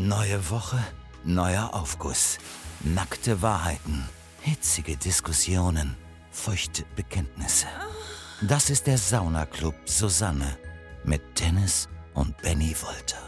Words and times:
Neue 0.00 0.48
Woche, 0.48 0.78
neuer 1.24 1.70
Aufguss. 1.72 2.38
Nackte 2.84 3.42
Wahrheiten, 3.42 4.08
hitzige 4.42 4.96
Diskussionen, 4.96 5.96
feuchte 6.30 6.84
Bekenntnisse. 6.94 7.66
Das 8.40 8.70
ist 8.70 8.86
der 8.86 8.96
Saunaclub 8.96 9.74
Susanne 9.86 10.56
mit 11.02 11.20
Dennis 11.40 11.88
und 12.14 12.40
Benny 12.42 12.76
Wolter. 12.80 13.18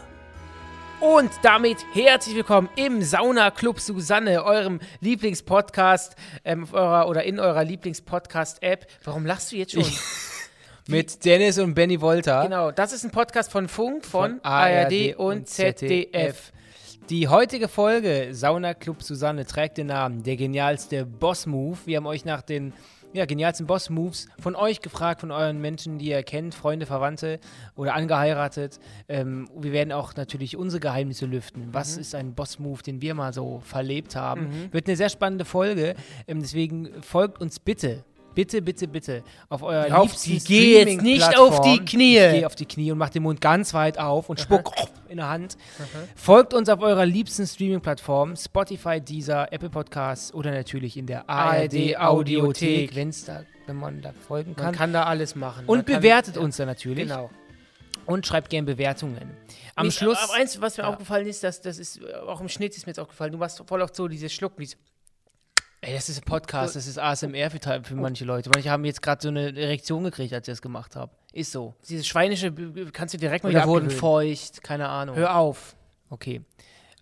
Und 1.01 1.29
damit 1.43 1.79
herzlich 1.91 2.37
willkommen 2.37 2.69
im 2.77 3.01
Sauna 3.01 3.51
Club 3.51 3.81
Susanne, 3.81 4.41
eurem 4.45 4.79
Lieblingspodcast 5.01 6.15
ähm, 6.45 6.69
eurer, 6.71 7.09
oder 7.09 7.23
in 7.23 7.41
eurer 7.41 7.65
Lieblingspodcast-App. 7.65 8.87
Warum 9.03 9.25
lachst 9.25 9.51
du 9.51 9.57
jetzt 9.57 9.73
schon? 9.73 9.83
Mit 10.87 11.25
Dennis 11.25 11.59
und 11.59 11.73
Benny 11.73 11.99
Wolter. 11.99 12.43
genau, 12.43 12.71
das 12.71 12.93
ist 12.93 13.03
ein 13.03 13.11
Podcast 13.11 13.51
von 13.51 13.67
Funk, 13.67 14.05
von, 14.05 14.39
ARD, 14.41 15.15
und 15.17 15.49
ZDF. 15.49 16.53
Die 17.11 17.27
heutige 17.27 17.67
Folge 17.67 18.29
Sauna 18.31 18.73
Club 18.73 19.03
Susanne 19.03 19.45
trägt 19.45 19.77
den 19.77 19.87
Namen 19.87 20.23
Der 20.23 20.37
genialste 20.37 21.05
Boss 21.05 21.45
Move. 21.45 21.77
Wir 21.83 21.97
haben 21.97 22.05
euch 22.05 22.23
nach 22.23 22.41
den 22.41 22.71
ja, 23.11 23.25
genialsten 23.25 23.67
Boss 23.67 23.89
Moves 23.89 24.29
von 24.39 24.55
euch 24.55 24.79
gefragt, 24.79 25.19
von 25.19 25.29
euren 25.29 25.59
Menschen, 25.59 25.99
die 25.99 26.05
ihr 26.05 26.23
kennt, 26.23 26.55
Freunde, 26.55 26.85
Verwandte 26.85 27.41
oder 27.75 27.95
angeheiratet. 27.95 28.79
Ähm, 29.09 29.49
wir 29.53 29.73
werden 29.73 29.91
auch 29.91 30.15
natürlich 30.15 30.55
unsere 30.55 30.79
Geheimnisse 30.79 31.25
lüften. 31.25 31.67
Was 31.73 31.97
ist 31.97 32.15
ein 32.15 32.33
Boss 32.33 32.59
Move, 32.59 32.81
den 32.81 33.01
wir 33.01 33.13
mal 33.13 33.33
so 33.33 33.59
verlebt 33.65 34.15
haben? 34.15 34.47
Wird 34.71 34.87
eine 34.87 34.95
sehr 34.95 35.09
spannende 35.09 35.43
Folge. 35.43 35.95
Ähm, 36.29 36.39
deswegen 36.39 37.01
folgt 37.01 37.41
uns 37.41 37.59
bitte. 37.59 38.05
Bitte, 38.33 38.61
bitte, 38.61 38.87
bitte 38.87 39.23
auf 39.49 39.61
euer 39.61 39.93
Auf 39.97 40.03
liebsten 40.11 40.29
die- 40.31 40.39
geh 40.39 40.79
jetzt 40.79 41.01
nicht 41.01 41.37
auf 41.37 41.61
die. 41.61 41.79
Knie. 41.83 42.17
Ich 42.17 42.31
Geh 42.39 42.45
auf 42.45 42.55
die 42.55 42.65
Knie 42.65 42.91
und 42.91 42.97
mach 42.97 43.09
den 43.09 43.23
Mund 43.23 43.41
ganz 43.41 43.73
weit 43.73 43.97
auf 43.99 44.29
und 44.29 44.39
spuck 44.39 44.71
in 45.09 45.17
der 45.17 45.27
Hand. 45.29 45.57
Folgt 46.15 46.53
uns 46.53 46.69
auf 46.69 46.81
eurer 46.81 47.05
liebsten 47.05 47.45
Streaming-Plattform, 47.45 48.35
Spotify, 48.37 49.01
Deezer, 49.01 49.51
Apple 49.51 49.69
Podcasts 49.69 50.33
oder 50.33 50.51
natürlich 50.51 50.95
in 50.97 51.07
der 51.07 51.29
ARD 51.29 51.97
Audiothek, 51.97 52.95
wenn's 52.95 53.25
da, 53.25 53.43
wenn 53.67 53.75
man 53.75 54.01
da 54.01 54.13
folgen 54.13 54.53
Man 54.55 54.65
kann. 54.65 54.75
kann 54.75 54.93
da 54.93 55.03
alles 55.03 55.35
machen. 55.35 55.65
und 55.67 55.77
Man 55.79 55.85
kann- 55.85 55.95
bewertet 56.01 56.35
ja, 56.37 56.41
uns 56.41 56.57
dann 56.57 56.67
natürlich 56.67 57.07
Genau. 57.07 57.29
und 58.05 58.25
schreibt 58.25 58.49
gerne 58.49 58.65
Bewertungen. 58.65 59.31
Am 59.75 59.87
Nicht- 59.87 59.97
Schluss 59.97 60.17
Aber 60.23 60.33
eins, 60.35 60.59
was 60.61 60.77
mir 60.77 60.83
Ja. 60.83 60.89
aufgefallen 60.89 61.27
ist, 61.27 61.43
dass 61.43 61.61
das 61.61 61.77
ist, 61.79 62.01
äh, 62.01 62.13
auch 62.27 62.39
im 62.41 62.49
Schnitt 62.49 62.75
ist 62.77 62.85
mir 62.85 62.91
jetzt 62.91 62.99
aufgefallen, 62.99 63.31
du 63.31 63.37
machst 63.37 63.61
voll 63.67 63.81
oft 63.81 63.95
so 63.95 64.07
dieses 64.07 64.31
Schlucken, 64.33 64.61
dieses 64.61 64.77
Ey, 65.83 65.95
das 65.95 66.09
ist 66.09 66.19
ein 66.19 66.25
Podcast, 66.25 66.75
das 66.75 66.85
ist 66.85 66.99
ASMR 66.99 67.49
für, 67.49 67.59
für 67.83 67.95
manche 67.95 68.23
Leute. 68.23 68.51
Manche 68.53 68.69
haben 68.69 68.85
jetzt 68.85 69.01
gerade 69.01 69.19
so 69.19 69.29
eine 69.29 69.57
Erektion 69.57 70.03
gekriegt, 70.03 70.31
als 70.31 70.47
ich 70.47 70.51
das 70.51 70.61
gemacht 70.61 70.95
habe. 70.95 71.11
Ist 71.33 71.51
so. 71.51 71.73
dieses 71.89 72.05
schweinische, 72.05 72.53
kannst 72.93 73.15
du 73.15 73.17
direkt 73.17 73.43
mal 73.43 73.49
wieder 73.49 73.65
wurden 73.65 73.89
feucht, 73.89 74.61
keine 74.61 74.89
Ahnung. 74.89 75.15
Hör 75.15 75.35
auf. 75.35 75.75
Okay. 76.11 76.41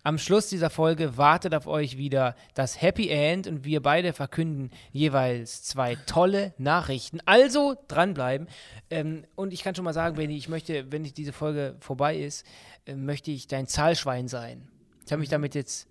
Am 0.02 0.16
Schluss 0.16 0.48
dieser 0.48 0.70
Folge 0.70 1.18
wartet 1.18 1.54
auf 1.54 1.66
euch 1.66 1.98
wieder 1.98 2.34
das 2.54 2.80
Happy 2.80 3.10
End 3.10 3.46
und 3.46 3.66
wir 3.66 3.82
beide 3.82 4.14
verkünden 4.14 4.70
jeweils 4.92 5.62
zwei 5.62 5.96
tolle 6.06 6.54
Nachrichten. 6.56 7.20
Also 7.26 7.76
dranbleiben. 7.86 8.48
Ähm, 8.88 9.26
und 9.34 9.52
ich 9.52 9.62
kann 9.62 9.74
schon 9.74 9.84
mal 9.84 9.92
sagen, 9.92 10.16
Benny, 10.16 10.38
ich 10.38 10.48
möchte, 10.48 10.90
wenn 10.90 11.04
ich 11.04 11.12
diese 11.12 11.34
Folge 11.34 11.76
vorbei 11.80 12.16
ist, 12.16 12.46
äh, 12.86 12.94
möchte 12.94 13.30
ich 13.30 13.46
dein 13.46 13.66
Zahlschwein 13.66 14.26
sein. 14.26 14.70
Ich 15.04 15.12
habe 15.12 15.20
mich 15.20 15.28
damit 15.28 15.54
jetzt, 15.54 15.86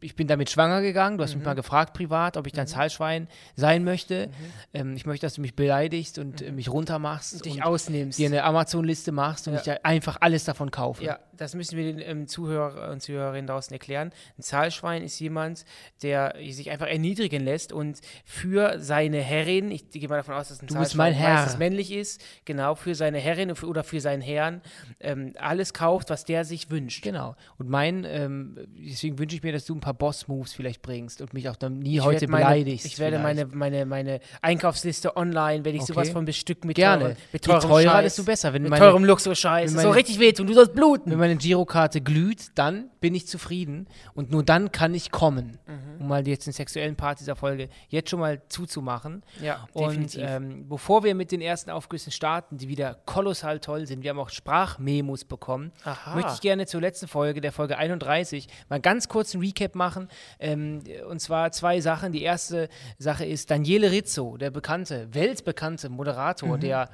ich 0.00 0.14
bin 0.16 0.26
damit 0.28 0.50
schwanger 0.50 0.80
gegangen. 0.82 1.18
Du 1.18 1.24
hast 1.24 1.34
mich 1.34 1.44
mal 1.44 1.54
gefragt 1.54 1.94
privat, 1.94 2.36
ob 2.36 2.46
ich 2.46 2.52
dein 2.52 2.66
Zahlschwein 2.66 3.28
sein 3.56 3.84
möchte. 3.84 4.30
Ähm, 4.74 4.96
ich 4.96 5.06
möchte, 5.06 5.26
dass 5.26 5.34
du 5.34 5.40
mich 5.40 5.54
beleidigst 5.56 6.18
und 6.18 6.42
äh, 6.42 6.52
mich 6.52 6.68
runtermachst 6.70 7.34
Und 7.34 7.44
dich 7.44 7.54
und 7.56 7.62
ausnimmst. 7.62 8.18
dir 8.18 8.26
eine 8.28 8.44
Amazon-Liste 8.44 9.12
machst 9.12 9.46
und 9.48 9.54
Ja. 9.54 9.58
ich 9.58 9.64
dir 9.64 9.84
einfach 9.84 10.18
alles 10.20 10.44
davon 10.44 10.70
kaufe. 10.70 11.04
Ja, 11.04 11.18
das 11.36 11.54
müssen 11.54 11.76
wir 11.76 11.84
den 11.92 12.00
ähm, 12.00 12.26
Zuhörer 12.28 12.90
und 12.90 13.00
Zuhörerinnen 13.02 13.46
draußen 13.46 13.72
erklären. 13.72 14.12
Ein 14.38 14.42
Zahlschwein 14.42 15.02
ist 15.02 15.18
jemand, 15.20 15.64
der 16.02 16.34
sich 16.50 16.70
einfach 16.70 16.86
erniedrigen 16.88 17.44
lässt 17.44 17.72
und 17.72 18.00
für 18.24 18.78
seine 18.80 19.20
Herrin, 19.20 19.70
ich 19.70 19.90
gehe 19.90 20.08
mal 20.08 20.16
davon 20.16 20.34
aus, 20.34 20.48
dass 20.48 20.62
ein 20.62 20.66
Du 20.66 20.74
Zahlschwein 20.74 21.12
mein 21.12 21.14
Herr. 21.14 21.34
meistens 21.34 21.58
männlich 21.58 21.92
ist, 21.92 22.22
genau, 22.44 22.74
für 22.74 22.94
seine 22.94 23.18
Herrin 23.18 23.52
oder 23.52 23.84
für 23.84 24.00
seinen 24.00 24.22
Herrn 24.22 24.62
ähm, 25.00 25.32
alles 25.38 25.72
kauft, 25.74 26.10
was 26.10 26.24
der 26.24 26.44
sich 26.44 26.70
wünscht. 26.70 27.02
Genau. 27.02 27.36
Und 27.58 27.68
mein, 27.68 28.04
ähm, 28.04 28.56
deswegen 28.76 29.18
wünsche 29.18 29.36
ich 29.36 29.42
mir, 29.42 29.52
dass 29.52 29.64
du 29.64 29.74
ein 29.74 29.80
paar 29.80 29.87
Boss-Moves 29.92 30.52
vielleicht 30.54 30.82
bringst 30.82 31.20
und 31.20 31.34
mich 31.34 31.48
auch 31.48 31.56
dann 31.56 31.78
nie 31.78 31.96
Ich 31.98 32.02
heute 32.04 32.28
meine, 32.28 32.44
beleidigst. 32.44 32.86
Ich 32.86 32.98
werde 32.98 33.18
vielleicht. 33.18 33.54
meine, 33.54 33.56
meine, 33.56 33.86
meine 33.86 34.20
Einkaufsliste 34.42 35.16
online, 35.16 35.64
werde 35.64 35.76
ich 35.76 35.82
Okay. 35.82 35.92
sowas 35.92 36.10
von 36.10 36.24
bestückt 36.24 36.64
mit 36.64 36.76
Gerne. 36.76 37.02
teuren, 37.02 37.16
mit 37.32 37.46
Je 37.46 37.52
teurem 37.52 37.68
teurer, 37.70 37.90
Scheiß, 37.92 38.02
desto 38.04 38.24
besser. 38.24 38.52
Wenn 38.52 38.62
mit 38.62 38.70
meine- 38.70 38.84
teurem 38.84 39.04
Luxusscheiß. 39.04 39.70
wenn 39.70 39.76
meine- 39.84 39.94
richtig 39.94 40.18
wehtun, 40.18 40.46
du 40.46 40.54
sollst 40.54 40.74
bluten. 40.74 41.10
Wenn 41.10 41.18
meine 41.18 41.36
Girokarte 41.36 42.00
glüht, 42.00 42.46
dann 42.54 42.90
bin 43.00 43.14
ich 43.14 43.26
zufrieden 43.26 43.86
und 44.14 44.30
nur 44.30 44.42
dann 44.42 44.72
kann 44.72 44.94
ich 44.94 45.10
kommen, 45.10 45.58
Mhm. 45.66 46.00
um 46.00 46.08
mal 46.08 46.26
jetzt 46.26 46.46
den 46.46 46.52
sexuellen 46.52 46.96
Part 46.96 47.20
dieser 47.20 47.36
Folge 47.36 47.68
jetzt 47.88 48.10
schon 48.10 48.20
mal 48.20 48.42
zuzumachen. 48.48 49.22
Ja, 49.42 49.68
Und 49.72 49.90
definitiv. 49.90 50.22
ähm, 50.24 50.68
bevor 50.68 51.04
wir 51.04 51.14
mit 51.14 51.30
den 51.32 51.40
ersten 51.40 51.70
Aufgüssen 51.70 52.10
starten, 52.12 52.56
die 52.58 52.68
wieder 52.68 52.98
kolossal 53.06 53.60
toll 53.60 53.86
sind, 53.86 54.02
wir 54.02 54.10
haben 54.10 54.18
auch 54.18 54.30
Sprachmemos 54.30 55.24
bekommen, 55.24 55.72
Aha. 55.84 56.14
möchte 56.14 56.32
ich 56.34 56.40
gerne 56.40 56.66
zur 56.66 56.80
letzten 56.80 57.06
Folge, 57.08 57.40
der 57.40 57.52
Folge 57.52 57.78
31, 57.78 58.48
mal 58.68 58.80
ganz 58.80 59.08
kurz 59.08 59.34
einen 59.34 59.42
Recap 59.44 59.74
machen. 59.78 60.08
Ähm, 60.38 60.82
und 61.08 61.20
zwar 61.20 61.50
zwei 61.52 61.80
Sachen. 61.80 62.12
Die 62.12 62.22
erste 62.22 62.68
Sache 62.98 63.24
ist 63.24 63.50
Daniele 63.50 63.90
Rizzo, 63.90 64.36
der 64.36 64.50
bekannte, 64.50 65.08
weltbekannte 65.14 65.88
Moderator, 65.88 66.56
Mhm. 66.56 66.60
der 66.60 66.88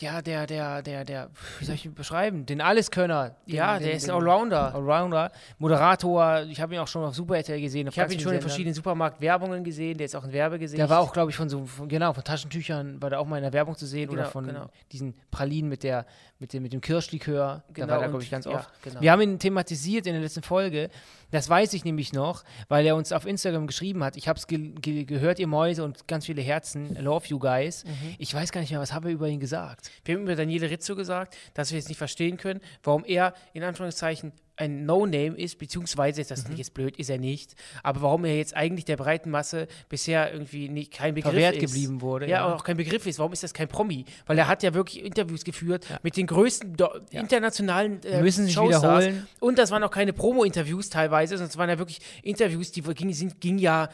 ja, 0.00 0.20
der, 0.22 0.46
der, 0.46 0.82
der, 0.82 1.04
der, 1.04 1.30
wie 1.58 1.64
soll 1.64 1.74
ich 1.76 1.84
ihn 1.86 1.94
beschreiben? 1.94 2.44
Den 2.46 2.60
Alleskönner. 2.60 3.36
Ja, 3.46 3.78
den, 3.78 3.84
der 3.86 3.94
ist 3.94 4.08
ein 4.08 4.14
Allrounder. 4.14 4.74
Allrounder. 4.74 5.32
Moderator, 5.58 6.42
ich 6.42 6.60
habe 6.60 6.74
ihn 6.74 6.80
auch 6.80 6.86
schon 6.88 7.04
auf 7.04 7.14
Super 7.14 7.36
RTL 7.36 7.60
gesehen. 7.60 7.88
auf 7.88 7.94
Ich 7.94 8.00
habe 8.00 8.12
ihn 8.12 8.20
schon 8.20 8.32
in 8.34 8.40
verschiedenen 8.40 8.74
Supermarktwerbungen 8.74 9.64
gesehen, 9.64 9.96
der 9.96 10.06
ist 10.06 10.14
auch 10.14 10.24
ein 10.24 10.32
Werbegesicht. 10.32 10.78
Der 10.78 10.90
war 10.90 11.00
auch, 11.00 11.12
glaube 11.12 11.30
ich, 11.30 11.36
von 11.36 11.48
so, 11.48 11.64
von, 11.64 11.88
genau, 11.88 12.12
von 12.12 12.22
Taschentüchern 12.22 13.00
war 13.00 13.10
der 13.10 13.20
auch 13.20 13.26
mal 13.26 13.38
in 13.38 13.42
der 13.44 13.52
Werbung 13.52 13.76
zu 13.76 13.86
sehen 13.86 14.08
oder 14.10 14.22
Genau, 14.22 14.30
von 14.30 14.46
genau. 14.46 14.68
diesen 14.92 15.14
Pralinen 15.30 15.68
mit, 15.70 15.82
der, 15.84 16.06
mit, 16.38 16.52
dem, 16.52 16.62
mit 16.64 16.72
dem 16.72 16.80
Kirschlikör. 16.80 17.62
Genau, 17.72 17.86
da 17.86 17.92
war 17.94 17.98
der, 18.00 18.06
und- 18.08 18.12
glaube 18.12 18.24
ich, 18.24 18.30
ganz 18.30 18.44
ja, 18.46 18.52
oft. 18.52 18.82
genau. 18.82 19.00
Wir 19.00 19.12
haben 19.12 19.22
ihn 19.22 19.38
thematisiert 19.38 20.06
in 20.06 20.12
der 20.12 20.22
letzten 20.22 20.42
Folge. 20.42 20.90
Das 21.30 21.48
weiß 21.48 21.72
ich 21.74 21.84
nämlich 21.84 22.12
noch, 22.12 22.44
weil 22.68 22.86
er 22.86 22.96
uns 22.96 23.12
auf 23.12 23.26
Instagram 23.26 23.66
geschrieben 23.66 24.02
hat. 24.02 24.16
Ich 24.16 24.28
habe 24.28 24.38
es 24.38 24.46
ge 24.46 24.72
ge 24.80 25.04
gehört, 25.04 25.38
ihr 25.38 25.46
Mäuse 25.46 25.84
und 25.84 26.08
ganz 26.08 26.26
viele 26.26 26.42
Herzen. 26.42 26.94
Love 27.02 27.26
you 27.28 27.38
guys. 27.38 27.84
Mhm. 27.84 28.14
Ich 28.18 28.32
weiß 28.32 28.52
gar 28.52 28.60
nicht 28.60 28.70
mehr, 28.70 28.80
was 28.80 28.92
habe 28.92 29.08
ich 29.08 29.14
über 29.14 29.28
ihn 29.28 29.40
gesagt. 29.40 29.90
Wir 30.04 30.14
haben 30.14 30.22
über 30.22 30.36
Daniele 30.36 30.70
Rizzo 30.70 30.96
gesagt, 30.96 31.36
dass 31.54 31.70
wir 31.70 31.78
jetzt 31.78 31.88
nicht 31.88 31.98
verstehen 31.98 32.36
können, 32.36 32.60
warum 32.82 33.04
er 33.04 33.34
in 33.52 33.62
Anführungszeichen 33.62 34.32
ein 34.58 34.84
No-Name 34.86 35.36
ist, 35.36 35.58
beziehungsweise, 35.58 36.24
das 36.24 36.44
Mhm. 36.46 36.52
ist 36.52 36.58
jetzt 36.58 36.74
blöd, 36.74 36.96
ist 36.98 37.08
er 37.10 37.18
nicht, 37.18 37.54
aber 37.82 38.02
warum 38.02 38.24
er 38.24 38.36
jetzt 38.36 38.54
eigentlich 38.56 38.84
der 38.84 38.96
breiten 38.96 39.30
Masse 39.30 39.68
bisher 39.88 40.32
irgendwie 40.32 40.68
nicht, 40.68 40.92
kein 40.92 41.14
Begriff 41.14 41.32
Verwehrt 41.32 41.56
ist. 41.56 41.60
geblieben 41.72 42.00
wurde, 42.00 42.26
Ja, 42.26 42.38
ja. 42.48 42.54
auch 42.54 42.64
kein 42.64 42.76
Begriff 42.76 43.06
ist. 43.06 43.18
Warum 43.18 43.32
ist 43.32 43.42
das 43.42 43.54
kein 43.54 43.68
Promi? 43.68 44.04
Weil 44.26 44.36
er 44.38 44.48
hat 44.48 44.62
ja 44.62 44.74
wirklich 44.74 45.04
Interviews 45.04 45.44
geführt 45.44 45.86
mit 46.02 46.16
den 46.16 46.26
größten 46.26 46.76
do- 46.76 46.90
internationalen 47.10 48.02
äh, 48.04 48.20
Müssen 48.22 48.44
sich 48.46 48.54
Showstars. 48.54 49.04
wiederholen. 49.04 49.26
Und 49.40 49.58
das 49.58 49.70
waren 49.70 49.82
auch 49.84 49.90
keine 49.90 50.12
Promo-Interviews 50.12 50.90
teilweise, 50.90 51.36
sondern 51.36 51.50
es 51.50 51.56
waren 51.56 51.68
ja 51.70 51.78
wirklich 51.78 52.00
Interviews, 52.22 52.72
die 52.72 52.82
ging, 52.82 53.12
sind, 53.12 53.40
ging 53.40 53.58
ja 53.58 53.88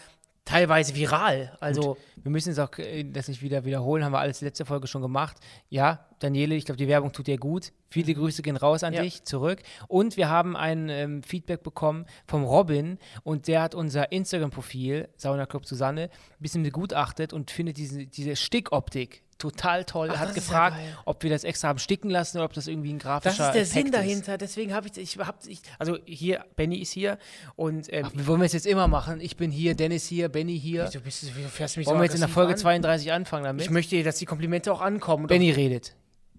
teilweise 0.44 0.94
viral. 0.94 1.56
Also 1.60 1.97
Wir 2.16 2.31
müssen 2.31 2.50
jetzt 2.50 2.59
auch 2.59 2.77
äh, 2.78 3.05
das 3.05 3.28
nicht 3.28 3.43
wieder 3.43 3.65
wiederholen, 3.65 4.05
haben 4.05 4.12
wir 4.12 4.19
alles 4.19 4.41
letzte 4.41 4.65
Folge 4.65 4.87
schon 4.87 5.03
gemacht. 5.03 5.37
Ja, 5.69 6.06
Daniele, 6.21 6.55
ich 6.55 6.65
glaube, 6.65 6.77
die 6.78 6.88
Werbung 6.88 7.12
tut 7.12 7.27
dir 7.27 7.38
gut. 7.38 7.72
Viele 7.91 8.15
Grüße 8.15 8.43
gehen 8.43 8.56
raus 8.56 8.83
an 8.83 8.93
Ja. 8.94 9.03
dich, 9.03 9.25
zurück. 9.25 9.62
Und 9.88 10.16
wir 10.16 10.28
haben 10.28 10.56
ein 10.56 10.88
ähm, 10.88 11.22
Feedback 11.22 11.62
bekommen 11.62 12.06
vom 12.27 12.44
Robin 12.44 12.99
und 13.22 13.47
der 13.49 13.62
hat 13.62 13.75
unser 13.75 14.10
Instagram-Profil, 14.12 15.09
Sauna 15.16 15.47
Club 15.47 15.66
Susanne, 15.66 16.04
ein 16.04 16.10
bisschen 16.43 16.62
begutachtet 16.62 17.33
und 17.33 17.50
findet 17.50 17.77
diese, 17.77 18.06
diese 18.06 18.37
Stickoptik 18.37 19.22
total 19.50 19.84
toll. 19.84 20.09
er 20.09 20.19
hat 20.21 20.31
das 20.31 20.37
ist 20.37 20.50
ja 20.50 20.69
gefragt, 20.69 20.77
ob 21.05 21.22
wir 21.22 21.31
das 21.31 21.44
extra 21.44 21.69
haben 21.69 21.78
sticken 21.78 22.10
lassen 22.10 22.38
oder 22.38 22.47
ob 22.47 22.53
das 22.53 22.66
irgendwie 22.66 22.93
ein 22.93 22.99
Das 22.99 23.05
grafischer 23.05 23.47
ist 23.49 23.55
der 23.55 23.62
Effekt 23.62 23.75
Sinn 23.75 23.87
Ist. 23.87 23.94
dahinter. 23.94 24.38
Deswegen 24.38 24.75
habe 24.75 24.88
ich, 24.88 24.97
ich, 24.99 25.19
hab, 25.19 25.47
ich, 25.47 25.60
also 25.78 25.99
hier, 26.05 26.44
Benny 26.56 26.78
ist 26.78 26.93
hier 26.93 27.18
und 27.57 27.92
ähm, 27.92 28.07
Ach, 28.09 28.10
wir 28.15 28.27
wollen 28.27 28.41
wir 28.41 28.47
es 28.47 28.53
jetzt 28.53 28.66
immer 28.66 28.89
machen. 28.89 29.21
Ich 29.21 29.36
bin 29.36 29.51
hier, 29.51 29.74
Dennis 29.74 30.07
hier, 30.07 30.28
Benny 30.28 30.59
hier. 30.59 30.86
wieso, 30.86 31.01
bist 31.01 31.22
du, 31.22 31.27
wieso 31.34 31.48
fährst 31.48 31.77
du 31.77 31.80
mich 31.80 31.86
Wollen 31.86 31.97
so 31.97 32.01
wir 32.01 32.04
jetzt 32.07 32.15
in 32.15 32.21
der 32.21 32.28
Folge 32.28 32.53
an? 32.53 32.59
32 32.59 33.13
anfangen 33.13 33.45
damit? 33.45 33.63
Ich 33.65 33.71
möchte, 33.71 34.03
dass 34.03 34.16
die 34.16 34.27
Komplimente 34.27 34.72
auch 34.72 34.80
ankommen. 34.80 35.27
Benny 35.27 35.51
redet. 35.51 35.95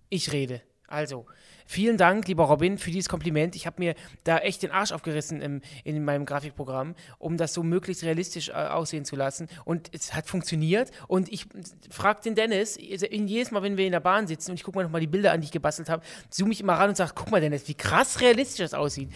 ich 0.09 0.31
rede. 0.31 0.61
Also, 0.87 1.25
vielen 1.65 1.97
Dank, 1.97 2.27
lieber 2.27 2.45
Robin, 2.45 2.77
für 2.77 2.91
dieses 2.91 3.09
Kompliment. 3.09 3.55
Ich 3.55 3.65
habe 3.65 3.75
mir 3.79 3.95
da 4.23 4.37
echt 4.37 4.63
den 4.63 4.71
Arsch 4.71 4.91
aufgerissen 4.91 5.41
im, 5.41 5.61
in 5.83 6.03
meinem 6.03 6.25
Grafikprogramm, 6.25 6.95
um 7.17 7.37
das 7.37 7.53
so 7.53 7.63
möglichst 7.63 8.03
realistisch 8.03 8.49
äh, 8.49 8.53
aussehen 8.53 9.05
zu 9.05 9.15
lassen. 9.15 9.47
Und 9.65 9.89
es 9.93 10.13
hat 10.13 10.27
funktioniert. 10.27 10.91
Und 11.07 11.31
ich 11.31 11.47
frage 11.89 12.21
den 12.21 12.35
Dennis, 12.35 12.77
also 12.91 13.07
jedes 13.07 13.51
Mal, 13.51 13.63
wenn 13.63 13.77
wir 13.77 13.85
in 13.85 13.91
der 13.91 13.99
Bahn 13.99 14.27
sitzen 14.27 14.51
und 14.51 14.55
ich 14.55 14.63
gucke 14.63 14.77
mir 14.77 14.83
nochmal 14.83 15.01
die 15.01 15.07
Bilder 15.07 15.31
an, 15.31 15.41
die 15.41 15.45
ich 15.45 15.51
gebastelt 15.51 15.89
habe, 15.89 16.03
zoome 16.29 16.53
ich 16.53 16.61
immer 16.61 16.73
ran 16.73 16.89
und 16.89 16.97
sage, 16.97 17.11
guck 17.15 17.31
mal, 17.31 17.41
Dennis, 17.41 17.67
wie 17.67 17.73
krass 17.73 18.21
realistisch 18.21 18.59
das 18.59 18.73
aussieht. 18.73 19.09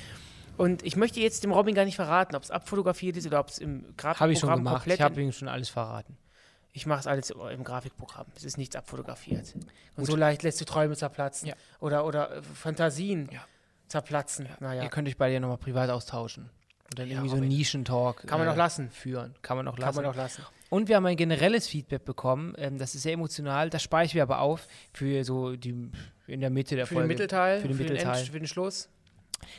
Und 0.57 0.83
ich 0.83 0.97
möchte 0.97 1.21
jetzt 1.21 1.45
dem 1.45 1.53
Robin 1.53 1.73
gar 1.73 1.85
nicht 1.85 1.95
verraten, 1.95 2.35
ob 2.35 2.43
es 2.43 2.51
abfotografiert 2.51 3.15
ist 3.15 3.25
oder 3.25 3.39
ob 3.39 3.47
es 3.47 3.59
im 3.59 3.85
Grafikprogramm 3.95 4.19
Habe 4.19 4.33
ich 4.33 4.39
schon 4.39 4.49
gemacht. 4.49 4.75
komplett 4.75 4.99
Ich 4.99 5.01
habe 5.01 5.21
ihm 5.21 5.31
schon 5.31 5.47
alles 5.47 5.69
verraten. 5.69 6.17
Ich 6.71 6.85
mache 6.85 6.99
es 6.99 7.07
alles 7.07 7.31
im 7.31 7.63
Grafikprogramm. 7.63 8.27
Es 8.35 8.43
ist 8.43 8.57
nichts 8.57 8.75
abfotografiert. 8.75 9.55
Und 9.95 10.05
so 10.05 10.15
leicht 10.15 10.43
lässt 10.43 10.61
du 10.61 10.65
Träume 10.65 10.95
zerplatzen. 10.95 11.49
Ja. 11.49 11.55
Oder, 11.79 12.05
oder 12.05 12.37
äh, 12.37 12.41
Fantasien. 12.43 13.29
Ja. 13.31 13.41
zerplatzen. 13.87 14.47
Naja. 14.59 14.83
Ihr 14.83 14.89
könnt 14.89 15.07
euch 15.07 15.17
beide 15.17 15.33
ja 15.33 15.39
nochmal 15.39 15.57
privat 15.57 15.89
austauschen. 15.89 16.49
Und 16.91 16.99
dann 16.99 17.07
Ja, 17.07 17.13
irgendwie 17.15 17.29
so 17.29 17.35
einen. 17.37 17.47
Nischentalk. 17.47 18.25
Kann 18.27 18.39
man 18.39 18.47
äh, 18.47 18.51
auch 18.51 18.55
lassen. 18.55 18.89
Führen. 18.91 19.35
Kann 19.41 19.57
man 19.57 19.67
auch 19.67 19.75
Kann 19.75 19.81
lassen. 19.85 19.95
man 19.97 20.05
auch 20.05 20.15
lassen. 20.15 20.43
Und 20.69 20.87
wir 20.87 20.95
haben 20.95 21.05
ein 21.07 21.17
generelles 21.17 21.67
Feedback 21.67 22.05
bekommen. 22.05 22.53
Ähm, 22.57 22.77
das 22.77 22.93
ist 22.93 23.01
sehr 23.01 23.13
emotional. 23.13 23.69
Das 23.71 23.81
spare 23.81 24.05
ich 24.05 24.13
mir 24.13 24.21
aber 24.23 24.39
auf 24.39 24.67
für 24.93 25.23
so 25.23 25.55
die 25.55 25.89
in 26.27 26.41
der 26.41 26.51
Mitte 26.51 26.75
der 26.75 26.85
Für 26.85 26.93
Folge. 26.95 27.07
den 27.07 27.13
Mittelteil, 27.15 27.59
Für 27.61 27.67
den 27.67 27.77
Mittelteil. 27.77 28.19
End, 28.19 28.27
für 28.29 28.39
den 28.39 28.47
Schluss. 28.47 28.89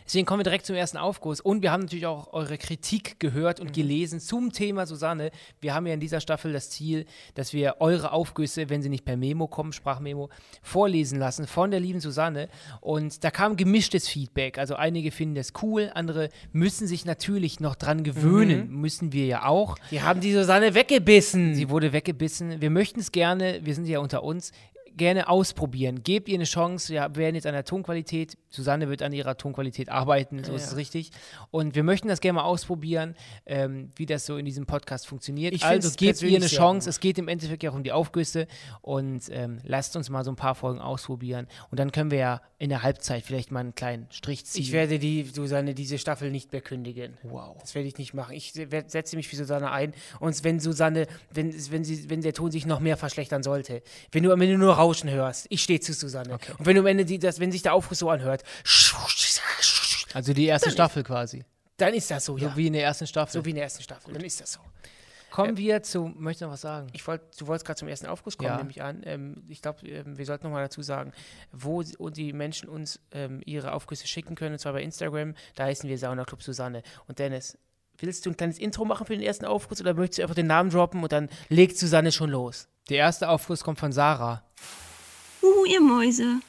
Deswegen 0.05 0.27
kommen 0.27 0.41
wir 0.41 0.45
direkt 0.45 0.67
zum 0.67 0.77
ersten 0.77 0.97
Aufguss. 0.99 1.41
Und 1.41 1.63
wir 1.63 1.73
haben 1.73 1.83
natürlich 1.83 2.07
auch 2.07 2.33
eure 2.33 2.59
Kritik 2.59 3.19
gehört 3.21 3.59
Mhm. 3.61 3.67
und 3.67 3.73
gelesen 3.73 4.21
zum 4.21 4.53
Thema 4.53 4.87
Susanne. 4.87 5.31
Wir 5.61 5.75
haben 5.75 5.87
ja 5.87 5.95
in 5.95 6.01
dieser 6.01 6.21
Staffel 6.21 6.53
das 6.53 6.71
Ziel, 6.71 7.07
dass 7.35 7.53
wir 7.53 7.77
eure 7.81 8.13
Aufgüsse, 8.13 8.69
wenn 8.71 8.83
sie 8.83 8.89
nicht 8.89 9.05
per 9.05 9.17
Memo 9.17 9.47
kommen, 9.47 9.73
Sprachmemo, 9.73 10.29
vorlesen 10.63 11.19
lassen 11.19 11.47
von 11.47 11.71
der 11.71 11.81
lieben 11.81 12.01
Susanne. 12.01 12.49
Und 12.81 13.25
da 13.25 13.31
kam 13.31 13.57
gemischtes 13.57 14.09
Feedback. 14.09 14.59
Also 14.59 14.75
einige 14.77 15.11
finden 15.11 15.35
das 15.35 15.53
cool, 15.63 15.91
andere 15.95 16.29
müssen 16.53 16.87
sich 16.87 17.05
natürlich 17.05 17.61
noch 17.61 17.75
dran 17.75 18.05
gewöhnen. 18.05 18.69
Mhm. 18.71 18.81
Müssen 18.81 19.13
wir 19.13 19.27
ja 19.27 19.47
auch. 19.47 19.77
Die 19.91 20.03
haben 20.03 20.21
die 20.21 20.33
Susanne 20.33 20.75
weggebissen. 20.75 21.55
Sie 21.55 21.71
wurde 21.71 21.93
weggebissen. 21.93 22.61
Wir 22.61 22.71
möchten 22.71 23.01
es 23.01 23.13
gerne, 23.13 23.61
wir 23.65 23.75
sind 23.75 23.87
ja 23.87 23.99
unter 24.01 24.23
uns, 24.23 24.53
gerne 24.97 25.29
ausprobieren. 25.29 26.03
Gebt 26.03 26.29
ihr 26.29 26.35
eine 26.35 26.45
Chance. 26.45 26.93
Wir 26.93 27.15
werden 27.17 27.35
jetzt 27.35 27.47
an 27.47 27.55
der 27.55 27.65
Tonqualität, 27.65 28.37
Susanne 28.49 28.89
wird 28.89 29.03
an 29.03 29.13
ihrer 29.13 29.37
Tonqualität 29.37 29.89
arbeiten, 29.89 30.43
so 30.45 30.55
ist 30.55 30.65
es 30.65 30.71
Ja. 30.73 30.77
richtig. 30.77 31.11
Und 31.51 31.75
wir 31.75 31.83
möchten 31.85 32.09
das 32.09 32.21
gerne 32.21 32.37
mal 32.37 32.45
ausprobieren, 32.45 33.15
ähm, 33.47 33.91
wie 33.97 34.07
das 34.07 34.27
so 34.27 34.37
in 34.37 34.45
diesem 34.45 34.67
Podcast 34.67 35.07
funktioniert. 35.07 35.55
Ich 35.55 35.65
also 35.65 35.91
gebt 35.97 36.21
ihr 36.23 36.37
eine 36.37 36.47
Chance. 36.47 36.87
gut. 36.87 36.91
Es 36.91 37.01
geht 37.01 37.19
im 37.19 37.29
Endeffekt 37.29 37.63
ja 37.63 37.71
auch 37.71 37.75
um 37.75 37.83
die 37.83 37.93
Aufgüsse. 37.93 38.47
Und 38.83 39.29
ähm, 39.31 39.59
lasst 39.65 39.97
uns 39.97 40.11
mal 40.11 40.25
so 40.25 40.31
ein 40.33 40.37
paar 40.37 40.55
Folgen 40.55 40.81
ausprobieren. 40.81 41.47
Und 41.71 41.79
dann 41.81 41.93
können 41.93 42.11
wir 42.11 42.19
ja 42.19 42.43
in 42.59 42.69
der 42.71 42.83
Halbzeit 42.83 43.25
vielleicht 43.25 43.51
mal 43.51 43.61
einen 43.61 43.75
kleinen 43.75 44.07
Strich 44.11 44.45
ziehen. 44.47 44.63
ich 44.63 44.73
werde 44.73 44.99
die 44.99 45.23
Susanne 45.25 45.75
diese 45.75 45.99
Staffel 45.99 46.31
nicht 46.31 46.53
mehr 46.53 46.61
kündigen. 46.61 47.17
wow. 47.23 47.57
Das 47.61 47.75
werde 47.75 47.89
ich 47.89 47.97
nicht 47.99 48.15
machen. 48.15 48.35
Ich 48.35 48.53
setze 48.53 49.17
mich 49.17 49.29
für 49.29 49.37
Susanne 49.37 49.71
ein. 49.71 49.95
Und 50.19 50.43
wenn 50.45 50.61
Susanne, 50.61 51.07
wenn, 51.33 51.55
wenn, 51.71 51.85
sie, 51.85 52.11
wenn 52.11 52.21
der 52.21 52.35
Ton 52.35 52.51
sich 52.51 52.67
noch 52.67 52.81
mehr 52.81 52.97
verschlechtern 52.97 53.43
sollte, 53.43 53.83
wenn 54.13 54.23
du, 54.23 54.31
wenn 54.31 54.51
du 54.51 54.59
nur 54.59 54.77
Rauschen 54.81 55.11
hörst, 55.11 55.47
ich 55.51 55.63
stehe 55.63 55.79
zu 55.81 55.93
Susanne. 55.93 56.33
Und 56.59 56.67
wenn 56.67 56.75
du 56.75 56.81
am 56.81 56.87
Ende 56.87 57.05
die, 57.05 57.19
das, 57.19 57.39
wenn 57.39 57.53
sich 57.53 57.63
der 57.63 57.75
Aufruf 57.75 57.99
so 57.99 58.09
anhört, 58.11 58.43
Also 60.15 60.33
die 60.33 60.47
erste 60.47 60.71
Staffel 60.71 61.03
quasi. 61.05 61.45
dann 61.77 61.95
ist 61.95 62.11
das 62.11 62.25
so, 62.25 62.37
So 62.39 62.47
ja. 62.47 62.57
wie 62.57 62.67
in 62.67 62.73
der 62.73 62.83
ersten 62.85 63.07
Staffel. 63.07 63.33
So 63.33 63.45
wie 63.45 63.51
in 63.51 63.57
der 63.57 63.65
ersten 63.65 63.83
Staffel. 63.83 64.13
Dann 64.13 64.23
ist 64.25 64.41
das 64.41 64.53
so. 64.55 64.61
Kommen 65.31 65.57
wir 65.57 65.83
zu, 65.85 66.13
möchte 66.17 66.45
noch 66.45 66.53
was 66.53 66.63
sagen? 66.63 66.89
Ich 66.93 67.07
wollt, 67.07 67.21
du 67.39 67.47
wolltest 67.47 67.65
gerade 67.65 67.79
zum 67.79 67.87
ersten 67.87 68.07
Aufguss 68.07 68.37
kommen, 68.37 68.49
Ja. 68.51 68.57
nehme 68.57 68.71
ich 68.71 68.83
an. 68.83 69.03
Ähm, 69.05 69.45
ich 69.49 69.63
glaube, 69.63 69.87
ähm, 69.87 70.19
wir 70.19 70.27
sollten 70.27 70.45
nochmal 70.45 70.65
dazu 70.65 70.83
sagen, 70.83 71.13
wo 71.53 71.83
die 71.83 72.33
Menschen 72.33 72.69
uns 72.69 72.99
ähm, 73.13 73.41
ihre 73.45 73.73
Aufgüsse 73.73 74.09
schicken 74.09 74.35
können, 74.35 74.55
und 74.55 74.59
zwar 74.59 74.73
bei 74.73 74.83
Instagram. 74.83 75.35
Da 75.55 75.65
heißen 75.67 75.89
wir 75.89 75.97
Sauna 75.99 76.25
Club 76.25 76.43
Susanne. 76.43 76.83
Und 77.07 77.21
Dennis, 77.21 77.57
willst 77.99 78.27
du 78.27 78.31
ein 78.31 78.37
kleines 78.37 78.59
Intro 78.59 78.85
machen 78.85 79.07
für 79.07 79.13
den 79.13 79.23
ersten 79.23 79.45
Aufguss 79.45 79.81
oder 79.81 79.95
möchtest 79.95 80.19
du 80.19 80.23
einfach 80.23 80.35
den 80.35 80.49
Namen 80.49 80.71
droppen 80.71 81.01
und 81.03 81.13
dann 81.13 81.29
legt 81.49 81.79
Susanne 81.79 82.11
schon 82.11 82.31
los? 82.31 82.67
Der 82.91 82.99
erste 82.99 83.29
Aufguss 83.29 83.63
kommt 83.63 83.79
von 83.79 83.93
Sarah. 83.93 84.43
Huhu, 85.41 85.65
ihr 85.65 85.81
Mäuse. 85.81 86.41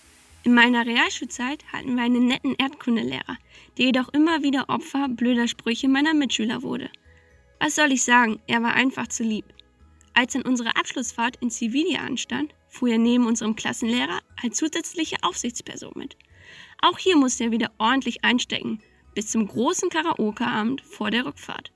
In 0.43 0.55
meiner 0.55 0.87
Realschulzeit 0.87 1.63
hatten 1.71 1.95
wir 1.95 2.01
einen 2.01 2.25
netten 2.25 2.55
Erdkundelehrer, 2.55 3.37
der 3.77 3.85
jedoch 3.85 4.09
immer 4.09 4.41
wieder 4.41 4.67
Opfer 4.67 5.07
blöder 5.07 5.47
Sprüche 5.47 5.87
meiner 5.87 6.15
Mitschüler 6.15 6.63
wurde. 6.63 6.89
Was 7.59 7.75
soll 7.75 7.91
ich 7.91 8.01
sagen, 8.01 8.41
er 8.47 8.63
war 8.63 8.73
einfach 8.73 9.07
zu 9.07 9.21
lieb. 9.21 9.45
Als 10.15 10.33
dann 10.33 10.41
unsere 10.41 10.75
Abschlussfahrt 10.75 11.35
in 11.41 11.51
Civilia 11.51 11.99
anstand, 11.99 12.55
fuhr 12.67 12.89
er 12.89 12.97
neben 12.97 13.27
unserem 13.27 13.55
Klassenlehrer 13.55 14.19
als 14.41 14.57
zusätzliche 14.57 15.17
Aufsichtsperson 15.21 15.93
mit. 15.93 16.17
Auch 16.81 16.97
hier 16.97 17.17
musste 17.17 17.43
er 17.43 17.51
wieder 17.51 17.69
ordentlich 17.77 18.23
einstecken, 18.23 18.81
bis 19.13 19.27
zum 19.27 19.47
großen 19.47 19.89
Karaoke-Abend 19.89 20.81
vor 20.81 21.11
der 21.11 21.23
Rückfahrt. 21.23 21.71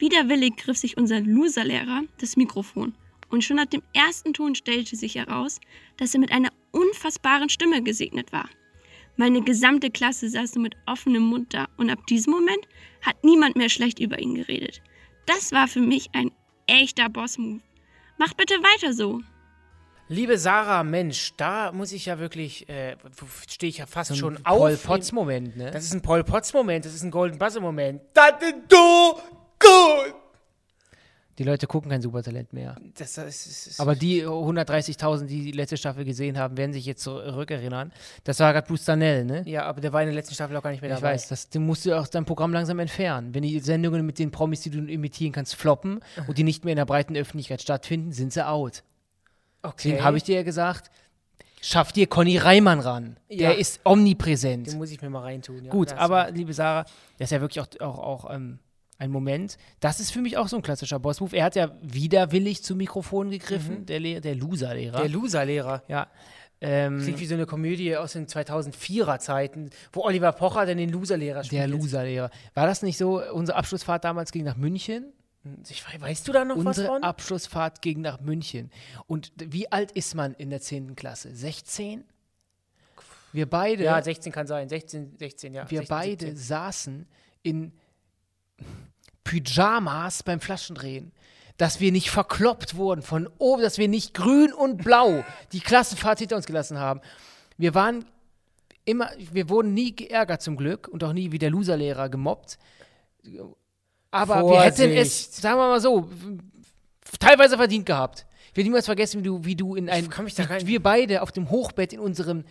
Widerwillig 0.00 0.56
griff 0.56 0.78
sich 0.78 0.96
unser 0.96 1.20
Loserlehrer 1.20 2.02
das 2.18 2.36
Mikrofon 2.36 2.92
und 3.30 3.42
schon 3.42 3.56
nach 3.56 3.66
dem 3.66 3.82
ersten 3.94 4.34
Ton 4.34 4.54
stellte 4.54 4.96
sich 4.96 5.14
heraus, 5.14 5.60
dass 5.96 6.14
er 6.14 6.20
mit 6.20 6.32
einer 6.32 6.50
unfassbaren 6.72 7.48
Stimme 7.48 7.82
gesegnet 7.82 8.32
war. 8.32 8.48
Meine 9.16 9.42
gesamte 9.42 9.90
Klasse 9.90 10.28
saß 10.28 10.54
nur 10.54 10.62
mit 10.62 10.76
offenem 10.86 11.22
Mund 11.22 11.52
da 11.52 11.68
und 11.76 11.90
ab 11.90 12.06
diesem 12.06 12.32
Moment 12.32 12.66
hat 13.02 13.22
niemand 13.24 13.56
mehr 13.56 13.68
schlecht 13.68 13.98
über 13.98 14.18
ihn 14.18 14.34
geredet. 14.34 14.82
Das 15.26 15.52
war 15.52 15.68
für 15.68 15.80
mich 15.80 16.08
ein 16.12 16.30
echter 16.66 17.08
Boss-Move. 17.08 17.60
Mach 18.18 18.34
bitte 18.34 18.54
weiter 18.54 18.92
so. 18.92 19.20
Liebe 20.08 20.38
Sarah, 20.38 20.82
Mensch, 20.82 21.34
da 21.36 21.70
muss 21.70 21.92
ich 21.92 22.06
ja 22.06 22.18
wirklich, 22.18 22.68
äh, 22.68 22.96
stehe 23.48 23.70
ich 23.70 23.78
ja 23.78 23.86
fast 23.86 24.16
schon 24.16 24.38
Ein 24.38 24.46
auf. 24.46 24.58
Paul 24.58 24.76
Potts-Moment, 24.76 25.56
ne? 25.56 25.70
Das 25.70 25.84
ist 25.84 25.94
ein 25.94 26.02
Paul 26.02 26.24
Potts-Moment, 26.24 26.84
das 26.84 26.94
ist 26.94 27.04
ein 27.04 27.12
Golden 27.12 27.38
Buzzer-Moment. 27.38 28.02
Das 28.12 28.32
ist 28.42 28.54
du 28.68 29.20
gut! 29.60 30.19
Die 31.40 31.44
Leute 31.44 31.66
gucken 31.66 31.90
kein 31.90 32.02
Supertalent 32.02 32.52
mehr. 32.52 32.76
Das, 32.98 33.14
das, 33.14 33.46
ist, 33.46 33.80
Aber 33.80 33.94
die 33.94 34.26
130.000, 34.26 35.24
die 35.24 35.44
die 35.44 35.52
letzte 35.52 35.78
Staffel 35.78 36.04
gesehen 36.04 36.36
haben, 36.36 36.58
werden 36.58 36.74
sich 36.74 36.84
jetzt 36.84 37.02
zurückerinnern. 37.02 37.92
Das 38.24 38.40
war 38.40 38.52
gerade 38.52 38.66
Bruce 38.66 38.84
Danell, 38.84 39.24
ne? 39.24 39.42
ja, 39.46 39.64
aber 39.64 39.80
der 39.80 39.90
war 39.94 40.02
in 40.02 40.08
der 40.08 40.14
letzten 40.14 40.34
Staffel 40.34 40.54
auch 40.58 40.62
gar 40.62 40.70
nicht 40.70 40.82
mehr 40.82 40.90
Ich 40.90 40.96
dabei. 40.96 41.14
weiß, 41.14 41.28
das, 41.28 41.48
den 41.48 41.64
musst 41.64 41.86
du 41.86 41.98
aus 41.98 42.10
deinem 42.10 42.26
Programm 42.26 42.52
langsam 42.52 42.78
entfernen. 42.78 43.34
Wenn 43.34 43.42
die 43.42 43.58
Sendungen 43.60 44.04
mit 44.04 44.18
den 44.18 44.30
Promis, 44.30 44.60
die 44.60 44.68
du 44.68 44.84
imitieren 44.84 45.32
kannst, 45.32 45.54
floppen 45.54 46.00
und 46.26 46.36
die 46.36 46.44
nicht 46.44 46.66
mehr 46.66 46.72
in 46.72 46.76
der 46.76 46.84
breiten 46.84 47.16
Öffentlichkeit 47.16 47.62
stattfinden, 47.62 48.12
sind 48.12 48.34
sie 48.34 48.46
out. 48.46 48.82
Okay. 49.62 49.74
Deswegen 49.78 50.04
habe 50.04 50.18
ich 50.18 50.24
dir 50.24 50.36
ja 50.36 50.42
gesagt, 50.42 50.90
schaff 51.62 51.90
dir 51.90 52.06
Conny 52.06 52.36
Reimann 52.36 52.80
ran. 52.80 53.16
Ja. 53.30 53.48
Der 53.48 53.58
ist 53.58 53.80
omnipräsent. 53.84 54.66
Den 54.66 54.76
muss 54.76 54.90
ich 54.90 55.00
mir 55.00 55.08
mal 55.08 55.22
reintun. 55.22 55.64
Ja, 55.64 55.70
Gut, 55.70 55.92
du 55.92 55.98
aber 55.98 56.30
liebe 56.32 56.52
Sarah, 56.52 56.84
das 57.16 57.28
ist 57.28 57.30
ja 57.30 57.40
wirklich 57.40 57.60
auch, 57.60 57.80
auch, 57.80 57.98
auch 57.98 58.34
ähm, 58.34 58.58
ein 59.00 59.10
Moment. 59.10 59.56
Das 59.80 59.98
ist 59.98 60.12
für 60.12 60.20
mich 60.20 60.36
auch 60.36 60.46
so 60.46 60.54
ein 60.56 60.62
klassischer 60.62 60.98
Boss-Move. 61.00 61.36
Er 61.36 61.44
hat 61.46 61.56
ja 61.56 61.76
widerwillig 61.82 62.62
zum 62.62 62.76
Mikrofon 62.78 63.30
gegriffen, 63.30 63.86
der, 63.86 63.98
Le 63.98 64.20
der 64.20 64.34
Loser-Lehrer. 64.36 64.98
Mhm. 64.98 65.02
Der 65.02 65.08
Loser-Lehrer. 65.10 65.82
ja. 65.88 66.06
Ähm, 66.62 67.00
Klingt 67.00 67.18
wie 67.20 67.24
so 67.26 67.34
eine 67.34 67.46
Komödie 67.46 67.96
aus 67.96 68.12
den 68.12 68.26
2004er-Zeiten, 68.26 69.70
wo 69.94 70.02
Oliver 70.02 70.32
Pocher 70.32 70.66
dann 70.66 70.76
den 70.76 70.90
Loser-Lehrer 70.90 71.42
spielt. 71.42 71.58
der 71.58 71.68
Loser-Lehrer. 71.68 72.30
War 72.52 72.66
das 72.66 72.82
nicht 72.82 72.98
so? 72.98 73.22
Unsere 73.32 73.56
Abschlussfahrt 73.56 74.04
damals 74.04 74.30
ging 74.30 74.44
nach 74.44 74.58
München. 74.58 75.12
Ich, 75.70 75.82
weiß- 75.82 76.00
weißt 76.02 76.28
du 76.28 76.32
da 76.32 76.44
noch 76.44 76.58
was 76.58 76.66
Unsere 76.76 76.86
von? 76.88 77.02
Abschlussfahrt 77.02 77.80
ging 77.80 78.02
nach 78.02 78.20
München. 78.20 78.70
Und 79.06 79.32
wie 79.38 79.72
alt 79.72 79.90
ist 79.92 80.14
man 80.14 80.34
in 80.34 80.50
der 80.50 80.60
10. 80.60 80.94
Klasse? 80.96 81.34
16? 81.34 82.04
Wir 83.32 83.48
beide, 83.48 83.84
ja, 83.84 84.02
16 84.02 84.30
kann 84.30 84.46
sein. 84.46 84.68
16, 84.68 85.16
16, 85.16 85.54
ja. 85.54 85.62
wir 85.70 85.78
16, 85.78 85.88
beide 85.96 86.24
17. 86.26 86.36
saßen 86.36 87.06
in 87.42 87.72
Pyjamas 89.24 90.22
beim 90.22 90.40
Flaschendrehen. 90.40 91.12
Dass 91.56 91.78
wir 91.78 91.92
nicht 91.92 92.10
verkloppt 92.10 92.74
wurden 92.76 93.02
von 93.02 93.28
oben, 93.38 93.60
dass 93.62 93.76
wir 93.76 93.86
nicht 93.88 94.14
grün 94.14 94.52
und 94.52 94.78
blau 94.82 95.24
die 95.52 95.60
Klassenfahrt 95.60 96.18
hinter 96.18 96.36
uns 96.36 96.46
gelassen 96.46 96.78
haben. 96.78 97.00
Wir 97.58 97.74
waren 97.74 98.06
immer, 98.86 99.10
wir 99.18 99.50
wurden 99.50 99.74
nie 99.74 99.94
geärgert 99.94 100.40
zum 100.40 100.56
Glück 100.56 100.88
und 100.88 101.04
auch 101.04 101.12
nie 101.12 101.32
wie 101.32 101.38
der 101.38 101.50
Loserlehrer 101.50 102.08
gemobbt. 102.08 102.58
Aber 104.10 104.42
wir 104.48 104.62
hätten 104.62 104.90
es, 104.90 105.24
Vorsicht. 105.24 105.34
sagen 105.34 105.58
wir 105.58 105.68
mal 105.68 105.80
so, 105.80 106.08
teilweise 107.18 107.56
verdient 107.56 107.84
gehabt. 107.86 108.26
Ich 108.50 108.56
werde 108.56 108.68
niemals 108.68 108.86
vergessen, 108.86 109.20
wie 109.20 109.24
du, 109.24 109.44
wie 109.44 109.54
du 109.54 109.76
in 109.76 109.88
ein, 109.90 110.08
kann 110.08 110.24
mich 110.24 110.34
da 110.34 110.44
wie 110.44 110.52
rein- 110.52 110.66
wir 110.66 110.82
beide 110.82 111.22
auf 111.22 111.30
dem 111.30 111.50
Hochbett 111.50 111.92
in 111.92 112.00
unserem 112.00 112.44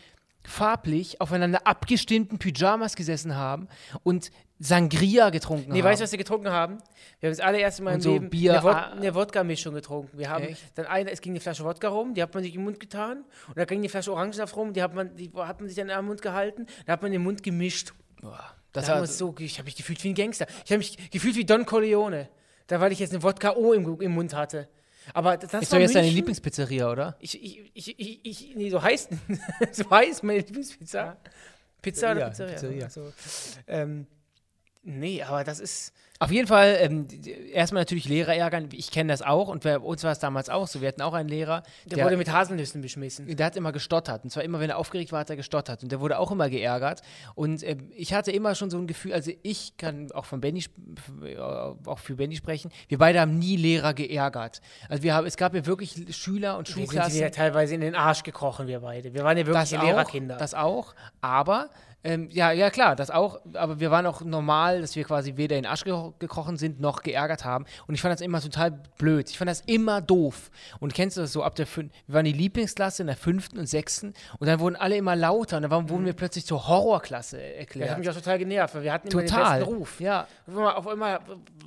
farblich 0.46 1.22
aufeinander 1.22 1.66
abgestimmten 1.68 2.40
Pyjamas 2.40 2.96
gesessen 2.96 3.36
haben 3.36 3.68
und 4.04 4.32
Sangria 4.62 5.30
getrunken 5.30 5.72
Nee, 5.72 5.80
haben. 5.80 5.86
weißt 5.86 6.02
du, 6.02 6.04
was 6.04 6.12
wir 6.12 6.18
getrunken 6.18 6.50
haben? 6.50 6.80
Wir 7.20 7.30
haben 7.30 7.38
das 7.38 7.40
allererste 7.40 7.82
Mal 7.82 7.92
Und 7.92 7.96
im 7.98 8.02
so 8.02 8.14
Leben 8.14 8.30
Bier- 8.30 8.54
eine, 8.56 8.64
Wod 8.64 8.74
ah. 8.76 8.92
eine 8.92 9.16
Wodka-Mischung 9.16 9.74
getrunken. 9.74 10.18
Wir 10.18 10.30
haben 10.30 10.44
Echt? 10.46 10.62
dann 10.78 10.86
eine, 10.86 11.12
es 11.12 11.22
ging 11.22 11.32
eine 11.32 11.40
Flasche 11.40 11.64
Wodka 11.64 11.88
rum, 11.88 12.14
die 12.14 12.22
hat 12.22 12.34
man 12.34 12.44
sich 12.44 12.56
im 12.56 12.64
Mund 12.66 12.80
getan. 12.80 13.24
Und 13.48 13.58
da 13.58 13.64
ging 13.66 13.80
eine 13.80 13.88
Flasche 13.90 14.12
Orangensaft 14.12 14.56
rum, 14.58 14.74
die 14.74 14.84
hat 14.84 14.94
man, 14.94 15.16
die 15.16 15.32
hat 15.34 15.60
man 15.62 15.70
sich 15.70 15.78
dann 15.78 15.90
am 15.90 16.08
Mund 16.08 16.22
gehalten. 16.22 16.66
Da 16.86 16.94
hat 16.94 17.02
man 17.02 17.12
den 17.14 17.24
Mund 17.24 17.42
gemischt. 17.42 17.94
das 18.74 18.88
da 18.88 19.00
uns 19.00 19.18
so, 19.18 19.34
ich 19.40 19.60
habe 19.60 19.66
mich 19.66 19.76
gefühlt 19.78 20.04
wie 20.04 20.10
ein 20.10 20.16
Gangster. 20.16 20.46
Ich 20.66 20.72
habe 20.72 20.80
mich 20.80 21.10
gefühlt 21.10 21.36
wie 21.38 21.46
Don 21.46 21.66
Corleone. 21.66 22.28
Da, 22.68 22.80
weil 22.82 22.92
ich 22.92 23.00
jetzt 23.00 23.14
eine 23.14 23.24
Wodka 23.24 23.54
O 23.56 23.72
im, 23.74 24.00
im 24.02 24.12
Mund 24.12 24.34
hatte. 24.36 24.68
Aber 25.14 25.38
das 25.38 25.54
ist 25.54 25.72
war 25.72 25.80
doch 25.80 25.84
jetzt 25.84 25.96
deine. 25.96 26.10
Lieblingspizzeria, 26.10 26.92
oder? 26.92 27.16
Ich, 27.20 27.42
ich, 27.42 27.72
ich, 27.74 28.00
ich, 28.00 28.20
ich, 28.24 28.56
nee, 28.56 28.70
so 28.70 28.82
heißt, 28.82 29.10
so 29.72 29.90
heißt 29.90 30.24
meine 30.24 30.40
Lieblingspizza. 30.40 31.18
Pizza 31.82 32.12
oder 32.12 32.30
Pizzeria, 32.30 32.54
Pizzeria? 32.54 32.88
Pizzeria. 32.88 32.90
So. 32.90 33.14
Ähm, 33.68 34.08
nee, 34.84 35.24
aber 35.24 35.44
das 35.44 35.60
ist, 35.60 35.94
Auf 36.22 36.32
jeden 36.32 36.48
Fall, 36.48 36.78
ähm, 36.82 37.08
erstmal 37.54 37.82
natürlich 37.82 38.04
Lehrer 38.04 38.36
ärgern. 38.36 38.68
Ich 38.74 38.92
kenne 38.92 39.14
das 39.14 39.22
auch 39.22 39.48
und 39.48 39.64
bei 39.64 39.80
uns 39.80 40.04
war 40.04 40.12
es 40.12 40.20
damals 40.20 40.50
auch 40.50 40.68
so. 40.68 40.82
Wir 40.82 40.90
hatten 40.90 41.02
auch 41.02 41.14
einen 41.14 41.30
Lehrer, 41.30 41.64
der, 41.86 42.04
wurde 42.04 42.18
mit 42.18 42.30
Haselnüssen 42.30 42.82
beschmissen. 42.82 43.34
Der 43.38 43.46
hat 43.46 43.56
immer 43.56 43.72
gestottert. 43.72 44.26
Und 44.26 44.30
zwar 44.30 44.44
immer, 44.44 44.60
wenn 44.60 44.70
er 44.70 44.78
aufgeregt 44.78 45.14
war, 45.14 45.22
hat 45.22 45.30
er 45.30 45.38
gestottert. 45.38 45.82
Und 45.82 45.94
der 45.94 46.02
wurde 46.02 46.20
auch 46.20 46.30
immer 46.32 46.50
geärgert. 46.50 47.04
Und 47.36 47.64
ähm, 47.64 47.90
ich 47.96 48.14
hatte 48.14 48.32
immer 48.32 48.54
schon 48.54 48.70
so 48.70 48.78
ein 48.78 48.86
Gefühl, 48.86 49.14
also 49.14 49.32
ich 49.44 49.78
kann 49.78 50.12
auch 50.12 50.26
von 50.26 50.42
Benny, 50.42 50.66
äh, 51.24 51.38
auch 51.38 52.00
für 52.00 52.16
Benny 52.16 52.36
sprechen, 52.36 52.70
wir 52.90 52.98
beide 52.98 53.22
haben 53.22 53.40
nie 53.40 53.56
Lehrer 53.56 53.94
geärgert. 53.94 54.60
Also 54.90 55.04
wir 55.04 55.14
haben, 55.14 55.26
es 55.26 55.38
gab 55.38 55.56
ja 55.56 55.66
wirklich 55.66 56.06
Schüler 56.14 56.58
und 56.58 56.68
Wir 56.68 56.74
sind 56.76 56.86
Schulklassen. 56.86 57.22
ja 57.22 57.30
teilweise 57.30 57.76
in 57.76 57.82
den 57.82 57.96
Arsch 57.96 58.24
gekrochen, 58.24 58.68
wir 58.68 58.82
beide. 58.82 59.14
Wir 59.14 59.24
waren 59.24 59.38
ja 59.38 59.46
wirklich 59.46 59.70
das 59.70 59.80
auch, 59.80 59.84
Lehrerkinder. 59.84 60.36
das 60.36 60.54
auch, 60.54 60.96
aber 61.22 61.70
Ähm, 62.04 62.30
ja, 62.32 62.52
ja, 62.52 62.70
klar, 62.70 62.96
das 62.96 63.12
auch. 63.12 63.42
Aber 63.54 63.80
wir 63.80 63.92
waren 63.92 64.06
auch 64.06 64.22
normal, 64.22 64.82
dass 64.82 64.96
wir 64.96 65.04
quasi 65.04 65.36
weder 65.36 65.58
in 65.58 65.66
geko 65.66 66.14
gekrochen 66.20 66.56
sind, 66.56 66.80
noch 66.80 67.02
geärgert 67.04 67.44
haben. 67.44 67.66
Und 67.88 67.96
ich 67.96 68.02
fand 68.02 68.14
das 68.14 68.22
immer 68.22 68.42
total 68.42 68.72
blöd. 68.98 69.30
Ich 69.30 69.38
fand 69.38 69.50
das 69.50 69.62
immer 69.62 70.02
doof. 70.02 70.50
Und 70.80 70.94
kennst 70.94 71.18
du 71.18 71.22
das 71.22 71.34
so 71.34 71.44
ab 71.44 71.56
der 71.56 71.68
fün 71.68 71.92
Wir 72.08 72.16
waren 72.16 72.26
die 72.26 72.32
Lieblingsklasse 72.32 73.04
in 73.04 73.08
der 73.08 73.18
fünften 73.18 73.60
und 73.60 73.68
sechsten. 73.68 74.14
Und 74.40 74.48
dann 74.48 74.60
wurden 74.62 74.78
alle 74.78 74.96
immer 74.96 75.16
lauter. 75.16 75.58
Und 75.58 75.64
dann 75.64 75.72
waren, 75.72 75.90
wurden 75.90 76.06
wir 76.06 76.14
plötzlich 76.14 76.46
zur 76.46 76.68
Horrorklasse 76.68 77.38
Das 77.38 77.58
erklärt. 77.58 77.92
hat 77.92 78.00
mich 78.00 78.10
auch 78.10 78.16
total 78.16 78.40
genervt, 78.40 78.76
weil 78.76 78.84
wir 78.84 78.94
hatten 78.94 79.10
immer 79.10 79.26
Total. 79.26 79.60
den 79.60 79.66
besten 79.66 79.76
Ruf. 79.76 80.00
Ja. 80.00 80.28
Auf 80.56 80.88
einmal, 80.88 81.20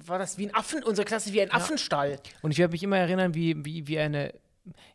war 0.06 0.18
das 0.18 0.38
wie 0.38 0.46
ein 0.46 0.54
Affen, 0.54 0.82
unsere 0.82 1.04
Klasse 1.04 1.32
wie 1.32 1.42
ein 1.42 1.50
Affenstall. 1.52 2.18
Und 2.40 2.52
ich 2.52 2.58
werde 2.58 2.72
mich 2.72 2.82
immer 2.82 2.96
erinnern, 2.96 3.34
wie, 3.34 3.62
wie, 3.64 3.86
wie 3.86 3.98
eine, 3.98 4.32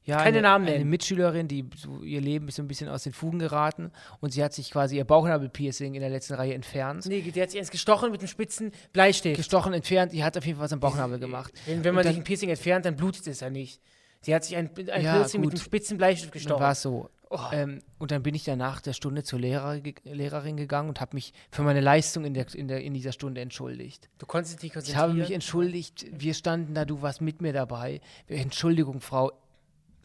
ja, 0.03 0.17
Keine 0.17 0.27
eine, 0.37 0.41
Namen 0.41 0.65
eine 0.67 0.77
nennen. 0.77 0.89
Mitschülerin, 0.89 1.47
die 1.47 1.65
so 1.75 2.01
ihr 2.01 2.21
Leben 2.21 2.47
ist 2.47 2.55
so 2.55 2.61
ein 2.63 2.67
bisschen 2.67 2.87
aus 2.87 3.03
den 3.03 3.11
Fugen 3.13 3.39
geraten 3.39 3.91
und 4.21 4.31
sie 4.31 4.43
hat 4.43 4.53
sich 4.53 4.71
quasi 4.71 4.95
ihr 4.97 5.03
Bauchnabelpiercing 5.03 5.93
in 5.93 5.99
der 6.01 6.09
letzten 6.09 6.35
Reihe 6.35 6.53
entfernt. 6.53 7.05
Nee, 7.05 7.21
der 7.21 7.43
hat 7.43 7.51
sich 7.51 7.59
eins 7.59 7.69
gestochen 7.71 8.11
mit 8.11 8.21
einem 8.21 8.29
spitzen 8.29 8.71
Bleistift. 8.93 9.35
Gestochen, 9.35 9.73
entfernt, 9.73 10.13
die 10.13 10.23
hat 10.23 10.37
auf 10.37 10.45
jeden 10.45 10.57
Fall 10.57 10.65
was 10.65 10.73
am 10.73 10.79
Bauchnabel 10.79 11.19
gemacht. 11.19 11.53
Wenn, 11.65 11.83
wenn 11.83 11.93
man 11.95 12.03
dann- 12.03 12.13
sich 12.13 12.21
ein 12.21 12.23
Piercing 12.23 12.49
entfernt, 12.49 12.85
dann 12.85 12.95
blutet 12.95 13.27
es 13.27 13.41
ja 13.41 13.49
nicht. 13.49 13.81
Sie 14.21 14.33
hat 14.33 14.43
sich 14.45 14.55
ein, 14.55 14.69
ein 14.91 15.03
Ja, 15.03 15.15
Piercing 15.15 15.41
mit 15.41 15.51
gut. 15.51 15.59
einem 15.59 15.65
spitzen 15.65 15.97
Bleistift 15.97 16.31
gestochen. 16.31 16.61
war 16.61 16.73
so. 16.75 17.09
Oh. 17.29 17.37
Ähm, 17.51 17.79
und 17.99 18.11
dann 18.11 18.23
bin 18.23 18.33
ich 18.35 18.45
dann 18.45 18.57
nach 18.57 18.79
der 18.79 18.93
Stunde 18.93 19.21
zur 19.21 19.37
Lehrer, 19.39 19.81
Lehrerin 20.05 20.55
gegangen 20.55 20.87
und 20.87 21.01
habe 21.01 21.13
mich 21.13 21.33
für 21.51 21.61
meine 21.61 21.81
Leistung 21.81 22.23
in, 22.23 22.33
der, 22.33 22.45
in, 22.55 22.69
der, 22.69 22.81
in 22.81 22.93
dieser 22.93 23.11
Stunde 23.11 23.41
entschuldigt. 23.41 24.07
Du 24.17 24.25
konntest 24.25 24.53
dich 24.55 24.63
nicht 24.63 24.69
Ich 24.69 24.73
konzentrieren. 24.75 25.09
habe 25.09 25.19
mich 25.19 25.31
entschuldigt, 25.31 26.05
wir 26.09 26.33
standen 26.33 26.73
da, 26.73 26.85
du 26.85 27.01
warst 27.01 27.19
mit 27.19 27.41
mir 27.41 27.51
dabei. 27.51 27.99
Entschuldigung, 28.27 29.01
Frau 29.01 29.33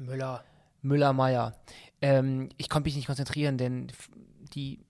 Müller. 0.04 0.44
Müller-Meyer. 0.82 1.54
Ähm, 2.00 2.48
ich 2.56 2.68
konnte 2.68 2.86
mich 2.88 2.96
nicht 2.96 3.06
konzentrieren, 3.06 3.56
denn 3.58 3.88
die 4.54 4.80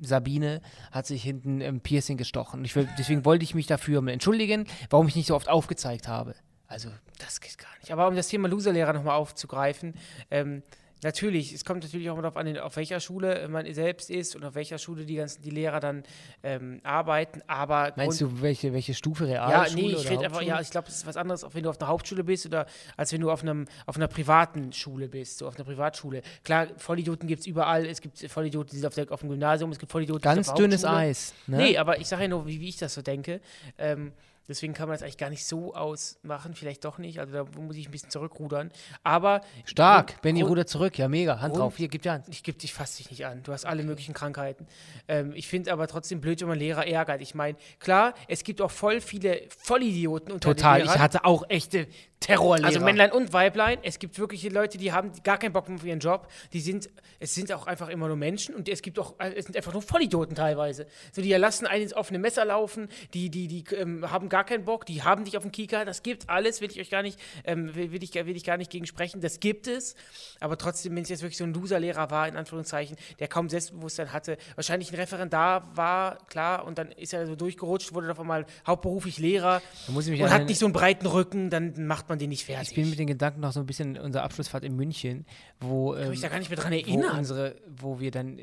Sabine 0.00 0.60
hat 0.90 1.06
sich 1.06 1.22
hinten 1.22 1.60
im 1.60 1.80
Piercing 1.80 2.16
gestochen. 2.16 2.64
Will, 2.74 2.88
deswegen 2.98 3.24
wollte 3.24 3.44
ich 3.44 3.54
mich 3.54 3.66
dafür 3.66 4.06
entschuldigen, 4.08 4.66
warum 4.90 5.06
ich 5.08 5.16
nicht 5.16 5.26
so 5.26 5.36
oft 5.36 5.48
aufgezeigt 5.48 6.08
habe. 6.08 6.34
Also, 6.66 6.88
Das 7.18 7.40
geht 7.40 7.58
gar 7.58 7.68
nicht. 7.80 7.92
Aber 7.92 8.08
um 8.08 8.16
das 8.16 8.28
Thema 8.28 8.48
Loserlehrer 8.48 8.94
nochmal 8.94 9.16
aufzugreifen, 9.16 9.94
ähm, 10.30 10.62
natürlich, 11.02 11.52
es 11.52 11.64
kommt 11.64 11.82
natürlich 11.82 12.10
auch 12.10 12.16
mal 12.16 12.22
darauf 12.22 12.36
an, 12.36 12.56
auf 12.58 12.76
welcher 12.76 13.00
Schule 13.00 13.48
man 13.48 13.72
selbst 13.72 14.10
ist 14.10 14.36
und 14.36 14.44
auf 14.44 14.54
welcher 14.54 14.78
Schule 14.78 15.04
die 15.04 15.16
ganzen 15.16 15.42
die 15.42 15.50
Lehrer 15.50 15.80
dann 15.80 16.02
ähm, 16.42 16.80
arbeiten. 16.82 17.42
Aber 17.46 17.92
meinst 17.96 18.20
du, 18.20 18.40
welche, 18.40 18.72
welche 18.72 18.94
Stufe 18.94 19.26
Ja, 19.26 19.46
Realschule 19.46 19.82
nee, 19.82 19.92
ich 19.92 20.10
rede 20.10 20.24
einfach, 20.24 20.42
ja, 20.42 20.60
ich 20.60 20.70
glaube, 20.70 20.88
es 20.88 20.96
ist 20.96 21.06
was 21.06 21.16
anderes, 21.16 21.44
wenn 21.52 21.62
du 21.62 21.70
auf 21.70 21.80
einer 21.80 21.88
Hauptschule 21.88 22.24
bist 22.24 22.46
oder 22.46 22.66
als 22.96 23.12
wenn 23.12 23.20
du 23.20 23.30
auf, 23.30 23.42
einem, 23.42 23.66
auf 23.86 23.96
einer 23.96 24.08
privaten 24.08 24.72
Schule 24.72 25.08
bist, 25.08 25.38
so 25.38 25.48
auf 25.48 25.56
einer 25.56 25.64
Privatschule. 25.64 26.22
Klar, 26.44 26.68
Vollidioten 26.76 27.28
gibt 27.28 27.40
es 27.40 27.46
überall. 27.46 27.86
Es 27.86 28.00
gibt 28.00 28.18
Vollidioten, 28.18 28.70
die 28.70 28.76
sind 28.76 28.86
auf, 28.86 28.94
der, 28.94 29.10
auf 29.10 29.20
dem 29.20 29.30
Gymnasium, 29.30 29.72
es 29.72 29.78
gibt 29.78 29.90
Vollidioten, 29.92 30.22
die 30.22 30.24
Ganz 30.24 30.46
sind 30.46 30.52
auf 30.52 30.58
dünnes. 30.58 30.84
Eis. 30.84 31.34
Ne? 31.46 31.58
Nee, 31.58 31.78
aber 31.78 32.00
ich 32.00 32.08
sage 32.08 32.22
ja 32.22 32.28
nur, 32.28 32.46
wie, 32.46 32.60
wie 32.60 32.68
ich 32.68 32.76
das 32.76 32.94
so 32.94 33.02
denke. 33.02 33.40
Ähm, 33.78 34.12
deswegen 34.48 34.74
kann 34.74 34.88
man 34.88 34.94
das 34.94 35.02
eigentlich 35.02 35.18
gar 35.18 35.30
nicht 35.30 35.46
so 35.46 35.74
ausmachen, 35.74 36.54
vielleicht 36.54 36.84
doch 36.84 36.98
nicht. 36.98 37.20
Also 37.20 37.32
da 37.32 37.60
muss 37.60 37.76
ich 37.76 37.88
ein 37.88 37.90
bisschen 37.90 38.10
zurückrudern. 38.10 38.70
Aber 39.02 39.40
Stark. 39.64 40.20
Benny 40.22 40.42
rudert 40.42 40.68
zurück. 40.68 40.98
Ja, 40.98 41.08
mega. 41.08 41.40
Hand 41.40 41.56
drauf. 41.56 41.76
Hier, 41.76 41.88
gib 41.88 42.02
dir 42.02 42.12
Hand. 42.12 42.26
ich 42.28 42.42
dich 42.42 42.72
fast 42.72 42.98
dich 42.98 43.10
nicht 43.10 43.26
an. 43.26 43.42
Du 43.42 43.52
hast 43.52 43.64
alle 43.64 43.82
möglichen 43.82 44.14
Krankheiten. 44.14 44.66
Ähm, 45.08 45.32
ich 45.34 45.48
finde 45.48 45.72
aber 45.72 45.86
trotzdem 45.86 46.20
blöd, 46.20 46.40
wenn 46.40 46.48
man 46.48 46.58
Lehrer 46.58 46.86
ärgert. 46.86 47.20
Ich 47.20 47.34
meine, 47.34 47.56
klar, 47.78 48.14
es 48.28 48.44
gibt 48.44 48.60
auch 48.60 48.70
voll 48.70 49.00
viele 49.00 49.42
Vollidioten 49.48 50.32
unter 50.32 50.54
Total. 50.54 50.80
den 50.80 50.86
Ich 50.86 50.98
hatte 50.98 51.24
auch 51.24 51.44
echte 51.48 51.86
Terrorlehrer. 52.22 52.66
Also 52.66 52.80
Männlein 52.80 53.12
und 53.12 53.32
Weiblein. 53.32 53.78
Es 53.82 53.98
gibt 53.98 54.18
wirkliche 54.18 54.48
Leute, 54.48 54.78
die 54.78 54.92
haben 54.92 55.12
gar 55.22 55.38
keinen 55.38 55.52
Bock 55.52 55.68
mehr 55.68 55.76
auf 55.76 55.84
ihren 55.84 55.98
Job. 55.98 56.28
Die 56.52 56.60
sind, 56.60 56.88
es 57.18 57.34
sind 57.34 57.52
auch 57.52 57.66
einfach 57.66 57.88
immer 57.88 58.06
nur 58.06 58.16
Menschen 58.16 58.54
und 58.54 58.68
es 58.68 58.80
gibt 58.82 58.98
auch, 58.98 59.18
äh, 59.18 59.32
es 59.34 59.46
sind 59.46 59.56
einfach 59.56 59.72
nur 59.72 59.82
Vollidioten 59.82 60.34
teilweise. 60.34 60.86
So, 61.12 61.20
die 61.20 61.32
lassen 61.32 61.66
einen 61.66 61.82
ins 61.82 61.94
offene 61.94 62.18
Messer 62.18 62.44
laufen, 62.44 62.88
die, 63.12 63.28
die, 63.28 63.48
die 63.48 63.64
ähm, 63.74 64.10
haben 64.10 64.28
gar 64.32 64.44
keinen 64.44 64.64
Bock, 64.64 64.86
die 64.86 65.02
haben 65.02 65.26
dich 65.26 65.36
auf 65.36 65.42
dem 65.42 65.52
Kieker. 65.52 65.84
Das 65.84 66.02
gibt 66.02 66.30
alles, 66.30 66.62
will 66.62 66.70
ich 66.70 66.80
euch 66.80 66.88
gar 66.88 67.02
nicht, 67.02 67.20
ähm, 67.44 67.74
will, 67.74 68.02
ich, 68.02 68.14
will 68.14 68.34
ich 68.34 68.44
gar 68.44 68.56
nicht 68.56 68.70
gegen 68.70 68.86
sprechen. 68.86 69.20
Das 69.20 69.40
gibt 69.40 69.66
es. 69.66 69.94
Aber 70.40 70.56
trotzdem, 70.56 70.96
wenn 70.96 71.02
es 71.02 71.10
jetzt 71.10 71.20
wirklich 71.20 71.36
so 71.36 71.44
ein 71.44 71.52
Loser-Lehrer 71.52 72.10
war, 72.10 72.26
in 72.26 72.36
Anführungszeichen, 72.36 72.96
der 73.18 73.28
kaum 73.28 73.50
Selbstbewusstsein 73.50 74.10
hatte, 74.10 74.38
wahrscheinlich 74.54 74.90
ein 74.90 74.94
Referendar 74.94 75.76
war, 75.76 76.16
klar, 76.28 76.64
und 76.64 76.78
dann 76.78 76.92
ist 76.92 77.12
er 77.12 77.26
so 77.26 77.36
durchgerutscht, 77.36 77.92
wurde 77.92 78.10
auf 78.10 78.20
einmal 78.20 78.46
hauptberuflich 78.66 79.18
Lehrer 79.18 79.60
und 79.88 80.30
hat 80.30 80.46
nicht 80.46 80.58
so 80.58 80.64
einen 80.64 80.72
breiten 80.72 81.06
Rücken, 81.06 81.50
dann 81.50 81.86
macht 81.86 82.08
man 82.08 82.18
den 82.18 82.30
nicht 82.30 82.46
fertig. 82.46 82.70
Ich 82.70 82.74
bin 82.74 82.88
mit 82.88 82.98
den 82.98 83.08
Gedanken 83.08 83.40
noch 83.40 83.52
so 83.52 83.60
ein 83.60 83.66
bisschen 83.66 83.96
in 83.96 84.00
unserer 84.00 84.22
Abschlussfahrt 84.22 84.64
in 84.64 84.74
München, 84.74 85.26
wo, 85.60 85.92
kann 85.92 86.04
ähm, 86.04 86.10
mich 86.10 86.20
da 86.22 86.28
gar 86.28 86.38
nicht 86.38 86.48
mehr 86.48 86.58
dran 86.58 86.72
wo, 86.72 86.76
erinnern. 86.76 87.18
unsere, 87.18 87.56
wo 87.68 88.00
wir 88.00 88.10
dann 88.10 88.40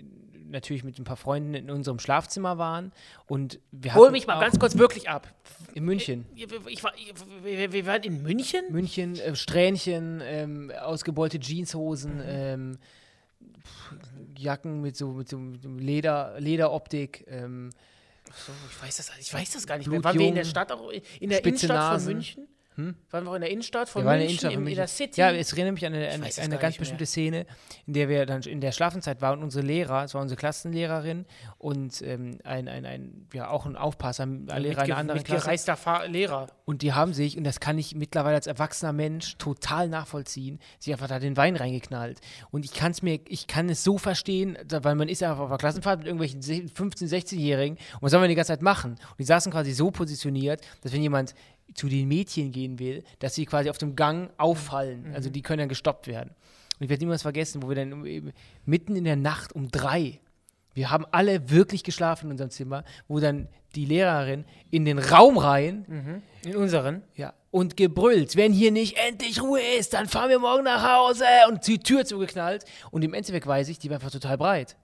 natürlich 0.49 0.83
mit 0.83 0.97
ein 0.99 1.03
paar 1.03 1.17
Freunden 1.17 1.53
in 1.53 1.69
unserem 1.69 1.99
Schlafzimmer 1.99 2.57
waren 2.57 2.91
und 3.27 3.59
wir 3.71 3.93
Hol 3.95 4.11
mich 4.11 4.27
mal 4.27 4.39
ganz 4.39 4.59
kurz 4.59 4.77
wirklich 4.77 5.09
ab. 5.09 5.27
in 5.73 5.85
München. 5.85 6.25
Ich 6.35 6.83
war, 6.83 6.93
ich, 6.97 7.13
wir, 7.43 7.85
waren 7.85 8.03
in 8.03 8.21
München? 8.21 8.65
München, 8.71 9.17
äh, 9.19 9.35
Strähnchen, 9.35 10.21
ähm, 10.23 10.71
ausgebeulte 10.81 11.39
Jeanshosen, 11.39 12.21
ähm, 12.25 12.77
pff, 13.63 13.95
Jacken 14.37 14.81
mit 14.81 14.95
so, 14.95 15.09
mit 15.11 15.29
so, 15.29 15.39
Leder, 15.77 16.35
Lederoptik, 16.39 17.25
ähm, 17.27 17.71
So, 18.25 18.51
ich, 18.69 18.83
weiß 18.83 18.97
das, 18.97 19.11
ich 19.19 19.33
weiß 19.33 19.51
das 19.51 19.65
gar 19.65 19.77
nicht 19.77 19.85
Blutjung, 19.85 20.01
mehr. 20.01 20.13
Waren 20.13 20.19
wir 20.19 20.27
in 20.27 20.35
der 20.35 20.43
Stadt, 20.45 20.71
auch 20.71 20.89
in 20.91 21.29
der 21.29 21.37
spitze 21.37 21.65
Innenstadt 21.65 21.77
Nasen. 21.77 22.05
von 22.05 22.13
München? 22.13 22.47
Waren 23.11 23.23
wir 23.25 23.31
auch 23.31 23.35
in 23.35 23.41
der 23.41 23.51
Innenstadt 23.51 23.89
von 23.89 24.03
wir 24.03 24.07
waren 24.07 24.15
in 24.15 24.19
der 24.21 24.27
München, 24.29 24.49
Innenstadt 24.49 24.53
von 24.53 24.53
in, 24.53 24.59
in 24.59 24.63
München. 24.63 24.77
der 24.77 24.87
City? 24.87 25.19
Ja, 25.21 25.31
es 25.31 25.53
erinnert 25.53 25.73
mich 25.73 25.85
an 25.85 25.93
eine, 25.93 26.07
an 26.09 26.13
eine 26.13 26.23
ganz 26.23 26.39
nicht 26.39 26.61
mehr. 26.61 26.71
bestimmte 26.79 27.05
Szene, 27.05 27.45
in 27.85 27.93
der 27.93 28.09
wir 28.09 28.25
dann 28.25 28.41
in 28.43 28.61
der 28.61 28.71
Schlafenszeit 28.71 29.21
waren 29.21 29.39
und 29.39 29.45
unsere 29.45 29.65
Lehrer, 29.65 30.03
es 30.03 30.13
war 30.13 30.21
unsere 30.21 30.37
Klassenlehrerin 30.37 31.25
und 31.57 32.01
ähm, 32.01 32.39
ein, 32.43 32.67
ein, 32.67 32.85
ein, 32.85 33.27
ja, 33.33 33.49
auch 33.49 33.65
ein 33.65 33.75
Aufpasser, 33.75 34.23
ein 34.23 34.45
Lehrer 34.47 34.81
einer 34.83 34.97
anderen 34.97 35.23
Klasse. 35.23 35.49
Lehrer. 36.07 36.47
Und 36.65 36.81
die 36.81 36.93
haben 36.93 37.13
sich, 37.13 37.37
und 37.37 37.43
das 37.43 37.59
kann 37.59 37.77
ich 37.77 37.95
mittlerweile 37.95 38.35
als 38.35 38.47
erwachsener 38.47 38.93
Mensch 38.93 39.37
total 39.37 39.89
nachvollziehen, 39.89 40.59
sich 40.79 40.93
einfach 40.93 41.07
da 41.07 41.19
den 41.19 41.35
Wein 41.37 41.55
reingeknallt. 41.55 42.19
Und 42.51 42.65
ich 42.65 42.73
kann 42.73 42.91
es 42.91 43.01
mir, 43.01 43.19
ich 43.27 43.47
kann 43.47 43.69
es 43.69 43.83
so 43.83 43.97
verstehen, 43.97 44.57
weil 44.69 44.95
man 44.95 45.09
ist 45.09 45.21
ja 45.21 45.33
auf 45.33 45.39
einer 45.49 45.57
Klassenfahrt 45.57 45.99
mit 45.99 46.07
irgendwelchen 46.07 46.41
se- 46.41 46.53
15-, 46.53 47.07
16-Jährigen 47.09 47.77
und 47.77 48.01
was 48.01 48.11
soll 48.11 48.19
man 48.19 48.29
die 48.29 48.35
ganze 48.35 48.53
Zeit 48.53 48.61
machen? 48.61 48.91
Und 48.91 49.19
die 49.19 49.23
saßen 49.23 49.51
quasi 49.51 49.71
so 49.71 49.91
positioniert, 49.91 50.61
dass 50.81 50.93
wenn 50.93 51.01
jemand 51.01 51.33
zu 51.73 51.87
den 51.87 52.07
Mädchen 52.07 52.51
gehen 52.51 52.79
will, 52.79 53.03
dass 53.19 53.35
sie 53.35 53.45
quasi 53.45 53.69
auf 53.69 53.77
dem 53.77 53.95
Gang 53.95 54.31
auffallen. 54.37 55.11
Also 55.13 55.29
die 55.29 55.41
können 55.41 55.59
dann 55.59 55.69
gestoppt 55.69 56.07
werden. 56.07 56.31
Und 56.79 56.83
ich 56.85 56.89
werde 56.89 57.03
niemals 57.03 57.21
vergessen, 57.21 57.61
wo 57.61 57.69
wir 57.69 57.75
dann 57.75 58.31
mitten 58.65 58.95
in 58.95 59.03
der 59.03 59.15
Nacht 59.15 59.53
um 59.53 59.69
drei 59.69 60.19
wir 60.73 60.91
haben 60.91 61.05
alle 61.11 61.49
wirklich 61.49 61.83
geschlafen 61.83 62.27
in 62.27 62.31
unserem 62.31 62.51
Zimmer, 62.51 62.83
wo 63.07 63.19
dann 63.19 63.49
die 63.75 63.85
Lehrerin 63.85 64.45
in 64.71 64.85
den 64.85 64.99
Raum 64.99 65.37
rein 65.37 66.23
In 66.45 66.55
unseren. 66.55 67.03
ja, 67.15 67.33
und 67.51 67.75
gebrüllt, 67.75 68.35
wenn 68.35 68.53
hier 68.53 68.71
nicht 68.71 68.97
endlich 68.97 69.41
Ruhe 69.41 69.59
ist, 69.77 69.93
dann 69.93 70.07
fahren 70.07 70.29
wir 70.29 70.39
morgen 70.39 70.63
nach 70.63 70.83
Hause 70.97 71.25
und 71.49 71.65
die 71.67 71.79
Tür 71.79 72.05
zugeknallt. 72.05 72.63
Und 72.91 73.03
im 73.03 73.13
Endeffekt 73.13 73.47
weiß 73.47 73.69
ich, 73.69 73.79
die 73.79 73.89
war 73.89 73.95
einfach 73.95 74.11
total 74.11 74.37
breit. 74.37 74.77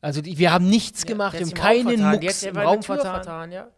Also 0.00 0.22
die, 0.22 0.38
wir 0.38 0.52
haben 0.52 0.68
nichts 0.68 1.04
gemacht, 1.04 1.34
Der 1.34 1.46
wir 1.46 1.46
haben 1.46 1.54
keinen 1.54 2.10
Mucks 2.10 2.42
im 2.42 2.56
Raum 2.56 2.82
vertan. 2.82 3.22
vertan 3.22 3.52
ja. 3.52 3.68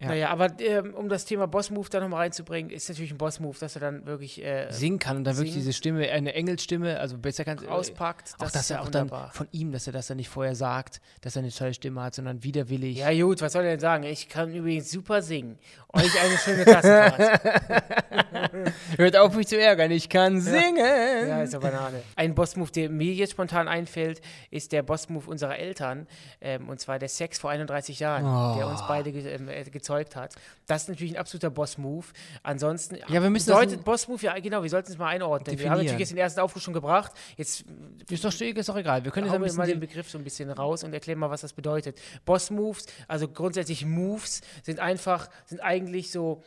Ja. 0.00 0.08
Naja, 0.08 0.30
aber 0.30 0.48
ähm, 0.60 0.94
um 0.94 1.10
das 1.10 1.26
Thema 1.26 1.46
Boss-Move 1.46 1.88
da 1.90 2.00
nochmal 2.00 2.20
reinzubringen, 2.22 2.70
ist 2.70 2.88
natürlich 2.88 3.10
ein 3.10 3.18
Boss-Move, 3.18 3.56
dass 3.60 3.74
er 3.76 3.80
dann 3.80 4.06
wirklich 4.06 4.42
äh, 4.42 4.66
Singen 4.70 4.98
kann 4.98 5.18
und 5.18 5.24
dann 5.24 5.36
wirklich 5.36 5.54
diese 5.54 5.74
Stimme, 5.74 6.08
eine 6.10 6.32
Engelsstimme, 6.34 6.98
also 6.98 7.18
besser 7.18 7.44
kann 7.44 7.58
auspackt. 7.68 8.32
Auch 8.34 8.44
Das 8.44 8.52
dass 8.52 8.62
ist 8.62 8.70
er 8.70 8.76
ja 8.78 8.82
auch 8.82 8.88
dann 8.88 9.10
wunderbar. 9.10 9.30
von 9.32 9.46
ihm, 9.52 9.72
dass 9.72 9.86
er 9.86 9.92
das 9.92 10.06
dann 10.06 10.16
nicht 10.16 10.30
vorher 10.30 10.54
sagt, 10.54 11.02
dass 11.20 11.36
er 11.36 11.42
eine 11.42 11.50
tolle 11.52 11.74
Stimme 11.74 12.02
hat, 12.02 12.14
sondern 12.14 12.42
widerwillig. 12.42 12.96
Ja 12.98 13.12
gut, 13.22 13.42
was 13.42 13.52
soll 13.52 13.64
er 13.64 13.72
denn 13.72 13.80
sagen? 13.80 14.04
Ich 14.04 14.28
kann 14.30 14.54
übrigens 14.54 14.90
super 14.90 15.20
singen. 15.20 15.58
Euch 15.92 16.18
eine 16.22 16.38
schöne 16.38 16.64
Klassenfahrt. 16.64 17.40
Hört 18.96 19.16
auf, 19.16 19.34
mich 19.36 19.48
zu 19.48 19.60
ärgern, 19.60 19.90
ich 19.90 20.08
kann 20.08 20.40
singen. 20.40 20.76
Ja, 20.76 21.42
ist 21.42 21.52
ja 21.52 21.58
Banane. 21.58 22.02
Ein 22.16 22.34
Boss-Move, 22.34 22.70
der 22.70 22.90
mir 22.90 23.12
jetzt 23.12 23.32
spontan 23.32 23.68
einfällt, 23.68 24.20
ist 24.50 24.72
der 24.72 24.82
Boss-Move 24.82 25.28
unserer 25.28 25.58
Eltern. 25.58 26.06
Ähm, 26.40 26.68
und 26.68 26.80
zwar 26.80 26.98
der 26.98 27.08
Sex 27.08 27.38
vor 27.38 27.50
31 27.50 27.98
Jahren, 28.00 28.56
der 28.56 28.66
uns 28.66 28.80
beide 28.86 29.12
ge 29.12 29.26
ähm, 29.34 29.48
äh, 29.48 29.64
gezeugt 29.90 30.16
hat. 30.16 30.34
Das 30.66 30.82
ist 30.82 30.88
natürlich 30.88 31.12
ein 31.12 31.18
absoluter 31.18 31.50
Boss-Move. 31.50 32.06
Ansonsten 32.42 32.96
Ja, 33.08 33.22
wir 33.22 33.30
müssen 33.30 33.46
bedeutet 33.46 33.84
Boss-Move, 33.84 34.22
ja 34.22 34.38
genau, 34.38 34.62
wir 34.62 34.70
sollten 34.70 34.92
es 34.92 34.98
mal 34.98 35.08
einordnen. 35.08 35.46
Wir 35.46 35.52
haben 35.52 35.78
Definieren. 35.78 35.78
natürlich 35.78 36.00
jetzt 36.00 36.10
den 36.10 36.18
ersten 36.18 36.40
Aufruf 36.40 36.62
schon 36.62 36.74
gebracht. 36.74 37.12
Jetzt 37.36 37.64
Ist 38.08 38.24
doch, 38.24 38.40
ist 38.40 38.68
doch 38.68 38.76
egal, 38.76 39.04
wir 39.04 39.10
können 39.10 39.26
jetzt 39.26 39.34
ein 39.34 39.42
wir 39.42 39.52
mal 39.52 39.66
den 39.66 39.80
bisschen. 39.80 39.80
Begriff 39.80 40.10
so 40.10 40.18
ein 40.18 40.24
bisschen 40.24 40.50
raus 40.50 40.84
und 40.84 40.92
erklären 40.92 41.18
mal, 41.18 41.30
was 41.30 41.40
das 41.40 41.52
bedeutet. 41.52 41.98
Boss-Moves, 42.24 42.86
also 43.08 43.28
grundsätzlich 43.28 43.84
Moves, 43.84 44.42
sind 44.62 44.78
einfach, 44.78 45.28
sind 45.46 45.60
eigentlich 45.60 46.12
so, 46.12 46.42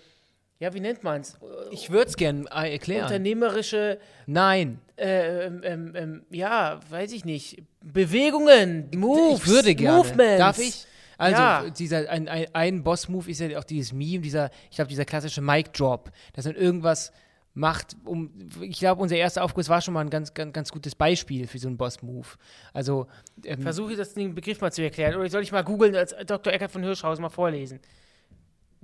ja, 0.59 0.73
wie 0.73 0.79
nennt 0.79 1.03
man 1.03 1.21
es? 1.21 1.37
Ich 1.71 1.89
würde 1.89 2.09
es 2.09 2.15
gerne 2.15 2.45
erklären. 2.49 3.03
Unternehmerische 3.05 3.99
Nein. 4.25 4.79
äh, 4.95 5.45
ähm, 5.47 5.61
ähm, 5.63 5.93
ähm, 5.95 6.25
ja, 6.29 6.79
weiß 6.89 7.11
ich 7.11 7.25
nicht, 7.25 7.61
Bewegungen, 7.81 8.89
Moves, 8.95 9.41
ich 9.41 9.47
würde 9.47 9.75
gerne. 9.75 9.97
Movements. 9.97 10.37
Darf 10.37 10.59
ich? 10.59 10.85
Also, 11.23 11.37
Ja. 11.41 11.69
dieser, 11.69 12.09
ein, 12.09 12.27
ein, 12.27 12.45
ein 12.53 12.83
Boss-Move 12.83 13.29
ist 13.31 13.39
ja 13.39 13.57
auch 13.59 13.63
dieses 13.63 13.93
Meme, 13.93 14.21
dieser, 14.21 14.49
ich 14.69 14.75
glaube, 14.75 14.89
dieser 14.89 15.05
klassische 15.05 15.41
Mic-Drop, 15.41 16.11
dass 16.33 16.45
man 16.45 16.55
irgendwas 16.55 17.11
macht, 17.55 17.95
um, 18.05 18.31
ich 18.61 18.79
glaube, 18.79 18.99
unser 19.01 19.15
erster 19.15 19.43
Aufguss 19.43 19.69
war 19.69 19.79
schon 19.79 19.93
mal 19.93 20.01
ein 20.01 20.09
ganz, 20.09 20.33
ganz, 20.33 20.53
ganz 20.53 20.71
gutes 20.71 20.95
Beispiel 20.95 21.45
für 21.47 21.59
so 21.59 21.67
einen 21.67 21.77
Boss-Move. 21.77 22.27
Also, 22.73 23.05
ähm, 23.45 23.61
Versuche 23.61 23.95
das 23.95 24.13
den 24.15 24.33
Begriff 24.33 24.59
mal 24.59 24.71
zu 24.71 24.81
erklären. 24.81 25.15
Oder 25.15 25.29
soll 25.29 25.43
ich 25.43 25.51
mal 25.51 25.63
googeln, 25.63 25.95
als 25.95 26.15
Dr. 26.25 26.51
Eckert 26.51 26.71
von 26.71 26.81
Hirschhausen 26.83 27.21
mal 27.21 27.29
vorlesen? 27.29 27.79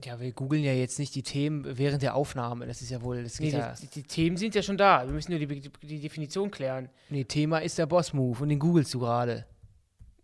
ja, 0.05 0.17
wir 0.17 0.31
googeln 0.31 0.63
ja 0.63 0.71
jetzt 0.71 0.97
nicht 0.97 1.13
die 1.13 1.23
Themen 1.23 1.65
während 1.77 2.01
der 2.01 2.15
Aufnahme. 2.15 2.65
Das 2.65 2.81
ist 2.81 2.89
ja 2.89 3.01
wohl, 3.01 3.21
das 3.23 3.37
Nee, 3.39 3.49
ja, 3.49 3.73
die, 3.81 3.87
die 3.87 4.03
Themen 4.03 4.37
sind 4.37 4.55
ja 4.55 4.61
schon 4.61 4.77
da. 4.77 5.05
Wir 5.05 5.11
müssen 5.13 5.31
nur 5.31 5.39
die, 5.39 5.45
Be- 5.45 5.59
die 5.59 5.99
Definition 5.99 6.49
klären. 6.51 6.87
nee, 7.09 7.25
Thema 7.25 7.57
ist 7.59 7.77
der 7.77 7.85
Boss-Move 7.85 8.41
und 8.43 8.47
den 8.47 8.59
googelst 8.59 8.93
du 8.93 8.99
gerade. 8.99 9.45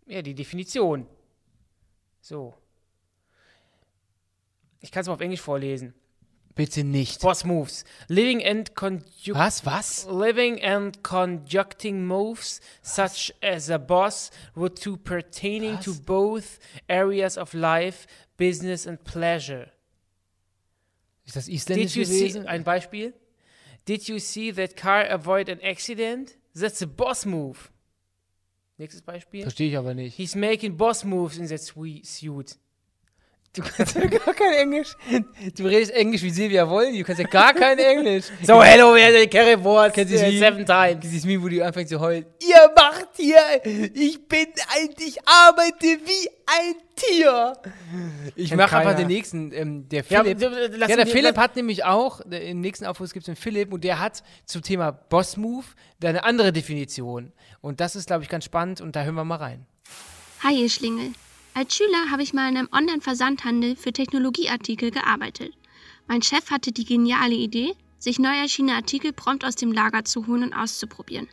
Ja, 0.06 0.22
die 0.22 0.34
Definition. 0.34 1.06
So. 2.26 2.54
Ich 4.80 4.90
kann 4.90 5.02
es 5.02 5.06
mal 5.06 5.12
auf 5.12 5.20
Englisch 5.20 5.40
vorlesen. 5.40 5.94
Bitte 6.56 6.82
nicht. 6.82 7.20
Boss 7.20 7.44
Moves. 7.44 7.84
Living 8.08 8.44
and 8.44 8.74
conju 8.74 9.32
Was, 9.32 9.64
was? 9.64 10.06
Living 10.10 10.60
and 10.60 11.04
conjuncting 11.04 12.04
moves, 12.04 12.60
such 12.82 13.32
as 13.40 13.70
a 13.70 13.78
boss, 13.78 14.32
would 14.56 14.74
to 14.82 14.96
pertaining 14.96 15.78
to 15.78 15.90
Was? 15.90 16.00
both 16.00 16.58
areas 16.88 17.38
of 17.38 17.54
life, 17.54 18.08
business 18.36 18.88
and 18.88 19.04
pleasure. 19.04 19.70
Ist 21.26 21.36
das 21.36 21.44
Did 21.44 21.54
isländisch 21.54 21.94
you 21.94 22.04
see, 22.04 22.18
gewesen? 22.18 22.48
ein 22.48 22.64
Beispiel? 22.64 23.14
Did 23.86 24.08
you 24.08 24.18
see 24.18 24.50
that 24.50 24.74
car 24.76 25.08
avoid 25.08 25.48
an 25.48 25.60
accident? 25.62 26.36
That's 26.54 26.82
a 26.82 26.86
boss 26.86 27.24
move. 27.24 27.70
Nächstes 28.78 29.02
Beispiel. 29.02 29.42
Verstehe 29.42 29.68
ich 29.70 29.76
aber 29.78 29.94
nicht. 29.94 30.16
He's 30.16 30.34
making 30.34 30.76
boss 30.76 31.04
moves 31.04 31.38
in 31.38 31.48
that 31.48 31.60
swe- 31.60 32.04
suit. 32.04 32.56
Du 33.54 33.62
kannst 33.62 33.94
ja 33.94 34.06
gar 34.06 34.34
kein 34.34 34.52
Englisch. 34.52 34.94
Du 35.56 35.64
redest 35.64 35.90
Englisch 35.92 36.22
wie 36.22 36.28
Silvia 36.28 36.68
Wolny. 36.68 36.98
Du 36.98 37.04
kannst 37.04 37.22
ja 37.22 37.26
gar 37.26 37.54
kein 37.54 37.78
Englisch. 37.78 38.26
So, 38.42 38.62
hello, 38.62 38.92
we 38.94 39.02
had 39.02 39.14
a 39.14 39.24
currywurst 39.26 39.94
Kennst 39.94 40.12
du 40.12 40.18
die- 40.18 40.38
seven 40.38 40.66
times. 40.66 41.00
Dieses 41.00 41.24
Meme, 41.24 41.42
wo 41.42 41.48
die 41.48 41.62
anfängt 41.62 41.88
zu 41.88 41.98
heulen. 41.98 42.26
Ihr 42.46 42.70
macht 42.76 43.05
hier, 43.16 43.40
ich 43.94 44.26
bin 44.28 44.46
ein, 44.74 44.90
ich 44.98 45.18
arbeite 45.28 45.86
wie 45.86 46.28
ein 46.46 46.74
Tier. 46.96 47.52
Ich 48.34 48.54
mache 48.54 48.76
einfach 48.76 48.96
den 48.96 49.08
nächsten, 49.08 49.52
ähm, 49.52 49.88
der 49.88 50.04
Ja, 50.08 50.22
Philipp. 50.22 50.40
lassen 50.40 50.90
Ja, 50.90 50.96
der 50.96 51.06
Philipp 51.06 51.36
hat 51.36 51.56
nämlich 51.56 51.84
auch, 51.84 52.20
im 52.20 52.60
nächsten 52.60 52.86
Aufruf 52.86 53.12
gibt 53.12 53.24
es 53.24 53.26
den 53.26 53.36
Philipp 53.36 53.72
und 53.72 53.84
der 53.84 53.98
hat 53.98 54.22
zum 54.44 54.62
Thema 54.62 54.92
Boss 54.92 55.36
Move 55.36 55.66
eine 56.02 56.24
andere 56.24 56.52
Definition. 56.52 57.32
Und 57.60 57.80
das 57.80 57.96
ist, 57.96 58.06
glaube 58.06 58.22
ich, 58.22 58.28
ganz 58.28 58.44
spannend 58.44 58.80
und 58.80 58.96
da 58.96 59.02
hören 59.04 59.14
wir 59.14 59.24
mal 59.24 59.36
rein. 59.36 59.66
Hi, 60.42 60.62
ihr 60.62 60.70
Schlingel. 60.70 61.12
Als 61.54 61.74
Schüler 61.74 62.10
habe 62.10 62.22
ich 62.22 62.32
mal 62.34 62.48
in 62.50 62.56
einem 62.58 62.68
Online-Versandhandel 62.70 63.76
für 63.76 63.92
Technologieartikel 63.92 64.90
gearbeitet. 64.90 65.52
Mein 66.06 66.22
Chef 66.22 66.50
hatte 66.50 66.70
die 66.70 66.84
geniale 66.84 67.34
Idee, 67.34 67.72
sich 67.98 68.18
neu 68.18 68.36
erschienene 68.36 68.76
Artikel 68.76 69.12
prompt 69.12 69.44
aus 69.44 69.56
dem 69.56 69.72
Lager 69.72 70.04
zu 70.04 70.26
holen 70.26 70.44
und 70.44 70.52
auszuprobieren. 70.52 71.28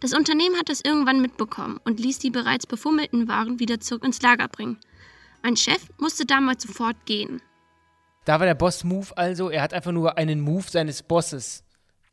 Das 0.00 0.12
Unternehmen 0.12 0.56
hat 0.58 0.68
das 0.68 0.80
irgendwann 0.80 1.20
mitbekommen 1.20 1.80
und 1.84 2.00
ließ 2.00 2.18
die 2.18 2.30
bereits 2.30 2.66
befummelten 2.66 3.28
Waren 3.28 3.58
wieder 3.58 3.80
zurück 3.80 4.04
ins 4.04 4.20
Lager 4.22 4.48
bringen. 4.48 4.78
Mein 5.42 5.56
Chef 5.56 5.82
musste 5.98 6.26
damals 6.26 6.64
sofort 6.64 6.96
gehen. 7.06 7.40
Da 8.24 8.40
war 8.40 8.46
der 8.46 8.54
Boss 8.54 8.84
Move 8.84 9.16
also, 9.16 9.50
er 9.50 9.62
hat 9.62 9.72
einfach 9.72 9.92
nur 9.92 10.18
einen 10.18 10.40
Move 10.40 10.64
seines 10.68 11.02
Bosses 11.02 11.62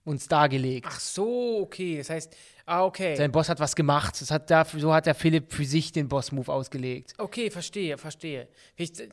uns 0.05 0.27
dargelegt. 0.27 0.87
Ach 0.89 0.99
so, 0.99 1.59
okay. 1.61 1.97
Das 1.97 2.09
heißt, 2.09 2.35
ah, 2.65 2.83
okay. 2.85 3.15
Sein 3.15 3.31
Boss 3.31 3.49
hat 3.49 3.59
was 3.59 3.75
gemacht. 3.75 4.19
Das 4.19 4.31
hat 4.31 4.49
dafür, 4.51 4.79
so 4.79 4.93
hat 4.93 5.05
der 5.05 5.15
Philipp 5.15 5.53
für 5.53 5.65
sich 5.65 5.91
den 5.91 6.09
Boss-Move 6.09 6.51
ausgelegt. 6.51 7.13
Okay, 7.17 7.49
verstehe, 7.49 7.97
verstehe. 7.97 8.47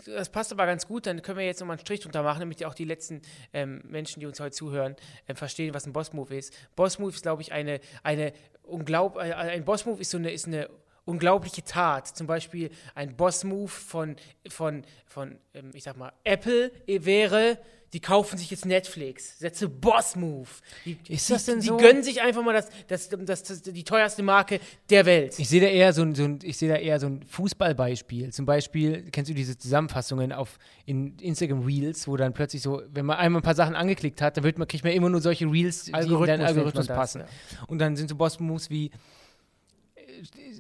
Das 0.06 0.30
passt 0.30 0.52
aber 0.52 0.66
ganz 0.66 0.86
gut, 0.86 1.06
dann 1.06 1.22
können 1.22 1.38
wir 1.38 1.46
jetzt 1.46 1.60
nochmal 1.60 1.76
einen 1.76 1.84
Strich 1.84 2.00
drunter 2.00 2.22
machen, 2.22 2.40
damit 2.40 2.64
auch 2.64 2.74
die 2.74 2.84
letzten 2.84 3.22
ähm, 3.52 3.82
Menschen, 3.84 4.20
die 4.20 4.26
uns 4.26 4.40
heute 4.40 4.52
zuhören, 4.52 4.96
ähm, 5.28 5.36
verstehen, 5.36 5.74
was 5.74 5.86
ein 5.86 5.92
Boss-Move 5.92 6.36
ist. 6.36 6.52
Boss-Move 6.74 7.12
ist, 7.12 7.22
glaube 7.22 7.42
ich, 7.42 7.52
eine, 7.52 7.80
eine 8.02 8.32
unglaub, 8.62 9.16
äh, 9.16 9.32
ein 9.32 9.64
Boss-Move 9.64 10.00
ist 10.00 10.10
so 10.10 10.18
eine, 10.18 10.32
ist 10.32 10.46
eine 10.46 10.68
unglaubliche 11.04 11.64
Tat. 11.64 12.06
Zum 12.06 12.26
Beispiel 12.26 12.70
ein 12.94 13.16
Boss-Move 13.16 13.68
von, 13.68 14.16
von, 14.48 14.84
von 15.06 15.38
ähm, 15.54 15.70
ich 15.74 15.84
sag 15.84 15.96
mal, 15.96 16.12
Apple 16.24 16.70
wäre, 16.86 17.58
die 17.92 18.00
kaufen 18.00 18.38
sich 18.38 18.50
jetzt 18.50 18.66
Netflix. 18.66 19.42
A 19.42 19.66
Boss-Move. 19.66 20.48
Die, 20.84 20.96
Ist 21.08 21.28
die, 21.28 21.32
das 21.32 21.44
denn 21.46 21.60
die 21.60 21.66
so? 21.66 21.76
gönnen 21.76 22.02
sich 22.04 22.22
einfach 22.22 22.42
mal 22.42 22.52
das, 22.52 22.68
das, 22.86 23.08
das, 23.08 23.42
das, 23.42 23.62
die 23.62 23.82
teuerste 23.82 24.22
Marke 24.22 24.60
der 24.88 25.06
Welt. 25.06 25.36
Ich 25.38 25.48
sehe 25.48 25.60
da 25.60 25.66
eher 25.66 25.92
so 25.92 26.02
ein, 26.02 26.14
so 26.14 26.24
ein, 26.24 26.38
ich 26.42 26.56
sehe 26.56 26.68
da 26.68 26.76
eher 26.76 27.00
so 27.00 27.06
ein 27.06 27.24
Fußballbeispiel. 27.24 28.32
Zum 28.32 28.46
Beispiel, 28.46 29.10
kennst 29.10 29.30
du 29.30 29.34
diese 29.34 29.58
Zusammenfassungen 29.58 30.32
auf 30.32 30.58
in 30.86 31.16
Instagram 31.18 31.64
Reels, 31.64 32.06
wo 32.06 32.16
dann 32.16 32.32
plötzlich 32.32 32.62
so, 32.62 32.82
wenn 32.92 33.06
man 33.06 33.16
einmal 33.16 33.40
ein 33.40 33.44
paar 33.44 33.56
Sachen 33.56 33.74
angeklickt 33.74 34.22
hat, 34.22 34.36
dann 34.36 34.44
wird 34.44 34.58
man, 34.58 34.68
kriegt 34.68 34.84
man 34.84 34.92
immer 34.92 35.10
nur 35.10 35.20
solche 35.20 35.50
Reels, 35.50 35.84
die 35.84 35.90
in 35.90 35.96
Algorithmus 35.96 36.26
deinen 36.28 36.46
Algorithmus 36.46 36.86
passen. 36.86 37.20
ja. 37.22 37.26
Und 37.66 37.80
dann 37.80 37.96
sind 37.96 38.08
so 38.08 38.14
Boss-Moves 38.14 38.70
wie 38.70 38.92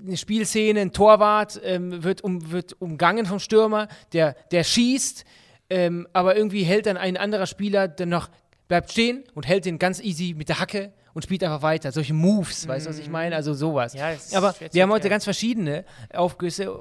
eine 0.06 0.16
Spielszene, 0.16 0.80
ein 0.80 0.92
Torwart 0.92 1.60
ähm, 1.64 2.02
wird, 2.02 2.22
um, 2.22 2.50
wird 2.50 2.80
umgangen 2.80 3.26
vom 3.26 3.38
Stürmer, 3.38 3.88
der, 4.12 4.34
der 4.50 4.64
schießt, 4.64 5.24
ähm, 5.70 6.08
aber 6.12 6.36
irgendwie 6.36 6.64
hält 6.64 6.86
dann 6.86 6.96
ein 6.96 7.16
anderer 7.16 7.46
Spieler 7.46 7.88
dann 7.88 8.08
noch, 8.08 8.28
bleibt 8.68 8.92
stehen 8.92 9.24
und 9.34 9.46
hält 9.46 9.64
den 9.64 9.78
ganz 9.78 10.00
easy 10.00 10.34
mit 10.36 10.48
der 10.48 10.60
Hacke 10.60 10.92
und 11.14 11.22
spielt 11.22 11.42
einfach 11.44 11.62
weiter. 11.62 11.92
Solche 11.92 12.14
Moves, 12.14 12.66
weißt 12.66 12.86
du, 12.86 12.90
was 12.90 12.98
ich 12.98 13.08
meine? 13.08 13.34
Also 13.36 13.54
sowas. 13.54 13.94
Ja, 13.94 14.12
aber 14.34 14.54
wir 14.72 14.82
haben 14.82 14.90
heute 14.90 14.96
erklären. 14.98 15.10
ganz 15.10 15.24
verschiedene 15.24 15.84
Aufgüsse 16.12 16.72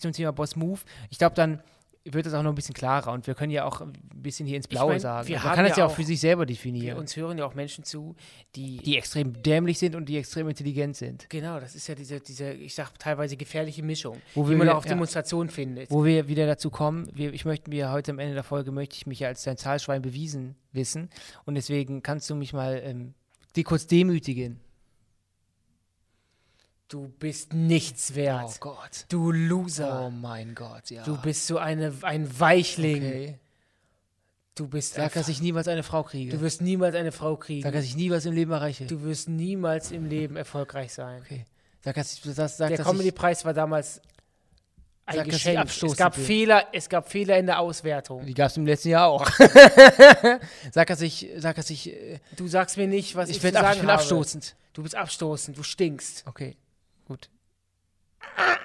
zum 0.00 0.12
Thema 0.12 0.32
Boss 0.32 0.56
Move. 0.56 0.80
Ich 1.10 1.18
glaube, 1.18 1.34
dann 1.34 1.62
wird 2.12 2.26
das 2.26 2.34
auch 2.34 2.42
noch 2.42 2.50
ein 2.52 2.54
bisschen 2.54 2.74
klarer 2.74 3.12
und 3.12 3.26
wir 3.26 3.34
können 3.34 3.50
ja 3.52 3.64
auch 3.64 3.80
ein 3.80 3.92
bisschen 4.14 4.46
hier 4.46 4.56
ins 4.56 4.68
Blaue 4.68 4.92
mein, 4.92 5.00
sagen. 5.00 5.30
Man 5.32 5.40
kann 5.40 5.64
das 5.64 5.76
ja 5.76 5.86
auch 5.86 5.94
für 5.94 6.04
sich 6.04 6.20
selber 6.20 6.42
Wir, 6.42 6.46
definieren. 6.46 6.98
uns 6.98 7.16
hören 7.16 7.38
ja 7.38 7.44
auch 7.46 7.54
Menschen 7.54 7.84
zu, 7.84 8.14
die 8.54 8.78
die 8.78 8.96
extrem 8.96 9.42
dämlich 9.42 9.78
sind 9.78 9.94
und 9.94 10.08
die 10.08 10.16
extrem 10.16 10.48
intelligent 10.48 10.96
sind. 10.96 11.28
Genau, 11.30 11.60
das 11.60 11.74
ist 11.74 11.86
ja 11.88 11.94
diese, 11.94 12.20
diese 12.20 12.52
ich 12.52 12.74
sag 12.74 12.98
teilweise 12.98 13.36
gefährliche 13.36 13.82
Mischung, 13.82 14.16
Wo 14.34 14.44
die 14.44 14.50
wir- 14.50 14.56
man 14.58 14.68
auch 14.70 14.76
auf 14.76 14.84
ja. 14.84 14.90
Demonstrationen 14.90 15.50
findet. 15.50 15.90
Wo 15.90 16.04
wir 16.04 16.28
wieder 16.28 16.46
dazu 16.46 16.70
kommen, 16.70 17.08
wir, 17.14 17.32
ich 17.32 17.44
möchte 17.44 17.70
mir 17.70 17.90
heute 17.92 18.12
am 18.12 18.18
Ende 18.18 18.34
der 18.34 18.44
Folge, 18.44 18.72
möchte 18.72 18.96
ich 18.96 19.06
mich 19.06 19.20
ja 19.20 19.28
als 19.28 19.42
dein 19.42 19.56
Zahlschwein 19.56 20.02
bewiesen 20.02 20.56
wissen. 20.72 21.10
Und 21.44 21.54
deswegen 21.54 22.02
kannst 22.02 22.28
du 22.30 22.34
mich 22.34 22.52
mal 22.52 22.80
ähm, 22.84 23.14
die 23.56 23.62
kurz 23.62 23.86
demütigen. 23.86 24.60
Du 26.88 27.08
bist 27.08 27.52
nichts 27.52 28.14
wert. 28.14 28.44
Oh 28.46 28.54
Gott. 28.60 29.06
Du 29.08 29.32
Loser. 29.32 30.06
Oh 30.06 30.10
mein 30.10 30.54
Gott, 30.54 30.90
ja. 30.90 31.02
Du 31.02 31.20
bist 31.20 31.46
so 31.46 31.58
eine, 31.58 31.92
ein 32.02 32.38
Weichling. 32.38 32.96
okay. 32.96 33.38
Du 34.54 34.68
bist 34.68 34.94
Sag, 34.94 35.12
dass 35.12 35.28
ich 35.28 35.42
niemals 35.42 35.68
eine 35.68 35.82
Frau 35.82 36.02
kriege. 36.02 36.32
Du 36.32 36.40
wirst 36.40 36.62
niemals 36.62 36.94
eine 36.94 37.12
Frau 37.12 37.36
kriegen. 37.36 37.62
Sag, 37.62 37.74
dass 37.74 37.84
ich 37.84 37.94
nie 37.94 38.10
was 38.10 38.24
im 38.24 38.32
Leben 38.32 38.52
erreiche. 38.52 38.86
du 38.86 39.02
wirst 39.02 39.28
niemals 39.28 39.90
im 39.90 40.06
Leben 40.06 40.36
erfolgreich 40.36 40.94
sein. 40.94 41.20
okay. 41.20 41.44
Sag, 41.84 41.94
dass 41.96 42.14
ich, 42.14 42.34
das, 42.34 42.56
sag, 42.56 42.68
Der 42.68 42.78
Comedy-Preis 42.78 43.44
war 43.44 43.52
damals 43.52 44.00
ein 45.04 45.16
Sag, 45.16 45.24
Geschenk. 45.26 45.56
Es 45.56 45.62
abstoßend 45.62 45.98
gab 45.98 46.14
bin. 46.14 46.24
Fehler, 46.24 46.66
es 46.72 46.88
gab 46.88 47.08
Fehler 47.10 47.38
in 47.38 47.46
der 47.46 47.58
Auswertung. 47.60 48.24
Die 48.24 48.32
gab 48.32 48.50
es 48.50 48.56
im 48.56 48.66
letzten 48.66 48.88
Jahr 48.88 49.08
auch. 49.08 49.28
sag, 50.72 50.86
dass 50.86 51.00
ich, 51.02 51.28
sag, 51.36 51.56
dass 51.56 51.68
ich, 51.68 51.92
äh, 51.92 52.18
Du 52.36 52.48
sagst 52.48 52.76
mir 52.76 52.88
nicht, 52.88 53.14
was 53.14 53.28
ich, 53.28 53.36
ich, 53.36 53.40
zu 53.40 53.44
werd 53.44 53.56
ab, 53.56 53.62
sagen 53.62 53.74
ich 53.76 53.80
bin 53.82 53.90
abstoßend. 53.90 54.56
Du 54.72 54.82
bist 54.82 54.94
abstoßend, 54.94 55.58
du 55.58 55.62
stinkst. 55.62 56.24
Okay, 56.26 56.56
gut. 57.06 57.30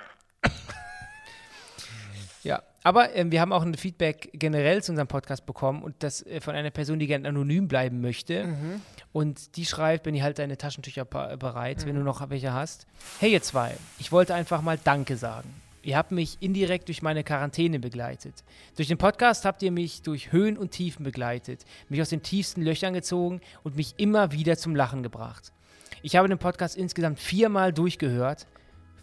Ja, 2.43 2.63
aber 2.83 3.13
ähm, 3.15 3.31
wir 3.31 3.39
haben 3.39 3.53
auch 3.53 3.61
ein 3.61 3.75
Feedback 3.75 4.31
generell 4.33 4.81
zu 4.81 4.91
unserem 4.91 5.07
Podcast 5.07 5.45
bekommen 5.45 5.83
und 5.83 5.93
das 5.99 6.25
äh, 6.25 6.41
von 6.41 6.55
einer 6.55 6.71
Person, 6.71 6.97
die 6.97 7.05
gerne 7.05 7.27
anonym 7.29 7.67
bleiben 7.67 8.01
möchte. 8.01 8.47
Mhm. 8.47 8.81
Und 9.13 9.57
die 9.57 9.65
schreibt, 9.65 10.07
wenn 10.07 10.15
ihr 10.15 10.23
halt 10.23 10.39
deine 10.39 10.57
Taschentücher 10.57 11.05
pa- 11.05 11.35
bereit, 11.35 11.85
wenn 11.85 11.95
du 11.95 12.01
noch 12.01 12.27
welche 12.31 12.51
hast. 12.51 12.87
Hey 13.19 13.31
ihr 13.31 13.43
zwei, 13.43 13.75
ich 13.99 14.11
wollte 14.11 14.33
einfach 14.33 14.63
mal 14.63 14.79
Danke 14.83 15.17
sagen. 15.17 15.53
Ihr 15.83 15.97
habt 15.97 16.11
mich 16.11 16.37
indirekt 16.41 16.87
durch 16.87 17.03
meine 17.03 17.23
Quarantäne 17.23 17.79
begleitet. 17.79 18.43
Durch 18.75 18.87
den 18.87 18.97
Podcast 18.97 19.45
habt 19.45 19.61
ihr 19.61 19.71
mich 19.71 20.01
durch 20.01 20.31
Höhen 20.31 20.57
und 20.57 20.71
Tiefen 20.71 21.03
begleitet, 21.03 21.65
mich 21.89 22.01
aus 22.01 22.09
den 22.09 22.23
tiefsten 22.23 22.63
Löchern 22.63 22.93
gezogen 22.95 23.41
und 23.63 23.75
mich 23.75 23.95
immer 23.97 24.31
wieder 24.31 24.57
zum 24.57 24.75
Lachen 24.75 25.03
gebracht. 25.03 25.51
Ich 26.01 26.15
habe 26.15 26.27
den 26.27 26.37
Podcast 26.37 26.75
insgesamt 26.75 27.19
viermal 27.19 27.73
durchgehört. 27.73 28.47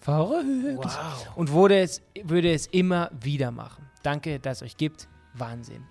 Verrückt. 0.00 0.84
Wow. 0.84 1.36
Und 1.36 1.52
wurde 1.52 1.80
es, 1.80 2.02
würde 2.22 2.52
es 2.52 2.66
immer 2.66 3.10
wieder 3.20 3.50
machen. 3.50 3.88
Danke, 4.02 4.38
dass 4.40 4.58
es 4.58 4.62
euch 4.62 4.76
gibt. 4.76 5.08
Wahnsinn. 5.34 5.84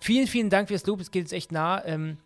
Vielen, 0.00 0.26
vielen 0.26 0.50
Dank 0.50 0.68
fürs 0.68 0.86
Lob. 0.86 1.00
Es 1.00 1.10
geht 1.10 1.22
jetzt 1.22 1.32
echt 1.32 1.52
nah. 1.52 1.84
Ähm, 1.84 2.18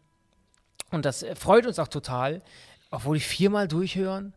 und 0.91 1.05
das 1.05 1.25
freut 1.35 1.67
uns 1.67 1.79
auch 1.79 1.89
total. 1.89 2.43
Obwohl 2.91 3.17
ich 3.17 3.27
viermal 3.27 3.67
durchhören, 3.67 4.33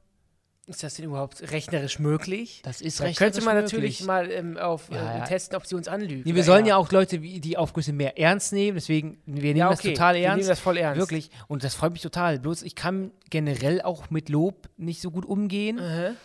Ist 0.68 0.84
das 0.84 0.96
denn 0.96 1.06
überhaupt 1.06 1.50
rechnerisch 1.52 1.98
möglich? 1.98 2.62
das 2.64 2.82
ist 2.82 3.00
Da 3.00 3.06
recht 3.06 3.18
könnte 3.18 3.42
man 3.42 3.56
möglich. 3.56 3.72
natürlich 3.74 4.04
mal 4.04 4.30
ähm, 4.30 4.58
auf, 4.58 4.90
Ja, 4.92 4.98
äh, 5.16 5.18
ja. 5.20 5.26
testen, 5.26 5.56
ob 5.56 5.66
sie 5.66 5.76
uns 5.76 5.88
anlügen. 5.88 6.24
Nee, 6.26 6.36
wir 6.36 6.44
sollen 6.44 6.66
ja 6.66 6.76
auch 6.76 6.92
Leute, 6.92 7.22
wie- 7.22 7.40
die 7.40 7.56
Aufgüsse 7.58 7.94
mehr 7.94 8.20
ernst 8.20 8.52
nehmen. 8.52 8.76
Deswegen, 8.76 9.18
wir 9.26 9.44
nehmen 9.44 9.58
ja, 9.60 9.70
das 9.70 9.80
okay. 9.80 9.94
total 9.94 10.16
Wir 10.16 10.24
ernst. 10.26 10.38
nehmen 10.40 10.50
das 10.50 10.60
voll 10.60 10.76
ernst. 10.78 11.00
Wirklich. 11.00 11.32
Und 11.48 11.64
das 11.64 11.74
freut 11.74 11.94
mich 11.94 12.02
total. 12.02 12.40
Bloß 12.40 12.64
ich 12.64 12.76
kann 12.76 13.12
generell 13.30 13.82
auch 13.82 14.10
mit 14.10 14.28
Lob 14.28 14.68
nicht 14.76 15.02
so 15.02 15.10
gut 15.10 15.26
umgehen. 15.26 15.78
Mhm. 15.78 16.16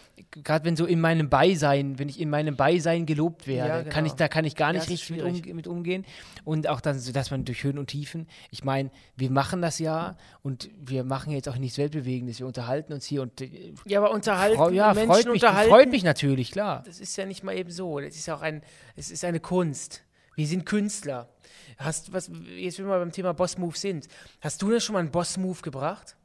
Gerade 0.43 0.65
wenn 0.65 0.77
so 0.77 0.87
in 0.87 1.01
meinem 1.01 1.29
Beisein, 1.29 1.99
wenn 1.99 2.09
ich 2.09 2.19
in 2.21 2.31
meinem 2.31 2.57
Beisein 2.57 3.07
gelobt 3.07 3.47
werde, 3.47 3.85
Ja, 3.87 3.91
kann 3.91 4.07
ich, 4.07 4.13
genau. 4.13 4.19
da 4.19 4.29
kann 4.29 4.45
ich 4.45 4.57
gar 4.57 4.69
Ja, 4.69 4.73
nicht 4.81 4.85
ist 4.85 4.91
richtig 4.91 5.11
mit, 5.11 5.47
um, 5.51 5.57
mit 5.57 5.67
umgehen. 5.67 6.05
Und 6.45 6.69
auch 6.69 6.81
dann, 6.81 6.99
so, 6.99 7.13
dass 7.13 7.31
man 7.31 7.45
durch 7.45 7.63
Höhen 7.65 7.79
und 7.79 7.89
Tiefen, 7.89 8.27
ich 8.51 8.65
meine, 8.65 8.91
wir 9.17 9.31
machen 9.31 9.63
das 9.63 9.79
ja 9.79 10.17
und 10.43 10.71
wir 10.81 11.05
machen 11.05 11.33
jetzt 11.33 11.49
auch 11.49 11.57
nichts 11.57 11.79
Weltbewegendes, 11.79 12.39
wir 12.41 12.47
unterhalten 12.47 12.93
uns 12.93 13.05
hier 13.07 13.23
und 13.23 13.41
äh, 13.41 13.75
Ja, 13.85 14.01
aber 14.01 14.11
unterhalten, 14.11 14.57
freu, 14.57 14.71
ja, 14.73 14.95
Menschen 14.95 15.13
freut 15.13 15.25
mich, 15.27 15.35
unterhalten, 15.43 15.71
freut 15.71 15.91
mich 15.91 16.03
natürlich, 16.05 16.51
klar. 16.51 16.83
das 16.87 16.99
ist 17.01 17.17
ja 17.17 17.27
nicht 17.27 17.43
mal 17.45 17.57
eben 17.57 17.71
so. 17.71 18.01
Das 18.01 18.15
ist 18.17 18.27
ja 18.27 18.35
auch 18.37 18.43
ein, 18.43 18.63
es 18.97 19.11
ist 19.11 19.25
eine 19.25 19.41
Kunst. 19.41 20.03
Wir 20.35 20.47
sind 20.47 20.65
Künstler. 20.65 21.29
Hast 21.77 22.13
was, 22.13 22.31
jetzt 22.57 22.79
wenn 22.79 22.87
wir 22.87 22.99
beim 22.99 23.13
Thema 23.13 23.35
Boss 23.35 23.59
Move 23.59 23.77
sind, 23.77 24.09
hast 24.41 24.63
du 24.63 24.71
denn 24.71 24.81
schon 24.81 24.95
mal 24.95 25.01
einen 25.01 25.11
Boss 25.11 25.37
Move 25.37 25.61
gebracht? 25.61 26.17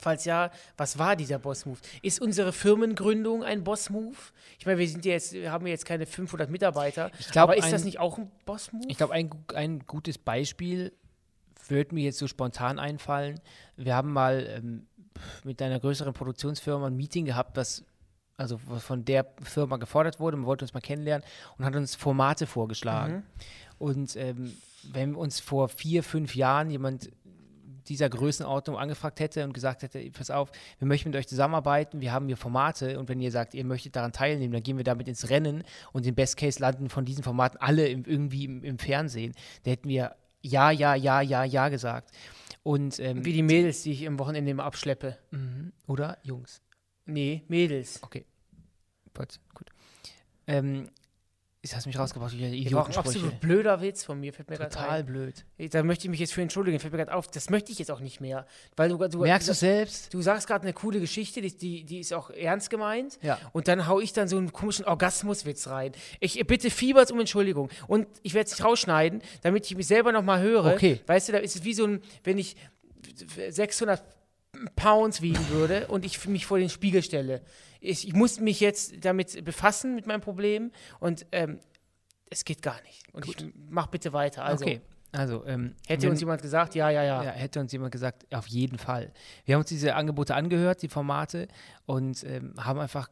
Falls 0.00 0.24
ja, 0.24 0.50
was 0.76 0.98
war 0.98 1.14
dieser 1.16 1.38
Boss 1.38 1.64
Move? 1.66 1.78
Ist 2.02 2.20
unsere 2.20 2.52
Firmengründung 2.52 3.44
ein 3.44 3.62
Boss 3.62 3.90
Move? 3.90 4.16
Ich 4.58 4.66
meine, 4.66 4.78
wir 4.78 4.88
sind 4.88 5.04
ja 5.04 5.12
jetzt, 5.12 5.32
wir 5.32 5.52
haben 5.52 5.66
ja 5.66 5.72
jetzt 5.72 5.84
keine 5.86 6.06
500 6.06 6.50
Mitarbeiter, 6.50 7.10
Ich 7.18 7.28
glaub, 7.30 7.44
aber 7.44 7.56
ist 7.56 7.64
ein- 7.66 7.70
das 7.72 7.84
nicht 7.84 7.98
auch 8.00 8.18
ein 8.18 8.30
Boss 8.44 8.72
Move? 8.72 8.84
Ich 8.88 8.96
glaube, 8.96 9.12
ein, 9.12 9.30
ein 9.54 9.80
gutes 9.86 10.18
Beispiel 10.18 10.92
wird 11.68 11.92
mir 11.92 12.02
jetzt 12.04 12.18
so 12.18 12.26
spontan 12.26 12.78
einfallen. 12.78 13.38
Wir 13.76 13.94
haben 13.94 14.12
mal 14.12 14.44
ähm, 14.48 14.86
mit 15.44 15.62
einer 15.62 15.78
größeren 15.78 16.12
Produktionsfirma 16.12 16.86
ein 16.88 16.96
Meeting 16.96 17.24
gehabt, 17.24 17.56
was 17.56 17.84
also 18.36 18.58
von 18.58 19.04
der 19.04 19.26
Firma 19.42 19.76
gefordert 19.76 20.18
wurde. 20.18 20.36
Man 20.36 20.46
wollte 20.46 20.64
uns 20.64 20.74
mal 20.74 20.80
kennenlernen 20.80 21.24
und 21.58 21.64
hat 21.64 21.76
uns 21.76 21.94
Formate 21.94 22.46
vorgeschlagen. 22.46 23.24
Und 23.78 24.16
ähm, 24.16 24.56
wenn 24.90 25.14
uns 25.14 25.38
vor 25.38 25.68
vier, 25.68 26.02
fünf 26.02 26.34
Jahren 26.34 26.70
jemand 26.70 27.10
dieser 27.88 28.08
Größenordnung 28.08 28.76
angefragt 28.76 29.20
hätte 29.20 29.44
und 29.44 29.52
gesagt 29.52 29.82
hätte, 29.82 30.00
pass 30.10 30.30
auf, 30.30 30.50
wir 30.78 30.88
möchten 30.88 31.10
mit 31.10 31.16
euch 31.16 31.28
zusammenarbeiten, 31.28 32.00
wir 32.00 32.12
haben 32.12 32.26
hier 32.26 32.36
Formate 32.36 32.98
und 32.98 33.08
wenn 33.08 33.20
ihr 33.20 33.30
sagt, 33.30 33.54
ihr 33.54 33.64
möchtet 33.64 33.96
daran 33.96 34.12
teilnehmen, 34.12 34.52
dann 34.52 34.62
gehen 34.62 34.76
wir 34.76 34.84
damit 34.84 35.08
ins 35.08 35.30
Rennen 35.30 35.64
und 35.92 36.06
im 36.06 36.14
Best 36.14 36.36
Case 36.36 36.60
landen 36.60 36.88
von 36.88 37.04
diesen 37.04 37.24
Formaten 37.24 37.58
alle 37.60 37.88
im, 37.88 38.04
irgendwie 38.04 38.44
im, 38.44 38.64
im 38.64 38.78
Fernsehen. 38.78 39.34
Da 39.64 39.70
hätten 39.70 39.88
wir 39.88 40.16
ja, 40.42 40.70
ja, 40.70 40.94
ja, 40.94 41.20
ja, 41.20 41.44
ja 41.44 41.68
gesagt. 41.68 42.10
Und 42.62 42.98
ähm, 43.00 43.24
Wie 43.24 43.32
die 43.32 43.42
Mädels, 43.42 43.82
die 43.82 43.92
ich 43.92 44.06
am 44.06 44.18
Wochenende 44.18 44.50
immer 44.50 44.64
abschleppe. 44.64 45.18
Mhm. 45.30 45.72
oder 45.86 46.18
Jungs. 46.22 46.62
Nee, 47.06 47.42
Mädels. 47.48 48.02
Okay. 48.02 48.24
Gut. 49.14 49.38
Ähm, 50.46 50.88
jetzt 51.62 51.76
hast 51.76 51.86
mich 51.86 51.96
rausgebracht, 51.96 52.32
Das 52.32 52.72
war 52.72 52.88
ein 52.88 52.94
absolut 52.96 53.40
blöder 53.40 53.80
Witz 53.80 54.02
von 54.02 54.18
mir, 54.18 54.32
fällt 54.32 54.50
mir 54.50 54.56
gerade 54.56 54.74
Total 54.74 55.04
blöd. 55.04 55.44
Da 55.70 55.84
möchte 55.84 56.06
ich 56.06 56.10
mich 56.10 56.18
jetzt 56.18 56.32
für 56.32 56.42
entschuldigen, 56.42 56.80
fällt 56.80 56.92
mir 56.92 56.98
gerade 56.98 57.14
auf. 57.14 57.28
Das 57.28 57.50
möchte 57.50 57.70
ich 57.70 57.78
jetzt 57.78 57.90
auch 57.92 58.00
nicht 58.00 58.20
mehr. 58.20 58.46
Weil 58.74 58.88
du, 58.88 58.96
du, 59.08 59.20
Merkst 59.20 59.46
du 59.48 59.52
du, 59.52 59.58
selbst? 59.58 60.12
du 60.12 60.20
sagst 60.22 60.48
gerade 60.48 60.64
eine 60.64 60.72
coole 60.72 60.98
Geschichte, 60.98 61.40
die, 61.40 61.56
die, 61.56 61.84
die 61.84 62.00
ist 62.00 62.12
auch 62.12 62.30
ernst 62.30 62.68
gemeint. 62.68 63.18
Ja. 63.22 63.38
Und 63.52 63.68
dann 63.68 63.86
hau 63.86 64.00
ich 64.00 64.12
dann 64.12 64.26
so 64.26 64.38
einen 64.38 64.52
komischen 64.52 64.84
Orgasmuswitz 64.84 65.68
rein. 65.68 65.92
Ich 66.18 66.44
bitte 66.46 66.68
fieberts 66.68 67.12
um 67.12 67.20
Entschuldigung. 67.20 67.70
Und 67.86 68.08
ich 68.22 68.34
werde 68.34 68.46
es 68.46 68.58
nicht 68.58 68.64
rausschneiden, 68.64 69.22
damit 69.42 69.64
ich 69.66 69.76
mich 69.76 69.86
selber 69.86 70.10
nochmal 70.10 70.42
höre. 70.42 70.72
Okay. 70.74 71.00
Weißt 71.06 71.28
du, 71.28 71.32
da 71.32 71.38
ist 71.38 71.54
es 71.54 71.64
wie 71.64 71.74
so 71.74 71.86
ein, 71.86 72.00
wenn 72.24 72.38
ich 72.38 72.56
600 73.50 74.02
Pounds 74.74 75.22
wiegen 75.22 75.48
würde 75.50 75.86
und 75.86 76.04
ich 76.04 76.26
mich 76.26 76.44
vor 76.44 76.58
den 76.58 76.70
Spiegel 76.70 77.02
stelle. 77.02 77.42
Ich, 77.82 78.06
ich 78.06 78.14
muss 78.14 78.40
mich 78.40 78.60
jetzt 78.60 79.04
damit 79.04 79.44
befassen, 79.44 79.94
mit 79.94 80.06
meinem 80.06 80.20
Problem. 80.20 80.70
Und 81.00 81.26
ähm, 81.32 81.58
es 82.30 82.44
geht 82.44 82.62
gar 82.62 82.80
nicht. 82.82 83.12
Und 83.12 83.26
ich 83.26 83.36
mach 83.68 83.88
bitte 83.88 84.12
weiter. 84.12 84.44
Also, 84.44 84.64
okay. 84.64 84.80
Also, 85.10 85.44
ähm, 85.44 85.74
hätte 85.86 86.04
wenn- 86.04 86.10
uns 86.10 86.20
jemand 86.20 86.40
gesagt, 86.40 86.74
ja, 86.74 86.88
ja, 86.88 87.02
ja. 87.02 87.22
Ja, 87.22 87.30
hätte 87.32 87.60
uns 87.60 87.70
jemand 87.72 87.92
gesagt, 87.92 88.26
auf 88.34 88.46
jeden 88.46 88.78
Fall. 88.78 89.12
Wir 89.44 89.54
haben 89.56 89.60
uns 89.60 89.68
diese 89.68 89.94
Angebote 89.94 90.34
angehört, 90.34 90.80
die 90.80 90.88
Formate, 90.88 91.48
und 91.84 92.24
ähm, 92.24 92.54
haben 92.56 92.80
einfach 92.80 93.10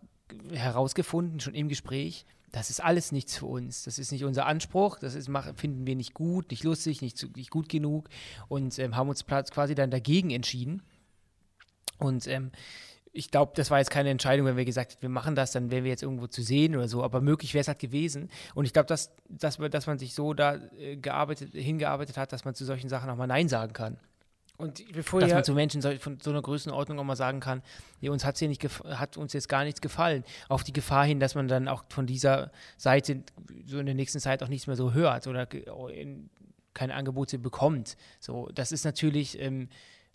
herausgefunden, 0.51 1.41
schon 1.41 1.55
im 1.55 1.69
Gespräch, 1.69 2.25
das 2.53 2.71
ist 2.71 2.83
alles 2.83 3.13
nichts 3.13 3.37
für 3.37 3.47
uns. 3.47 3.83
Das 3.85 3.99
ist 3.99 4.13
nicht 4.13 4.25
unser 4.25 4.47
Anspruch, 4.47 4.99
das 4.99 5.15
ist, 5.15 5.31
finden 5.57 5.87
wir 5.87 5.95
nicht 5.95 6.15
gut, 6.15 6.51
nicht 6.51 6.65
lustig, 6.65 7.03
nicht, 7.03 7.37
nicht 7.37 7.51
gut 7.51 7.69
genug 7.69 8.09
und 8.49 8.79
ähm, 8.79 8.97
haben 8.97 9.09
uns 9.09 9.27
quasi 9.27 9.75
dann 9.75 9.91
dagegen 9.91 10.31
entschieden. 10.31 10.83
Und 11.99 12.27
ähm, 12.27 12.51
ich 13.13 13.31
glaube, 13.31 13.53
das 13.57 13.71
war 13.71 13.79
jetzt 13.79 13.91
keine 13.91 14.11
Entscheidung, 14.11 14.47
wenn 14.47 14.57
wir 14.57 14.65
gesagt 14.65 14.93
hätten, 14.93 15.03
wir 15.03 15.09
machen 15.09 15.35
das, 15.35 15.51
dann 15.53 15.71
wären 15.71 15.83
wir 15.85 15.91
jetzt 15.91 16.03
irgendwo 16.03 16.27
zu 16.29 16.43
sehen 16.43 16.77
oder 16.77 16.87
so, 16.87 17.03
aber 17.03 17.21
möglich 17.21 17.55
wäre 17.55 17.63
es 17.63 17.69
halt 17.69 17.81
gewesen. 17.81 18.31
Und 18.55 18.65
ich 18.67 18.73
glaube, 18.73 18.87
dass, 18.87 19.11
dass, 19.29 19.57
dass 19.57 19.87
man 19.87 19.99
sich 19.99 20.15
so 20.15 20.33
da 20.33 20.57
äh, 20.79 20.97
gearbeitet, 20.97 21.53
hingearbeitet 21.53 22.17
hat, 22.17 22.33
dass 22.33 22.45
man 22.45 22.55
zu 22.55 22.65
solchen 22.65 22.89
Sachen 22.89 23.11
auch 23.11 23.17
mal 23.17 23.27
Nein 23.27 23.49
sagen 23.49 23.73
kann 23.73 23.97
Und 24.59 24.85
bevor 24.93 25.21
dass 25.21 25.31
man 25.37 25.45
zu 25.45 25.55
Menschen 25.55 25.81
so, 25.83 25.91
von 25.99 26.21
so 26.21 26.31
einer 26.31 26.43
Größenordnung 26.43 26.99
auch 27.01 27.05
mal 27.05 27.17
sagen 27.17 27.41
kann, 27.41 27.63
nee, 28.01 28.11
uns 28.11 28.25
hat's 28.25 28.39
hier 28.39 28.49
nicht 28.49 28.63
hat 28.85 29.17
uns 29.17 29.33
jetzt 29.33 29.49
gar 29.49 29.65
nichts 29.65 29.81
gefallen. 29.81 30.23
Auf 30.49 30.63
die 30.63 30.73
Gefahr 30.73 31.05
hin, 31.05 31.19
dass 31.19 31.35
man 31.35 31.49
dann 31.49 31.67
auch 31.67 31.85
von 31.89 32.07
dieser 32.07 32.53
Seite 32.77 33.25
so 33.67 33.79
in 33.81 33.87
der 33.87 33.95
nächsten 33.97 34.21
Zeit 34.21 34.43
auch 34.43 34.49
nichts 34.49 34.67
mehr 34.69 34.77
so 34.77 34.93
hört 34.93 35.27
oder 35.27 35.47
ge- 35.47 35.65
in, 35.93 36.31
keine 36.75 36.95
Angebote 36.95 37.39
bekommt. 37.39 37.97
So, 38.21 38.49
das 38.55 38.71
ist 38.71 38.85
natürlich 38.85 39.41
ähm, 39.41 39.69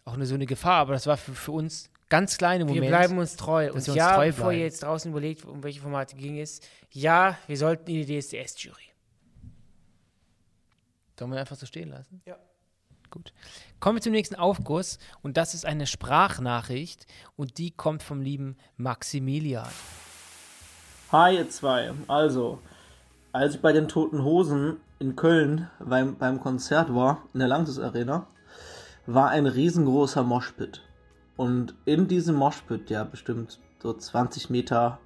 auch 0.05 0.13
eine, 0.13 0.25
so 0.25 0.35
eine 0.35 0.45
Gefahr, 0.45 0.79
aber 0.79 0.93
das 0.93 1.07
war 1.07 1.17
für, 1.17 1.33
für 1.33 1.51
uns 1.51 1.89
ganz 2.09 2.37
kleine 2.37 2.67
wir 2.67 2.75
Moment. 2.75 2.89
bleiben 2.89 3.17
uns 3.17 3.35
treu. 3.35 3.71
Und 3.71 3.85
wir 3.85 3.93
uns 3.93 3.95
ja, 3.95 4.15
treu 4.15 4.27
bevor 4.27 4.51
ihr 4.51 4.59
jetzt 4.59 4.83
draußen 4.83 5.11
überlegt, 5.11 5.45
um 5.45 5.63
welche 5.63 5.81
Formate 5.81 6.15
ging 6.15 6.39
es, 6.39 6.61
ja, 6.91 7.37
wir 7.47 7.57
sollten 7.57 7.89
in 7.89 8.05
die 8.05 8.19
DSDS-Jury. 8.19 8.91
Sollen 11.17 11.31
wir 11.31 11.39
einfach 11.39 11.55
so 11.55 11.65
stehen 11.65 11.89
lassen? 11.89 12.21
Ja. 12.25 12.37
Gut. 13.09 13.33
Kommen 13.79 13.97
wir 13.97 14.01
zum 14.01 14.11
nächsten 14.11 14.35
Aufguss 14.35 14.99
und 15.21 15.37
das 15.37 15.53
ist 15.53 15.65
eine 15.65 15.87
Sprachnachricht 15.87 17.05
und 17.37 17.57
die 17.57 17.71
kommt 17.71 18.03
vom 18.03 18.21
lieben 18.21 18.57
Maximilian. 18.75 19.69
Hi 21.11 21.37
ihr 21.37 21.49
zwei. 21.49 21.93
Also, 22.07 22.59
als 23.31 23.55
ich 23.55 23.61
bei 23.61 23.71
den 23.71 23.87
Toten 23.87 24.23
Hosen 24.23 24.77
in 24.99 25.15
Köln 25.15 25.69
beim, 25.79 26.17
beim 26.17 26.41
Konzert 26.41 26.93
war, 26.93 27.21
in 27.33 27.39
der 27.39 27.47
Lanxess 27.47 27.79
Arena, 27.79 28.27
war 29.05 29.29
ein 29.29 29.45
riesengroßer 29.45 30.23
Moshpit. 30.23 30.81
Und 31.37 31.75
in 31.85 32.07
diesem 32.07 32.35
Moshpit, 32.35 32.89
der 32.89 33.05
bestimmt 33.05 33.59
so 33.81 33.93
20 33.93 34.49
Meter 34.49 34.99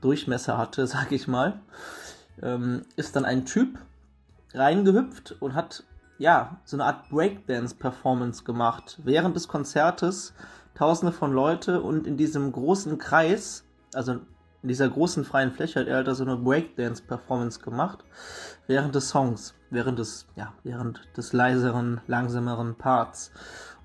Durchmesser 0.00 0.58
hatte, 0.58 0.86
sag 0.86 1.12
ich 1.12 1.28
mal, 1.28 1.60
ähm, 2.42 2.82
ist 2.96 3.16
dann 3.16 3.24
ein 3.24 3.44
Typ 3.44 3.78
reingehüpft 4.54 5.36
und 5.40 5.54
hat 5.54 5.84
ja 6.18 6.58
so 6.64 6.76
eine 6.76 6.84
Art 6.84 7.08
Breakdance-Performance 7.10 8.44
gemacht. 8.44 8.98
Während 9.04 9.36
des 9.36 9.48
Konzertes 9.48 10.34
tausende 10.74 11.12
von 11.12 11.32
Leute 11.32 11.82
und 11.82 12.06
in 12.06 12.16
diesem 12.16 12.52
großen 12.52 12.98
Kreis, 12.98 13.64
also 13.94 14.20
in 14.62 14.68
dieser 14.68 14.88
großen 14.88 15.24
freien 15.24 15.52
Fläche 15.52 15.80
hat 15.80 15.86
er 15.86 15.96
halt 15.96 16.16
so 16.16 16.24
eine 16.24 16.36
Breakdance-Performance 16.36 17.60
gemacht 17.60 18.04
während 18.66 18.94
des 18.94 19.08
Songs, 19.08 19.54
während 19.70 19.98
des, 19.98 20.26
ja, 20.34 20.52
während 20.64 21.00
des 21.16 21.32
leiseren, 21.32 22.00
langsameren 22.06 22.76
Parts. 22.76 23.30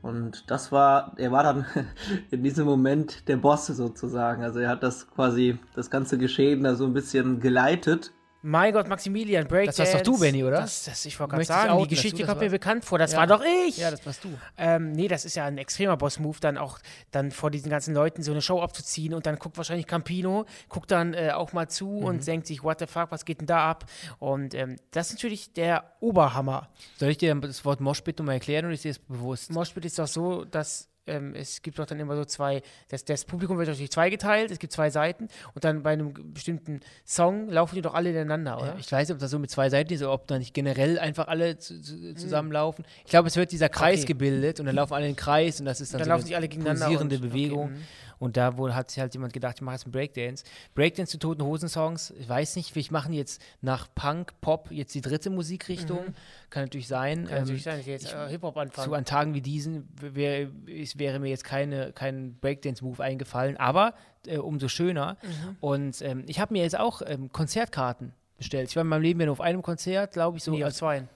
Und 0.03 0.51
das 0.51 0.73
war, 0.73 1.13
er 1.17 1.31
war 1.31 1.43
dann 1.43 1.65
in 2.29 2.43
diesem 2.43 2.65
Moment 2.65 3.27
der 3.29 3.37
Boss 3.37 3.67
sozusagen. 3.67 4.43
Also 4.43 4.59
er 4.59 4.69
hat 4.69 4.83
das 4.83 5.09
quasi, 5.09 5.57
das 5.75 5.89
ganze 5.89 6.17
Geschehen 6.17 6.63
da 6.63 6.75
so 6.75 6.85
ein 6.85 6.93
bisschen 6.93 7.39
geleitet. 7.39 8.11
Mein 8.45 8.73
Gott, 8.73 8.89
Maximilian, 8.89 9.47
Breakdance. 9.47 9.81
Das 9.81 9.93
warst 9.93 10.05
doch 10.05 10.13
du, 10.15 10.19
Benny, 10.19 10.43
oder? 10.43 10.57
Das, 10.57 10.83
das, 10.83 11.05
ich 11.05 11.17
wollte 11.17 11.31
gerade 11.31 11.45
sagen, 11.45 11.69
outen, 11.71 11.87
die 11.87 11.95
Geschichte 11.95 12.25
kommt 12.25 12.41
mir 12.41 12.49
bekannt 12.49 12.83
vor. 12.83 12.99
Das 12.99 13.13
Ja. 13.13 13.19
war 13.19 13.27
doch 13.27 13.41
ich. 13.67 13.77
Ja, 13.77 13.89
das 13.89 14.05
warst 14.05 14.21
du. 14.25 14.29
Ähm, 14.57 14.91
nee, 14.91 15.07
das 15.07 15.23
ist 15.23 15.35
ja 15.35 15.45
ein 15.45 15.57
extremer 15.57 15.95
Boss-Move, 15.95 16.37
dann 16.41 16.57
auch 16.57 16.79
dann 17.11 17.31
vor 17.31 17.51
diesen 17.51 17.69
ganzen 17.69 17.93
Leuten 17.93 18.21
so 18.21 18.31
eine 18.33 18.41
Show 18.41 18.61
abzuziehen 18.61 19.13
und 19.13 19.25
dann 19.25 19.37
guckt 19.39 19.55
wahrscheinlich 19.55 19.87
Campino, 19.87 20.45
guckt 20.67 20.91
dann 20.91 21.13
äh, 21.13 21.31
auch 21.31 21.53
mal 21.53 21.69
zu 21.69 21.87
Mhm. 21.87 22.03
und 22.03 22.27
denkt 22.27 22.47
sich, 22.47 22.63
what 22.63 22.79
the 22.79 22.85
fuck, 22.85 23.11
was 23.11 23.23
geht 23.23 23.39
denn 23.39 23.47
da 23.47 23.69
ab? 23.69 23.85
Und 24.19 24.53
ähm, 24.55 24.75
das 24.91 25.07
ist 25.07 25.13
natürlich 25.13 25.53
der 25.53 25.85
Oberhammer. 26.01 26.67
Soll 26.97 27.09
ich 27.09 27.17
dir 27.17 27.33
das 27.35 27.63
Wort 27.63 27.79
Moshpit 27.79 28.19
nochmal 28.19 28.35
erklären 28.35 28.65
oder 28.65 28.73
ist 28.73 28.83
dir 28.83 28.89
das 28.91 28.99
bewusst? 28.99 29.51
Moshpit 29.53 29.85
ist 29.85 29.97
doch 29.97 30.07
so, 30.07 30.43
dass 30.43 30.89
ähm, 31.07 31.33
es 31.35 31.61
gibt 31.61 31.79
doch 31.79 31.85
dann 31.85 31.99
immer 31.99 32.15
so 32.15 32.25
zwei, 32.25 32.61
das, 32.89 33.03
das 33.05 33.25
Publikum 33.25 33.57
wird 33.57 33.67
durch 33.67 33.91
zwei 33.91 34.09
geteilt, 34.09 34.51
es 34.51 34.59
gibt 34.59 34.71
zwei 34.73 34.89
Seiten 34.89 35.27
und 35.53 35.63
dann 35.63 35.83
bei 35.83 35.91
einem 35.91 36.13
bestimmten 36.33 36.79
Song 37.05 37.49
laufen 37.49 37.75
die 37.75 37.81
doch 37.81 37.93
alle 37.93 38.09
ineinander, 38.11 38.57
oder? 38.57 38.67
Ja, 38.67 38.75
ich 38.79 38.91
weiß 38.91 39.07
nicht, 39.07 39.13
ob 39.15 39.19
das 39.19 39.31
so 39.31 39.39
mit 39.39 39.51
zwei 39.51 39.69
Seiten 39.69 39.93
ist 39.93 40.01
oder 40.01 40.13
ob 40.13 40.27
da 40.27 40.37
nicht 40.39 40.53
generell 40.53 40.97
einfach 40.99 41.27
alle 41.27 41.57
zu, 41.57 41.81
zu, 41.81 42.15
zusammenlaufen. 42.15 42.85
Ich 43.03 43.09
glaube, 43.11 43.27
es 43.27 43.35
wird 43.35 43.51
dieser 43.51 43.69
Kreis 43.69 43.99
Okay. 43.99 44.05
gebildet 44.13 44.59
und 44.59 44.65
dann 44.65 44.75
laufen 44.75 44.93
alle 44.93 45.05
in 45.05 45.11
den 45.13 45.17
Kreis 45.17 45.59
und 45.59 45.65
das 45.65 45.81
ist 45.81 45.93
dann, 45.93 45.99
dann 45.99 46.05
so 46.05 46.09
laufen 46.11 46.21
eine 46.21 46.27
sich 46.27 46.35
alle 46.35 46.47
gegeneinander. 46.47 46.85
pulsierende 46.85 47.15
und, 47.17 47.21
Bewegung. 47.21 47.63
Okay, 47.65 47.73
mhm. 47.73 47.83
Und 48.23 48.37
da 48.37 48.55
wohl 48.57 48.73
hat 48.73 48.89
sich 48.89 49.01
halt 49.01 49.13
jemand 49.13 49.33
gedacht, 49.33 49.55
ich 49.57 49.61
mache 49.61 49.75
jetzt 49.75 49.83
einen 49.83 49.91
Breakdance. 49.91 50.45
Breakdance 50.75 51.11
zu 51.11 51.17
Toten 51.17 51.43
Hosen 51.43 51.67
Songs, 51.67 52.13
ich 52.17 52.29
weiß 52.29 52.55
nicht, 52.55 52.73
ich 52.73 52.89
machen 52.89 53.11
jetzt 53.11 53.41
nach 53.59 53.89
Punk, 53.95 54.39
Pop 54.39 54.71
jetzt 54.71 54.95
die 54.95 55.01
dritte 55.01 55.29
Musikrichtung. 55.29 56.13
Kann 56.49 56.63
natürlich 56.63 56.87
sein. 56.87 57.23
Mhm. 57.23 57.25
Kann 57.25 57.33
Ähm, 57.35 57.41
natürlich 57.41 57.63
sein, 57.63 57.73
dass 57.73 57.81
ich 57.81 57.87
jetzt 57.87 58.13
äh, 58.13 58.29
Hip-Hop 58.29 58.55
anfange. 58.55 58.87
zu 58.87 58.93
an 58.93 59.03
Tagen 59.03 59.33
wie 59.33 59.41
diesen 59.41 59.89
wär, 59.99 60.47
wäre 60.95 61.19
mir 61.19 61.27
jetzt 61.27 61.43
keine, 61.43 61.91
kein 61.91 62.37
Breakdance-Move 62.39 63.03
eingefallen, 63.03 63.57
aber 63.57 63.93
äh, 64.25 64.37
umso 64.37 64.69
schöner. 64.69 65.17
Mhm. 65.21 65.57
Und 65.59 66.01
ähm, 66.01 66.23
ich 66.27 66.39
habe 66.39 66.53
mir 66.53 66.63
jetzt 66.63 66.79
auch 66.79 67.01
ähm, 67.05 67.29
Konzertkarten 67.29 68.13
bestellt. 68.37 68.69
Ich 68.69 68.77
war 68.77 68.83
in 68.83 68.87
meinem 68.87 69.01
Leben 69.01 69.19
ja 69.19 69.25
nur 69.25 69.33
auf 69.33 69.41
einem 69.41 69.61
Konzert, 69.61 70.13
glaube 70.13 70.37
ich, 70.37 70.45
so. 70.45 70.51
Nee, 70.51 70.63
auf 70.63 70.71
zwei. 70.73 71.09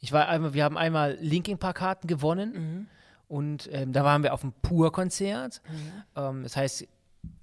ich 0.00 0.10
war 0.10 0.26
einmal, 0.26 0.54
wir 0.54 0.64
haben 0.64 0.78
einmal 0.78 1.18
Linkin 1.20 1.58
Park 1.58 1.76
Karten 1.76 2.06
gewonnen 2.06 2.52
Mhm. 2.54 2.86
Und 3.28 3.68
ähm, 3.72 3.92
da 3.92 4.04
waren 4.04 4.22
wir 4.22 4.32
auf 4.34 4.42
einem 4.42 4.52
Pur-Konzert. 4.62 5.60
Ähm, 6.14 6.42
das 6.42 6.56
heißt, 6.56 6.86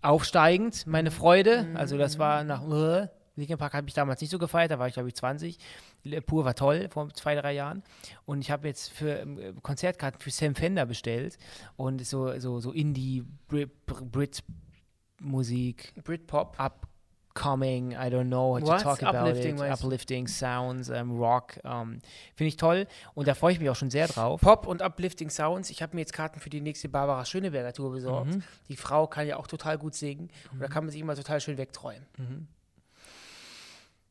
aufsteigend, 0.02 0.88
meine 0.88 1.12
Freude. 1.12 1.68
Also 1.76 1.98
das 1.98 2.18
war 2.20 2.44
nach 2.44 2.64
äh, 2.70 3.08
Linkin 3.36 3.58
Park 3.58 3.74
habe 3.74 3.88
ich 3.88 3.94
damals 3.96 4.22
nicht 4.22 4.30
so 4.30 4.38
gefeiert, 4.38 4.70
da 4.70 4.78
war 4.78 4.88
ich 4.88 4.94
glaube 4.94 5.10
ich 5.10 5.16
20. 5.16 5.58
Le- 6.04 6.22
Pur 6.22 6.46
war 6.46 6.54
toll 6.54 6.88
vor 6.92 7.12
zwei, 7.14 7.34
drei 7.36 7.54
Jahren. 7.54 7.82
Und 8.26 8.42
ich 8.42 8.52
habe 8.52 8.68
jetzt 8.68 8.92
für 8.92 9.20
ähm, 9.20 9.58
Konzertkarten 9.64 10.20
für 10.22 10.30
Sam 10.30 10.54
Fender 10.56 10.86
bestellt 10.86 11.38
und 11.76 12.06
so, 12.06 12.38
so, 12.40 12.60
so 12.60 12.72
Indie, 12.72 13.24
Brit, 13.48 13.72
Brit 13.88 14.44
Musik, 15.20 15.94
Britpop. 16.04 16.60
Upcoming, 17.34 17.92
I 17.94 18.10
don't 18.10 18.30
know 18.30 18.52
what 18.52 18.64
What? 18.64 18.80
to 18.80 18.84
talk 18.84 19.04
about 19.04 19.30
Uplifting 19.30 19.58
it, 19.58 19.72
uplifting 19.72 20.28
sounds, 20.28 20.90
ähm, 20.90 21.12
Rock, 21.12 21.60
ähm, 21.64 22.00
finde 22.36 22.48
ich 22.48 22.58
toll 22.58 22.88
und 23.14 23.28
da 23.28 23.34
freue 23.34 23.54
ich 23.54 23.60
mich 23.60 23.70
auch 23.70 23.76
schon 23.76 23.90
sehr 23.90 24.08
drauf. 24.08 24.42
Pop 24.42 24.68
und 24.68 24.82
Uplifting 24.82 25.30
Sounds. 25.30 25.70
Ich 25.70 25.82
habe 25.82 25.96
mir 25.96 26.02
jetzt 26.02 26.14
Karten 26.14 26.40
für 26.40 26.50
die 26.50 26.62
nächste 26.62 26.90
Barbara 26.90 27.26
Schöneberger 27.26 27.74
Tour 27.74 27.92
besorgt. 27.92 28.38
Die 28.70 28.76
Frau 28.76 29.08
kann 29.08 29.28
ja 29.28 29.38
auch 29.38 29.48
total 29.48 29.78
gut 29.78 29.96
singen 29.96 30.30
und 30.52 30.62
da 30.62 30.68
kann 30.68 30.84
man 30.84 30.92
sich 30.92 31.02
immer 31.02 31.16
total 31.16 31.42
schön 31.42 31.58
wegträumen. 31.58 32.06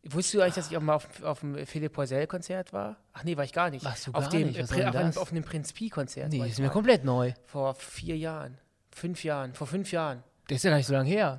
Wusstest 0.04 0.34
du 0.34 0.40
eigentlich, 0.40 0.54
dass 0.54 0.70
ich 0.70 0.76
auch 0.76 0.82
mal 0.82 0.94
auf, 0.94 1.22
auf 1.22 1.40
dem 1.40 1.64
Philipp 1.64 1.92
Poisel-Konzert 1.92 2.72
war? 2.72 2.96
Ach 3.12 3.22
nee, 3.22 3.36
war 3.36 3.44
ich 3.44 3.52
gar 3.52 3.70
nicht. 3.70 3.84
Warst 3.84 4.08
du 4.08 4.12
auf 4.12 4.24
gar 4.24 4.30
dem, 4.30 4.48
nicht? 4.48 4.60
Was 4.60 4.72
äh, 4.72 4.84
auf, 4.84 4.96
einem, 4.96 5.16
auf 5.16 5.30
einem 5.30 5.44
Prinz 5.44 5.72
Pi-Konzert. 5.72 6.32
Nee, 6.32 6.38
war 6.40 6.46
das 6.46 6.54
ich 6.54 6.58
ist 6.58 6.64
mir 6.64 6.70
komplett 6.70 7.04
neu. 7.04 7.32
Vor 7.46 7.74
vier 7.74 8.16
Jahren. 8.16 8.58
Fünf 8.90 9.22
Jahren. 9.22 9.54
Vor 9.54 9.68
fünf 9.68 9.92
Jahren. 9.92 10.24
Das 10.48 10.56
ist 10.56 10.64
ja 10.64 10.70
gar 10.70 10.78
nicht 10.78 10.88
so 10.88 10.92
lange 10.92 11.08
her. 11.08 11.38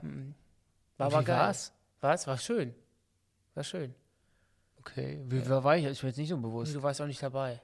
War 0.98 1.08
aber 1.08 1.24
geil. 1.24 1.38
war's? 1.40 1.74
Was? 2.02 2.28
War 2.28 2.38
schön. 2.38 2.74
War 3.56 3.64
schön. 3.64 3.94
Okay, 4.80 5.22
wie 5.28 5.48
wer 5.48 5.64
war 5.64 5.78
ich? 5.78 5.86
Ich 5.86 6.00
bin 6.02 6.10
jetzt 6.10 6.18
nicht 6.18 6.30
so 6.30 6.38
bewusst. 6.38 6.76
Du 6.76 6.84
warst 6.84 7.02
auch 7.02 7.08
nicht 7.08 7.22
dabei. 7.24 7.62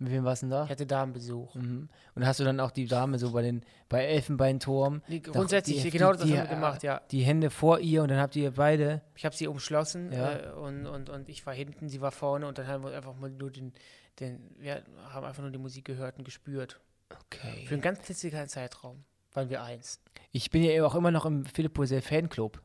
Mit 0.00 0.12
wem 0.12 0.22
warst 0.24 0.42
du 0.42 0.46
denn 0.46 0.50
da? 0.52 0.64
Ich 0.64 0.70
hatte 0.70 0.86
Damenbesuch. 0.86 1.54
Mhm. 1.56 1.88
Und 2.14 2.26
hast 2.26 2.38
du 2.38 2.44
dann 2.44 2.60
auch 2.60 2.70
die 2.70 2.86
Dame 2.86 3.18
so 3.18 3.32
bei 3.32 3.42
den 3.42 3.64
bei 3.88 4.04
Elfenbeinturm 4.04 5.02
doch 5.08 5.32
grundsätzlich, 5.32 5.82
die- 5.82 5.90
genau 5.90 6.12
die- 6.12 6.18
das 6.18 6.26
die, 6.28 6.38
haben 6.38 6.48
wir 6.48 6.54
gemacht, 6.54 6.82
ja. 6.84 7.00
die 7.10 7.22
Hände 7.22 7.50
vor 7.50 7.80
ihr 7.80 8.02
und 8.02 8.08
dann 8.10 8.18
habt 8.20 8.36
ihr 8.36 8.52
beide. 8.52 9.02
Ich 9.16 9.24
habe 9.24 9.34
sie 9.34 9.48
umschlossen 9.48 10.12
Ja. 10.12 10.38
äh, 10.38 10.52
und, 10.52 10.86
und, 10.86 11.08
und 11.10 11.28
ich 11.28 11.44
war 11.46 11.54
hinten, 11.54 11.88
sie 11.88 12.00
war 12.00 12.12
vorne 12.12 12.46
und 12.46 12.58
dann 12.58 12.68
haben 12.68 12.84
wir 12.84 12.92
einfach 12.96 13.16
mal 13.16 13.30
nur 13.30 13.50
den, 13.50 13.72
den 14.20 14.54
wir 14.58 14.84
haben 15.08 15.26
einfach 15.26 15.42
nur 15.42 15.50
die 15.50 15.58
Musik 15.58 15.84
gehört 15.86 16.16
und 16.18 16.24
gespürt. 16.24 16.78
Für 17.08 17.16
Okay. 17.24 17.66
einen 17.70 17.80
ganz 17.80 18.00
klitzekleinen 18.02 18.48
Zeitraum 18.48 19.02
waren 19.32 19.48
wir 19.50 19.62
eins. 19.64 20.00
Ich 20.30 20.50
bin 20.50 20.62
ja 20.62 20.84
auch 20.84 20.94
immer 20.94 21.10
noch 21.10 21.24
im 21.26 21.44
Philipp 21.44 21.74
Poisel 21.74 22.02
Fanclub. 22.02 22.60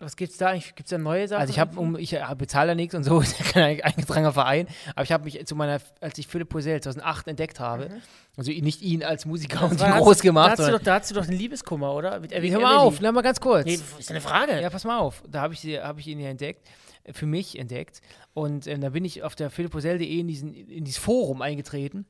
Was 0.00 0.16
gibt's 0.16 0.36
da 0.38 0.48
eigentlich? 0.48 0.74
Gibt's 0.74 0.90
da 0.90 0.98
neue 0.98 1.28
Sachen? 1.28 1.40
Also 1.42 1.52
ich 1.52 1.58
habe 1.58 1.78
um 1.78 1.96
ich 1.96 2.12
äh, 2.14 2.22
bezahle 2.36 2.68
da 2.68 2.74
nichts 2.74 2.94
und 2.94 3.04
so, 3.04 3.20
ist 3.20 3.38
ja 3.38 3.44
kein 3.44 3.80
eingetragener 3.82 4.32
Verein, 4.32 4.66
aber 4.94 5.02
ich 5.02 5.12
habe 5.12 5.24
mich 5.24 5.46
zu 5.46 5.54
meiner 5.54 5.80
als 6.00 6.18
ich 6.18 6.26
Philipp 6.26 6.48
Poisel 6.48 6.80
2008 6.80 7.28
entdeckt 7.28 7.60
habe, 7.60 7.90
also 8.36 8.50
ihn- 8.50 8.64
nicht 8.64 8.82
ihn 8.82 9.04
als 9.04 9.26
Musiker 9.26 9.64
und 9.64 9.78
Mhm. 9.80 9.86
ihn 9.86 9.98
groß 9.98 10.18
da 10.18 10.22
gemacht, 10.22 10.50
hast 10.52 10.58
du 10.58 10.62
sondern 10.64 10.80
doch, 10.80 10.84
da 10.84 11.00
hast 11.00 11.10
du 11.10 11.14
doch 11.14 11.22
einen 11.28 11.36
Liebeskummer, 11.38 11.94
oder? 11.94 12.18
Mit 12.20 12.32
Hör 12.34 12.60
mal 12.60 12.76
auf, 12.78 13.00
na 13.00 13.12
mal 13.12 13.20
ganz 13.22 13.40
kurz. 13.40 13.66
Nee, 13.66 13.78
ist 13.98 14.10
eine 14.10 14.20
Frage. 14.20 14.60
Ja, 14.60 14.70
pass 14.70 14.84
mal 14.84 14.98
auf. 14.98 15.22
Da 15.28 15.42
habe 15.42 15.54
ich, 15.54 15.60
sie- 15.60 15.78
hab 15.78 15.98
ich 15.98 16.06
ihn 16.08 16.18
ja 16.18 16.28
entdeckt, 16.30 16.66
äh, 17.04 17.12
für 17.12 17.26
mich 17.26 17.58
entdeckt. 17.58 18.00
Und 18.32 18.66
ähm, 18.66 18.80
da 18.80 18.90
bin 18.90 19.04
ich 19.04 19.22
auf 19.22 19.34
der 19.36 19.50
philiposel.de 19.50 20.18
in, 20.18 20.28
diesen, 20.28 20.54
in 20.54 20.84
dieses 20.84 20.98
Forum 21.02 21.42
eingetreten. 21.42 22.06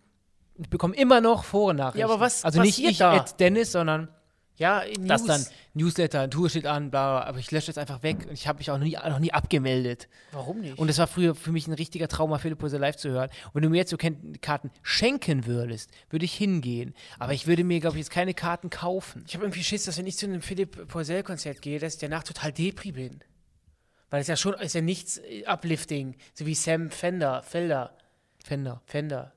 Ich 0.59 0.69
bekomme 0.69 0.95
immer 0.95 1.21
noch 1.21 1.45
Forennachrichten. 1.45 2.01
Ja, 2.01 2.07
aber 2.07 2.21
was 2.21 2.45
Also 2.45 2.61
nicht 2.61 2.79
ich, 2.79 2.99
da? 2.99 3.25
Dennis, 3.39 3.73
sondern 3.73 4.09
Ja, 4.61 4.85
das 5.01 5.23
News. 5.23 5.27
dann 5.27 5.47
Newsletter, 5.73 6.29
Tour 6.29 6.51
steht 6.51 6.67
an, 6.67 6.91
bla, 6.91 7.21
bla, 7.21 7.27
aber 7.27 7.39
ich 7.39 7.51
lösche 7.51 7.69
das 7.69 7.79
einfach 7.79 8.03
weg. 8.03 8.27
Und 8.29 8.35
ich 8.35 8.47
habe 8.47 8.59
mich 8.59 8.71
auch 8.71 8.77
noch 8.77 8.85
nie, 8.85 8.93
noch 8.93 9.19
nie 9.19 9.33
abgemeldet. 9.33 10.07
Warum 10.33 10.61
nicht? 10.61 10.79
Und 10.79 10.91
es 10.91 10.99
war 10.99 11.07
früher 11.07 11.35
für 11.35 11.51
mich 11.51 11.67
ein 11.67 11.73
richtiger 11.73 12.09
Traum, 12.09 12.29
mal 12.29 12.39
Philipp 12.39 12.59
Poisel 12.59 12.79
live 12.79 12.97
zu 12.97 13.09
hören. 13.09 13.31
Und 13.47 13.55
wenn 13.55 13.63
du 13.63 13.71
mir 13.71 13.79
jetzt 13.79 13.91
so 13.91 13.97
Karten 13.97 14.71
schenken 14.83 15.47
würdest, 15.47 15.91
würde 16.11 16.27
ich 16.27 16.35
hingehen. 16.35 16.95
Aber 17.19 17.33
ich 17.33 17.47
würde 17.47 17.65
mir, 17.65 17.81
glaube 17.81 17.97
ich, 17.97 18.01
jetzt 18.01 18.11
keine 18.11 18.35
Karten 18.35 18.69
kaufen. 18.69 19.25
ich 19.27 19.35
habe 19.35 19.47
irgendwie 19.47 19.65
Schiss, 19.65 19.87
dass 19.87 19.97
wenn 19.97 20.07
ich 20.07 20.19
zu 20.19 20.27
einem 20.27 20.43
Philipp 20.43 20.89
Poisel-Konzert 20.89 21.63
gehe, 21.63 21.79
dass 21.79 21.95
ich 21.95 22.01
danach 22.01 22.23
total 22.23 22.53
depri 22.53 22.93
bin. 22.93 23.21
Weil 24.11 24.21
es 24.21 24.27
ja 24.27 24.37
schon, 24.37 24.53
ist 24.55 24.75
ja 24.75 24.83
nichts 24.83 25.19
äh, 25.19 25.47
uplifting, 25.47 26.17
so 26.35 26.45
wie 26.45 26.55
Sam 26.55 26.91
Fender, 26.91 27.43
Felder, 27.43 27.97
Fender. 28.45 28.83
Fender. 28.85 29.33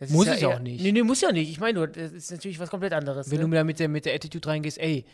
Das 0.00 0.10
Muss 0.10 0.26
ja 0.26 0.34
auch 0.34 0.52
eher- 0.52 0.60
nicht. 0.60 0.82
Nee, 0.82 0.92
nee, 0.92 1.02
muss 1.02 1.20
ja 1.20 1.32
nicht. 1.32 1.50
Ich 1.50 1.58
meine 1.58 1.78
nur, 1.78 1.88
das 1.88 2.12
ist 2.12 2.30
natürlich 2.30 2.60
was 2.60 2.70
komplett 2.70 2.92
anderes. 2.92 3.30
Wenn 3.30 3.38
ne? 3.40 3.44
du 3.48 3.50
da 3.50 3.64
mit 3.64 3.80
der, 3.80 3.88
mit 3.88 4.04
der 4.04 4.14
Attitude 4.14 4.48
reingehst, 4.48 4.78
ey, 4.78 5.04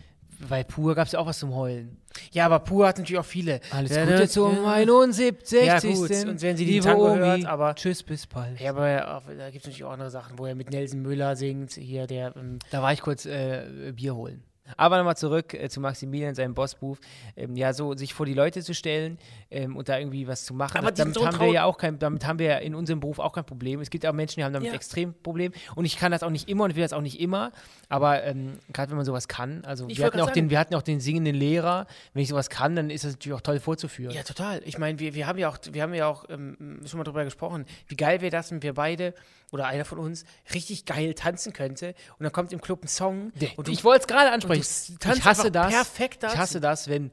bei 0.48 0.62
Pur 0.64 0.94
gab 0.94 1.06
es 1.06 1.12
ja 1.12 1.20
auch 1.20 1.26
was 1.26 1.38
zum 1.38 1.54
Heulen. 1.54 1.96
ja, 2.32 2.44
aber 2.46 2.58
Pur 2.58 2.86
hat 2.88 2.98
natürlich 2.98 3.18
auch 3.20 3.24
viele. 3.24 3.60
Alles 3.70 3.92
Ja, 3.94 4.04
Gute 4.04 4.16
ne? 4.18 4.28
zum 4.28 4.56
Ja. 4.56 4.72
71. 4.74 5.64
Ja, 5.64 5.78
gut. 5.80 6.10
Und 6.10 6.42
wenn 6.42 6.56
sie 6.56 6.66
die 6.66 6.80
Tango 6.80 7.12
Omi, 7.12 7.18
hört, 7.18 7.46
aber- 7.46 7.74
Tschüss, 7.76 8.02
bis 8.02 8.26
bald. 8.26 8.60
Ja, 8.60 8.70
aber 8.70 9.16
auch, 9.16 9.22
da 9.26 9.50
gibt 9.50 9.64
es 9.64 9.70
natürlich 9.70 9.84
auch 9.84 9.92
andere 9.92 10.10
Sachen, 10.10 10.38
wo 10.38 10.44
er 10.44 10.54
mit 10.54 10.70
Nelson 10.70 11.00
Müller 11.02 11.36
singt, 11.36 11.72
hier 11.72 12.06
der, 12.06 12.34
ähm, 12.36 12.58
Da 12.70 12.82
war 12.82 12.92
ich 12.92 13.00
kurz 13.00 13.24
äh, 13.26 13.92
Bier 13.94 14.14
holen. 14.16 14.42
Aber 14.76 14.96
nochmal 14.96 15.16
zurück 15.16 15.52
äh, 15.54 15.68
zu 15.68 15.80
Maximilian, 15.80 16.34
seinem 16.34 16.54
Bossbuch. 16.54 16.96
Ähm, 17.36 17.54
ja, 17.54 17.72
so 17.74 17.94
sich 17.94 18.14
vor 18.14 18.24
die 18.24 18.32
Leute 18.34 18.62
zu 18.62 18.72
stellen 18.74 19.18
ähm, 19.50 19.76
und 19.76 19.88
da 19.90 19.98
irgendwie 19.98 20.26
was 20.26 20.44
zu 20.46 20.54
machen. 20.54 20.78
Aber 20.78 20.90
das, 20.90 20.98
damit 20.98 21.14
so 21.14 21.26
haben 21.26 21.38
wir 21.38 21.50
ja 21.52 21.64
auch 21.64 21.76
kein, 21.76 21.98
damit 21.98 22.24
haben 22.26 22.38
wir 22.38 22.46
ja 22.46 22.56
in 22.56 22.74
unserem 22.74 22.98
Beruf 23.00 23.18
auch 23.18 23.32
kein 23.32 23.44
Problem. 23.44 23.80
Es 23.80 23.90
gibt 23.90 24.06
auch 24.06 24.12
Menschen, 24.14 24.36
die 24.40 24.44
haben 24.44 24.54
damit 24.54 24.68
Ja. 24.68 24.74
extrem 24.74 25.12
Problem. 25.12 25.52
Und 25.74 25.84
ich 25.84 25.98
kann 25.98 26.12
das 26.12 26.22
auch 26.22 26.30
nicht 26.30 26.48
immer 26.48 26.64
und 26.64 26.76
will 26.76 26.82
das 26.82 26.92
auch 26.94 27.02
nicht 27.02 27.20
immer. 27.20 27.52
Aber 27.90 28.24
ähm, 28.24 28.58
gerade 28.72 28.90
wenn 28.90 28.96
man 28.96 29.04
sowas 29.06 29.28
kann, 29.28 29.64
also 29.66 29.86
Ich 29.88 29.98
wir 29.98 30.06
hatten, 30.06 30.18
auch 30.20 30.26
grad 30.26 30.36
den, 30.36 30.44
sagen- 30.44 30.50
wir 30.50 30.58
hatten 30.58 30.74
auch 30.76 30.82
den 30.82 31.00
singenden 31.00 31.34
Lehrer. 31.34 31.86
Wenn 32.14 32.22
ich 32.22 32.28
sowas 32.30 32.48
kann, 32.48 32.74
dann 32.74 32.88
ist 32.90 33.04
das 33.04 33.12
natürlich 33.12 33.36
auch 33.36 33.42
toll 33.42 33.60
vorzuführen. 33.60 34.14
Ja, 34.14 34.22
total. 34.22 34.62
Ich 34.64 34.78
meine, 34.78 34.98
wir, 34.98 35.14
wir 35.14 35.26
haben 35.26 35.38
ja 35.38 35.50
auch, 35.50 35.58
wir 35.70 35.82
haben 35.82 35.92
ja 35.92 36.06
auch 36.08 36.24
ähm, 36.30 36.80
schon 36.86 36.98
mal 36.98 37.04
drüber 37.04 37.24
gesprochen, 37.24 37.66
wie 37.88 37.96
geil 37.96 38.22
wäre 38.22 38.30
das, 38.30 38.50
wenn 38.50 38.62
wir 38.62 38.72
beide 38.72 39.12
oder 39.52 39.66
einer 39.66 39.84
von 39.84 39.98
uns 39.98 40.24
richtig 40.52 40.84
geil 40.84 41.14
tanzen 41.14 41.52
könnte 41.52 41.94
und 42.18 42.24
dann 42.24 42.32
kommt 42.32 42.52
im 42.52 42.60
Club 42.60 42.82
ein 42.82 42.88
Song 42.88 43.30
und 43.56 43.68
du, 43.68 43.70
ich 43.72 43.84
wollte 43.84 44.00
es 44.00 44.06
gerade 44.08 44.26
und 44.28 44.32
ansprechen. 44.34 44.53
Du 44.54 44.92
Ich 44.92 44.98
tanzt 44.98 45.24
hasse 45.24 45.50
das. 45.50 45.72
perfekt 45.72 46.24
Ich 46.24 46.36
hasse 46.36 46.60
das, 46.60 46.88
wenn 46.88 47.10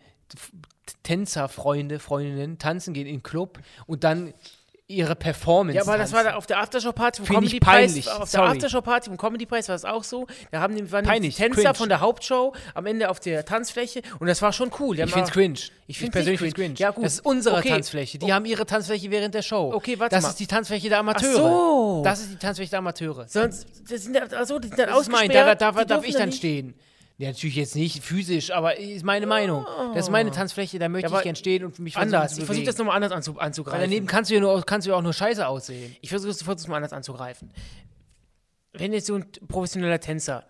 Tänzerfreunde, 1.04 2.00
Freundinnen 2.00 2.58
tanzen 2.58 2.94
gehen 2.94 3.08
in 3.08 3.18
den 3.18 3.24
Club 3.24 3.60
und 3.88 4.04
dann 4.04 4.34
ihre 4.88 5.16
Performance. 5.16 5.78
Ja, 5.78 5.84
aber 5.84 5.98
das 5.98 6.12
tanzen. 6.12 6.26
war 6.26 6.32
da 6.34 6.38
auf 6.38 6.48
der 6.48 6.60
Aftershow-Party 6.60 7.20
vom 7.20 7.26
Find 7.28 7.44
ich 7.46 7.52
Comedy 7.52 7.60
Preis. 7.62 7.86
peinlich, 7.94 8.10
Auf 8.10 8.18
der 8.18 8.26
sorry. 8.28 8.50
Aftershow-Party 8.52 9.10
vom 9.10 9.18
Comedy 9.18 9.46
Preis 9.46 9.70
war 9.70 9.76
es 9.76 9.86
auch 9.86 10.04
so. 10.04 10.28
Da 10.52 10.60
haben 10.60 10.76
die, 10.76 10.92
waren 10.92 11.06
Peinlich, 11.06 11.36
die 11.38 11.42
Tänzer 11.44 11.62
cringe. 11.62 11.74
von 11.76 11.88
der 11.88 12.02
Hauptshow 12.02 12.54
am 12.74 12.86
Ende 12.86 13.10
auf 13.10 13.22
der 13.22 13.46
Tanzfläche 13.46 14.02
und 14.20 14.28
das 14.28 14.42
war 14.42 14.52
schon 14.52 14.70
cool. 14.80 15.00
Ich 15.00 15.10
finde 15.10 15.28
es 15.28 15.32
cringe. 15.32 15.60
Ich 15.88 15.98
find's 15.98 16.12
persönlich 16.12 16.42
nicht 16.42 16.56
find's 16.56 16.56
cringe. 16.56 16.68
cringe. 16.76 16.80
Ja, 16.80 16.92
gut. 16.92 17.06
Das 17.06 17.14
ist 17.14 17.26
unsere 17.26 17.60
Okay. 17.60 17.70
Tanzfläche. 17.70 18.20
Die 18.20 18.34
haben 18.34 18.44
ihre 18.44 18.66
Tanzfläche 18.66 19.10
während 19.12 19.34
der 19.34 19.44
Show. 19.44 19.72
Okay, 19.74 19.98
warte 19.98 20.14
Das 20.16 20.24
mal. 20.24 20.30
ist 20.32 20.40
die 20.42 20.48
Tanzfläche 20.48 20.90
der 20.90 21.00
Amateure. 21.00 21.36
so. 21.38 22.02
Das 22.04 22.20
ist 22.20 22.32
die 22.34 22.38
Tanzfläche 22.38 22.72
der 22.72 22.80
Amateure. 22.80 23.28
Sonst, 23.30 23.66
das 23.90 24.04
sind, 24.04 24.34
also, 24.34 24.60
die 24.60 24.68
sind 24.68 24.78
dann 24.78 24.90
Das 24.90 25.00
ist 25.04 25.08
mein, 25.10 25.20
ausgesperrt. 25.30 25.62
da, 25.62 25.72
da, 25.72 25.78
da 25.78 25.86
darf 25.86 26.06
ich 26.06 26.14
da 26.14 26.20
dann 26.20 26.30
nicht. 26.30 26.38
stehen. 26.40 26.74
Ja, 27.22 27.28
natürlich 27.28 27.56
jetzt 27.56 27.76
nicht 27.76 28.04
physisch, 28.04 28.50
aber 28.50 28.80
ist 28.80 29.06
meine 29.06 29.28
Meinung. 29.28 29.64
Das 29.94 30.06
ist 30.06 30.10
meine 30.10 30.32
Tanzfläche, 30.32 30.80
da 30.80 30.90
möchte 30.90 31.14
ich 31.14 31.22
gern 31.22 31.36
stehen 31.36 31.64
und 31.64 31.78
mich 31.78 31.96
Anders. 31.96 32.36
Ich 32.40 32.46
versuche 32.46 32.66
das 32.66 32.80
nochmal 32.80 32.96
anders 32.96 33.12
anzu, 33.12 33.36
Weil 33.36 33.44
anzugreifen. 33.44 33.82
daneben 33.82 34.08
kannst 34.08 34.32
du 34.32 34.36
ja 34.36 34.42
nur, 34.42 34.64
kannst 34.64 34.88
du 34.88 34.92
ja 34.92 34.98
auch 34.98 35.04
nur 35.04 35.14
scheiße 35.14 35.48
aussehen. 35.48 35.96
Ich 36.02 36.10
versuche 36.10 36.32
es 36.32 36.68
mal 36.68 36.78
anders 36.78 36.94
anzugreifen. 36.94 37.52
Wenn 38.74 38.92
jetzt 38.92 39.06
so 39.06 39.18
ein 39.18 39.26
professioneller 39.48 40.00
Tänzer 40.00 40.46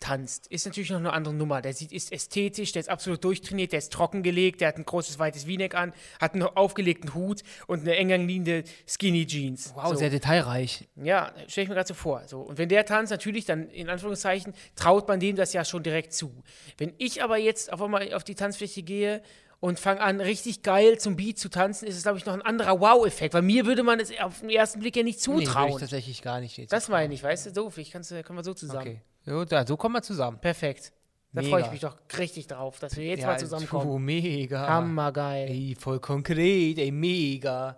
tanzt, 0.00 0.46
ist 0.48 0.66
natürlich 0.66 0.90
noch 0.90 0.98
eine 0.98 1.12
andere 1.12 1.34
Nummer. 1.34 1.62
Der 1.62 1.72
sieht, 1.72 1.92
ist 1.92 2.12
ästhetisch, 2.12 2.72
der 2.72 2.80
ist 2.80 2.88
absolut 2.88 3.24
durchtrainiert, 3.24 3.72
der 3.72 3.78
ist 3.78 3.92
trockengelegt, 3.92 4.60
der 4.60 4.68
hat 4.68 4.76
ein 4.76 4.84
großes, 4.84 5.18
weites 5.18 5.44
V-Neck 5.44 5.74
an, 5.74 5.92
hat 6.20 6.34
einen 6.34 6.42
aufgelegten 6.42 7.14
Hut 7.14 7.42
und 7.66 7.80
eine 7.80 7.96
eng 7.96 8.12
anliegende 8.12 8.64
Skinny 8.86 9.26
Jeans. 9.26 9.72
Wow, 9.74 9.88
so. 9.88 9.94
sehr 9.96 10.10
detailreich. 10.10 10.88
Ja, 10.96 11.32
stelle 11.48 11.64
ich 11.64 11.68
mir 11.68 11.74
gerade 11.74 11.88
so 11.88 11.94
vor. 11.94 12.22
So. 12.26 12.40
Und 12.40 12.58
wenn 12.58 12.68
der 12.68 12.84
tanzt, 12.84 13.10
natürlich, 13.10 13.44
dann 13.46 13.68
in 13.70 13.88
Anführungszeichen, 13.88 14.54
traut 14.74 15.08
man 15.08 15.18
dem 15.20 15.36
das 15.36 15.52
ja 15.52 15.64
schon 15.64 15.82
direkt 15.82 16.12
zu. 16.12 16.42
Wenn 16.78 16.92
ich 16.98 17.22
aber 17.22 17.38
jetzt 17.38 17.72
auf 17.72 17.80
einmal 17.82 18.12
auf 18.14 18.24
die 18.24 18.34
Tanzfläche 18.34 18.82
gehe 18.82 19.22
und 19.60 19.80
fange 19.80 20.02
an, 20.02 20.20
richtig 20.20 20.62
geil 20.62 20.98
zum 20.98 21.16
Beat 21.16 21.38
zu 21.38 21.48
tanzen, 21.48 21.86
ist 21.86 21.96
es, 21.96 22.02
glaube 22.02 22.18
ich, 22.18 22.26
noch 22.26 22.34
ein 22.34 22.42
anderer 22.42 22.78
Wow-Effekt. 22.78 23.32
Weil 23.32 23.42
mir 23.42 23.64
würde 23.64 23.82
man 23.82 23.98
es 23.98 24.12
auf 24.20 24.40
den 24.40 24.50
ersten 24.50 24.80
Blick 24.80 24.94
ja 24.96 25.02
nicht 25.02 25.20
Nee, 25.20 25.26
würde 25.26 25.42
ich 25.42 25.48
zutrauen. 25.48 25.80
tatsächlich 25.80 26.20
gar 26.22 26.40
nicht 26.40 26.70
das 26.70 26.88
meine 26.88 27.14
ich, 27.14 27.22
weißt 27.22 27.46
du, 27.46 27.54
so, 27.54 27.70
vielleicht 27.70 27.92
kannst 27.92 28.10
du, 28.10 28.22
können 28.22 28.38
wir 28.38 28.44
so 28.44 28.52
zusammen. 28.54 28.80
okay. 28.80 29.00
So, 29.26 29.44
da, 29.44 29.66
so 29.66 29.76
kommen 29.76 29.96
wir 29.96 30.02
zusammen. 30.02 30.38
Perfekt. 30.40 30.92
Da 31.32 31.42
freue 31.42 31.62
ich 31.62 31.70
mich 31.70 31.80
doch 31.80 31.98
richtig 32.16 32.46
drauf, 32.46 32.78
dass 32.78 32.96
wir 32.96 33.04
jetzt 33.04 33.26
mal 33.26 33.38
zusammenkommen. 33.38 33.84
puh, 33.86 33.98
mega. 33.98 34.66
Hammergeil. 34.68 35.48
Ey, 35.50 35.76
voll 35.78 36.00
konkret, 36.00 36.78
ey, 36.78 36.90
mega. 36.90 37.76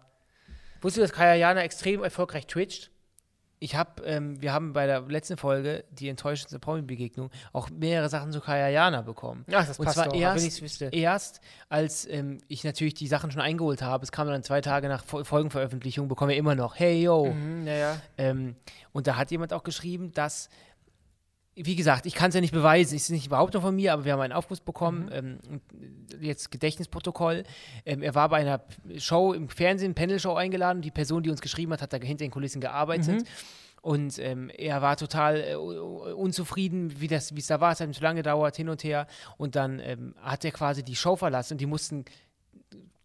Wusstest 0.81 0.97
du, 0.99 1.01
dass 1.09 1.13
Kaya 1.13 1.35
Jana 1.35 1.63
extrem 1.63 2.05
erfolgreich 2.05 2.47
twitcht? 2.47 2.93
Ich 3.61 3.75
habe, 3.75 4.05
ähm, 4.05 4.41
wir 4.41 4.53
haben 4.53 4.73
bei 4.73 4.87
der 4.87 5.01
letzten 5.01 5.37
Folge, 5.37 5.85
die 5.91 6.09
enttäuschendste 6.09 6.61
Promi-Begegnung, 6.61 7.31
auch 7.53 7.69
mehrere 7.71 8.09
Sachen 8.09 8.31
zu 8.31 8.41
Kaya 8.41 8.69
Jana 8.69 9.03
bekommen. 9.03 9.45
Ach, 9.53 9.67
das 9.67 9.81
Und 9.81 9.87
passt 9.87 9.97
zwar 9.97 10.09
doch, 10.11 10.15
erst, 10.15 10.63
wüsste. 10.63 10.91
erst, 10.93 11.41
als 11.69 12.07
ähm, 12.09 12.39
ich 12.47 12.63
natürlich 12.63 12.95
die 12.95 13.09
Sachen 13.09 13.33
schon 13.33 13.41
eingeholt 13.43 13.83
habe, 13.83 14.05
es 14.05 14.13
kam 14.13 14.29
dann 14.29 14.45
zwei 14.45 14.61
Tage 14.61 14.87
nach 14.87 15.03
Fol- 15.05 15.25
Folgenveröffentlichung, 15.25 16.07
bekomme 16.07 16.35
ich 16.35 16.39
immer 16.39 16.55
noch, 16.55 16.79
hey 16.79 17.03
yo. 17.03 17.25
Hm, 17.27 17.65
naja. 17.65 18.01
Ähm, 18.17 18.55
und 18.93 19.09
da 19.09 19.17
hat 19.17 19.33
jemand 19.33 19.53
auch 19.53 19.65
geschrieben, 19.65 20.13
dass, 20.13 20.49
wie 21.65 21.77
gesagt, 21.77 22.07
ich 22.07 22.15
kann 22.15 22.29
es 22.29 22.35
ja 22.35 22.41
nicht 22.41 22.53
beweisen, 22.53 22.97
es 22.97 23.05
ist 23.05 23.11
nicht 23.11 23.29
Behauptung 23.29 23.63
von 23.63 23.75
mir, 23.75 23.93
aber 23.93 24.05
wir 24.05 24.13
haben 24.13 24.21
einen 24.21 24.33
Aufguss 24.33 24.61
bekommen, 24.61 25.11
ähm, 25.13 25.39
und 25.51 25.63
jetzt 26.21 26.51
Gedächtnisprotokoll. 26.51 27.45
Ähm, 27.85 28.03
er 28.03 28.15
war 28.15 28.29
bei 28.29 28.39
einer 28.39 28.63
Show 28.99 29.33
im 29.33 29.49
Fernsehen, 29.49 29.95
Panel-Show 29.95 30.35
eingeladen. 30.35 30.83
Die 30.83 30.91
Person, 30.91 31.23
die 31.23 31.31
uns 31.31 31.41
geschrieben 31.41 31.73
hat, 31.73 31.83
hat 31.83 31.93
da 31.93 31.99
hinter 31.99 32.25
den 32.25 32.31
Kulissen 32.31 32.61
gearbeitet. 32.61 33.25
Und 33.81 34.19
ähm, 34.19 34.51
er 34.57 34.83
war 34.83 34.97
total 34.97 35.41
äh, 35.41 35.55
unzufrieden, 35.55 37.01
wie 37.01 37.07
das, 37.07 37.35
wie 37.35 37.41
es 37.41 37.47
da 37.47 37.61
war. 37.61 37.73
Es 37.73 37.81
hat 37.81 37.89
ihm 37.89 37.93
zu 37.93 38.03
lange 38.03 38.21
gedauert, 38.21 38.57
hin 38.57 38.69
und 38.69 38.83
her. 38.85 39.07
Und 39.37 39.57
dann 39.57 39.81
ähm, 39.81 40.15
hat 40.21 40.45
er 40.45 40.51
quasi 40.51 40.83
die 40.83 40.97
Show 40.97 41.17
verlassen 41.17 41.55
und 41.55 41.61
die 41.61 41.67
mussten 41.67 42.05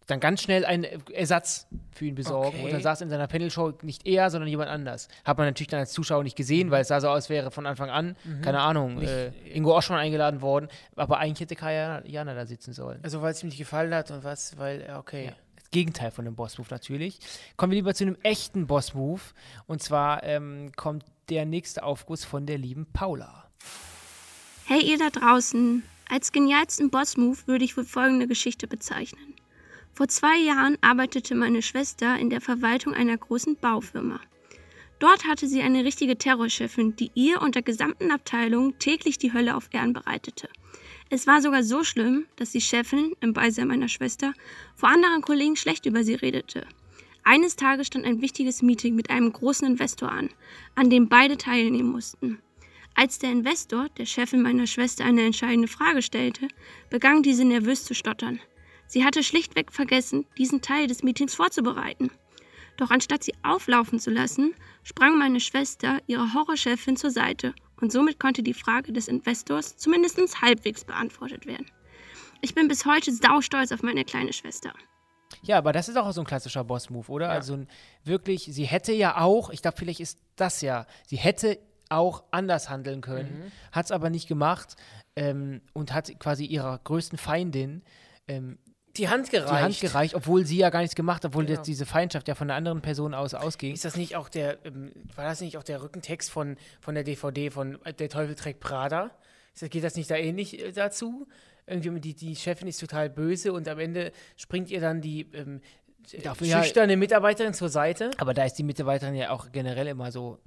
dann 0.07 0.19
ganz 0.19 0.41
schnell 0.41 0.65
einen 0.65 0.85
Ersatz 1.11 1.67
für 1.91 2.05
ihn 2.05 2.15
besorgen. 2.15 2.57
Okay. 2.57 2.65
Und 2.65 2.73
dann 2.73 2.81
saß 2.81 3.01
in 3.01 3.09
seiner 3.09 3.27
Panel-Show 3.27 3.73
nicht 3.81 4.05
er, 4.05 4.29
sondern 4.29 4.49
jemand 4.49 4.69
anders. 4.69 5.07
Hat 5.23 5.37
man 5.37 5.47
natürlich 5.47 5.69
dann 5.69 5.79
als 5.79 5.91
Zuschauer 5.91 6.23
nicht 6.23 6.35
gesehen, 6.35 6.71
weil 6.71 6.81
es 6.81 6.89
sah 6.89 6.99
so 6.99 7.09
aus, 7.09 7.29
wäre 7.29 7.51
von 7.51 7.65
Anfang 7.65 7.89
an, 7.89 8.15
keine 8.41 8.59
Ahnung, 8.59 9.01
äh, 9.01 9.29
Ingo 9.53 9.75
Oschmann 9.75 9.99
eingeladen 9.99 10.41
worden. 10.41 10.67
Aber 10.95 11.19
eigentlich 11.19 11.41
hätte 11.41 11.55
Kai 11.55 12.01
Jana 12.05 12.33
da 12.33 12.45
sitzen 12.45 12.73
sollen. 12.73 12.99
Also 13.03 13.21
weil 13.21 13.31
es 13.31 13.43
ihm 13.43 13.47
nicht 13.47 13.57
gefallen 13.57 13.93
hat 13.93 14.11
und 14.11 14.23
was, 14.23 14.57
weil, 14.57 14.93
okay. 14.97 15.33
Das 15.55 15.69
Gegenteil 15.71 16.11
von 16.11 16.25
dem 16.25 16.35
Boss-Move 16.35 16.67
natürlich. 16.69 17.19
Kommen 17.57 17.71
wir 17.71 17.77
lieber 17.77 17.93
zu 17.93 18.03
einem 18.03 18.17
echten 18.23 18.67
Boss-Move. 18.67 19.21
Und 19.65 19.81
zwar 19.81 20.23
ähm, 20.23 20.71
kommt 20.75 21.05
der 21.29 21.45
nächste 21.45 21.83
Aufguss 21.83 22.25
von 22.25 22.45
der 22.45 22.57
lieben 22.57 22.85
Paula. 22.91 23.49
Hey 24.65 24.81
ihr 24.81 24.97
da 24.97 25.09
draußen, 25.09 25.83
als 26.09 26.31
genialsten 26.31 26.89
Boss-Move 26.89 27.37
würde 27.47 27.65
ich 27.65 27.75
wohl 27.75 27.85
folgende 27.85 28.27
Geschichte 28.27 28.67
bezeichnen. 28.67 29.32
Vor 29.95 30.07
zwei 30.07 30.39
Jahren 30.39 30.77
arbeitete 30.81 31.35
meine 31.35 31.61
Schwester 31.61 32.17
in 32.17 32.31
der 32.31 32.41
Verwaltung 32.41 32.95
einer 32.95 33.15
großen 33.15 33.57
Baufirma. 33.57 34.19
Dort 34.97 35.27
hatte 35.27 35.47
sie 35.47 35.61
eine 35.61 35.85
richtige 35.85 36.17
Terrorchefin, 36.17 36.95
die 36.95 37.11
ihr 37.13 37.41
und 37.41 37.53
der 37.53 37.61
gesamten 37.61 38.09
Abteilung 38.09 38.79
täglich 38.79 39.19
die 39.19 39.33
Hölle 39.33 39.55
auf 39.55 39.69
Erden 39.71 39.93
bereitete. 39.93 40.49
Es 41.11 41.27
war 41.27 41.41
sogar 41.41 41.61
so 41.61 41.83
schlimm, 41.83 42.25
dass 42.37 42.51
die 42.51 42.61
Chefin, 42.61 43.13
im 43.19 43.33
Beisein 43.33 43.67
meiner 43.67 43.87
Schwester, 43.87 44.33
vor 44.75 44.89
anderen 44.89 45.21
Kollegen 45.21 45.55
schlecht 45.55 45.85
über 45.85 46.03
sie 46.03 46.15
redete. 46.15 46.65
Eines 47.23 47.55
Tages 47.55 47.87
stand 47.87 48.05
ein 48.05 48.21
wichtiges 48.21 48.63
Meeting 48.63 48.95
mit 48.95 49.11
einem 49.11 49.31
großen 49.31 49.67
Investor 49.67 50.11
an, 50.11 50.29
an 50.73 50.89
dem 50.89 51.07
beide 51.07 51.37
teilnehmen 51.37 51.91
mussten. 51.91 52.39
Als 52.95 53.19
der 53.19 53.31
Investor 53.31 53.89
der 53.97 54.05
Chefin 54.05 54.41
meiner 54.41 54.65
Schwester 54.65 55.05
eine 55.05 55.23
entscheidende 55.23 55.67
Frage 55.67 56.01
stellte, 56.01 56.47
begann 56.89 57.21
diese 57.21 57.45
nervös 57.45 57.85
zu 57.85 57.93
stottern. 57.93 58.39
Sie 58.93 59.03
hatte 59.03 59.23
schlichtweg 59.23 59.71
vergessen, 59.71 60.27
diesen 60.37 60.61
Teil 60.61 60.85
des 60.85 61.01
Meetings 61.01 61.33
vorzubereiten. 61.33 62.11
Doch 62.77 62.91
anstatt 62.91 63.23
sie 63.23 63.33
auflaufen 63.41 63.97
zu 63.97 64.11
lassen, 64.11 64.53
sprang 64.83 65.17
meine 65.17 65.39
Schwester 65.39 65.97
ihrer 66.05 66.35
Horrorchefin 66.35 66.95
zur 66.95 67.09
Seite 67.09 67.55
und 67.81 67.91
somit 67.91 68.19
konnte 68.19 68.43
die 68.43 68.53
Frage 68.53 68.93
des 68.93 69.07
Investors 69.07 69.77
zumindest 69.77 70.19
halbwegs 70.43 70.85
beantwortet 70.85 71.47
werden. 71.47 71.65
Ich 72.41 72.53
bin 72.53 72.67
bis 72.67 72.85
heute 72.85 73.11
saustolz 73.11 73.71
auf 73.71 73.81
meine 73.81 74.05
kleine 74.05 74.31
Schwester. 74.31 74.71
Ja, 75.41 75.57
aber 75.57 75.71
das 75.71 75.89
ist 75.89 75.97
auch 75.97 76.11
so 76.11 76.21
ein 76.21 76.27
klassischer 76.27 76.63
Boss-Move, 76.63 77.11
oder? 77.11 77.29
Also 77.31 77.55
ein, 77.55 77.67
wirklich, 78.03 78.43
sie 78.43 78.65
hätte 78.65 78.93
ja 78.93 79.19
auch, 79.19 79.49
ich 79.49 79.63
glaube, 79.63 79.77
vielleicht 79.77 80.01
ist 80.01 80.19
das 80.35 80.61
ja, 80.61 80.85
sie 81.07 81.17
hätte 81.17 81.57
auch 81.89 82.25
anders 82.29 82.69
handeln 82.69 83.01
können, 83.01 83.51
hat 83.71 83.85
es 83.85 83.91
aber 83.91 84.11
nicht 84.11 84.27
gemacht 84.27 84.75
ähm, 85.15 85.61
und 85.73 85.93
hat 85.93 86.11
quasi 86.19 86.45
ihrer 86.45 86.77
größten 86.77 87.17
Feindin 87.17 87.81
ähm, 88.27 88.59
Die 88.97 89.09
Hand 89.09 89.29
gereicht. 89.31 89.51
die 89.51 89.55
Hand 89.63 89.79
gereicht, 89.79 90.13
obwohl 90.15 90.45
sie 90.45 90.57
ja 90.57 90.69
gar 90.69 90.81
nichts 90.81 90.95
gemacht 90.95 91.23
hat, 91.23 91.29
obwohl 91.31 91.45
Genau. 91.45 91.61
diese 91.63 91.85
Feindschaft 91.85 92.27
ja 92.27 92.35
von 92.35 92.47
der 92.47 92.57
anderen 92.57 92.81
Person 92.81 93.13
aus 93.13 93.33
ausging. 93.33 93.73
Ist 93.73 93.85
das 93.85 93.95
nicht 93.97 94.15
auch 94.15 94.29
der, 94.29 94.63
ähm, 94.65 94.91
war 95.15 95.25
das 95.25 95.41
nicht 95.41 95.57
auch 95.57 95.63
der 95.63 95.81
Rückentext 95.81 96.29
von, 96.29 96.57
von 96.79 96.93
der 96.93 97.03
DVD 97.03 97.49
von 97.49 97.83
äh, 97.85 97.93
Der 97.93 98.09
Teufel 98.09 98.35
trägt 98.35 98.59
Prada? 98.59 99.09
Das, 99.59 99.69
geht 99.69 99.83
das 99.83 99.95
nicht 99.95 100.09
da 100.11 100.15
ähnlich 100.15 100.59
äh, 100.59 100.71
dazu? 100.71 101.27
Irgendwie 101.65 102.01
die, 102.01 102.13
die 102.13 102.35
Chefin 102.35 102.67
ist 102.67 102.79
total 102.79 103.09
böse 103.09 103.51
und 103.53 103.67
am 103.67 103.79
Ende 103.79 104.11
springt 104.35 104.69
ihr 104.69 104.81
dann 104.81 105.01
die 105.01 105.21
ähm, 105.33 105.61
Dafür 106.21 106.45
ja- 106.47 106.61
schüchterne 106.61 106.97
Mitarbeiterin 106.97 107.53
zur 107.53 107.69
Seite. 107.69 108.11
Aber 108.17 108.33
da 108.33 108.43
ist 108.43 108.55
die 108.55 108.63
Mitarbeiterin 108.63 109.15
ja 109.15 109.29
auch 109.31 109.51
generell 109.53 109.87
immer 109.87 110.11
so, 110.11 110.37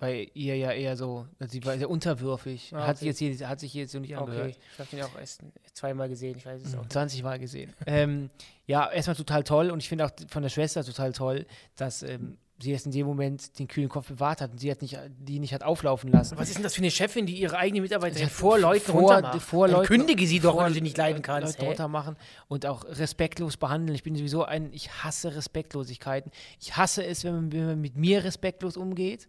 bei 0.00 0.28
ihr 0.34 0.56
ja 0.56 0.72
eher 0.72 0.96
so, 0.96 1.26
also 1.38 1.52
sie 1.52 1.64
war 1.64 1.76
sehr 1.78 1.88
unterwürfig. 1.90 2.72
Ah, 2.74 2.86
Hat, 2.86 2.96
okay. 2.96 3.12
sich 3.12 3.20
jetzt 3.20 3.38
hier, 3.38 3.48
hat 3.48 3.60
sich 3.60 3.74
jetzt 3.74 3.92
so 3.92 4.00
nicht 4.00 4.16
angehört. 4.16 4.48
Okay, 4.48 4.56
ich 4.72 4.78
habe 4.78 4.88
den 4.90 5.02
auch 5.04 5.18
erst 5.20 5.42
zweimal 5.74 6.08
gesehen, 6.08 6.36
ich 6.38 6.46
weiß 6.46 6.62
es 6.64 6.74
auch. 6.74 6.88
20 6.88 7.22
Mal 7.22 7.38
gesehen. 7.38 7.72
ähm, 7.86 8.30
ja, 8.66 8.90
erstmal 8.90 9.14
total 9.16 9.44
toll 9.44 9.70
und 9.70 9.80
ich 9.80 9.88
finde 9.88 10.06
auch 10.06 10.10
von 10.28 10.42
der 10.42 10.48
Schwester 10.50 10.82
total 10.82 11.12
toll, 11.12 11.46
dass 11.76 12.02
ähm, 12.02 12.38
sie 12.62 12.70
jetzt 12.72 12.84
in 12.86 12.92
dem 12.92 13.06
Moment 13.06 13.58
den 13.58 13.68
kühlen 13.68 13.88
Kopf 13.88 14.08
bewahrt 14.08 14.40
hat 14.40 14.52
und 14.52 14.58
sie 14.58 14.70
hat 14.70 14.82
nicht, 14.82 14.98
die 15.18 15.38
nicht 15.38 15.52
hat 15.54 15.62
auflaufen 15.62 16.10
lassen. 16.10 16.36
Was 16.38 16.48
ist 16.48 16.56
denn 16.56 16.62
das 16.62 16.74
für 16.74 16.80
eine 16.82 16.90
Chefin, 16.90 17.24
die 17.26 17.34
ihre 17.40 17.56
eigene 17.56 17.80
Mitarbeiterin 17.80 18.28
vor 18.28 18.58
Leuten 18.58 18.92
vor- 18.92 19.00
runtermacht? 19.14 19.42
vor 19.42 19.68
Leuten- 19.68 19.86
kündige 19.86 20.26
sie 20.26 20.40
doch, 20.40 20.62
wenn 20.62 20.72
sie 20.74 20.80
nicht 20.82 20.96
leiden 20.98 21.22
kannst. 21.22 21.58
Leute 21.58 21.68
runtermachen 21.68 22.16
und 22.48 22.66
auch 22.66 22.84
respektlos 22.84 23.56
behandeln. 23.56 23.94
Ich 23.94 24.02
bin 24.02 24.14
sowieso 24.14 24.44
ein, 24.44 24.72
ich 24.72 24.90
hasse 25.04 25.34
Respektlosigkeiten. 25.34 26.30
Ich 26.60 26.76
hasse 26.76 27.04
es, 27.04 27.24
wenn 27.24 27.34
man, 27.34 27.52
wenn 27.52 27.66
man 27.66 27.80
mit 27.80 27.96
mir 27.96 28.24
respektlos 28.24 28.76
umgeht. 28.76 29.28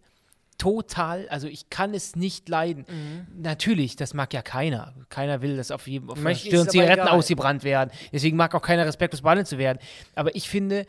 Total, 0.62 1.28
also 1.28 1.48
ich 1.48 1.70
kann 1.70 1.92
es 1.92 2.14
nicht 2.14 2.48
leiden. 2.48 2.84
Mhm. 2.88 3.42
Natürlich, 3.42 3.96
das 3.96 4.14
mag 4.14 4.32
ja 4.32 4.42
keiner. 4.42 4.94
Keiner 5.08 5.42
will, 5.42 5.56
dass 5.56 5.72
auf 5.72 5.88
jedem 5.88 6.08
auf 6.08 6.14
der 6.14 6.22
Manchen 6.22 6.46
ist 6.46 6.46
Stirn 6.46 6.68
Zigaretten 6.68 7.08
ausgebrannt 7.08 7.64
werden. 7.64 7.90
Deswegen 8.12 8.36
mag 8.36 8.54
auch 8.54 8.62
keiner 8.62 8.86
respektlos 8.86 9.22
behandelt 9.22 9.48
zu 9.48 9.58
werden. 9.58 9.80
Aber 10.14 10.36
ich 10.36 10.48
finde, 10.48 10.86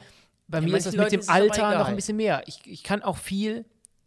bei 0.47 0.61
mir 0.61 0.77
ist 0.77 0.85
das 0.85 0.93
mit 0.93 1.01
Leuten 1.01 1.21
dem 1.21 1.27
Alter 1.27 1.79
noch 1.79 1.87
ein 1.87 1.95
bisschen 1.95 2.17
mehr. 2.17 2.43
Ich, 2.45 2.59
ich 2.65 2.83
kann 2.83 3.01
auch 3.01 3.17
viel, 3.17 3.65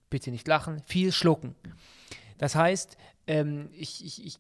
bitte 0.09 0.31
nicht 0.31 0.47
lachen, 0.47 0.85
viel 0.87 1.11
schlucken. 1.11 1.57
Das 2.39 2.55
heißt, 2.55 2.97
ähm, 3.27 3.69
ich, 3.73 4.05
ich, 4.05 4.25
ich 4.25 4.39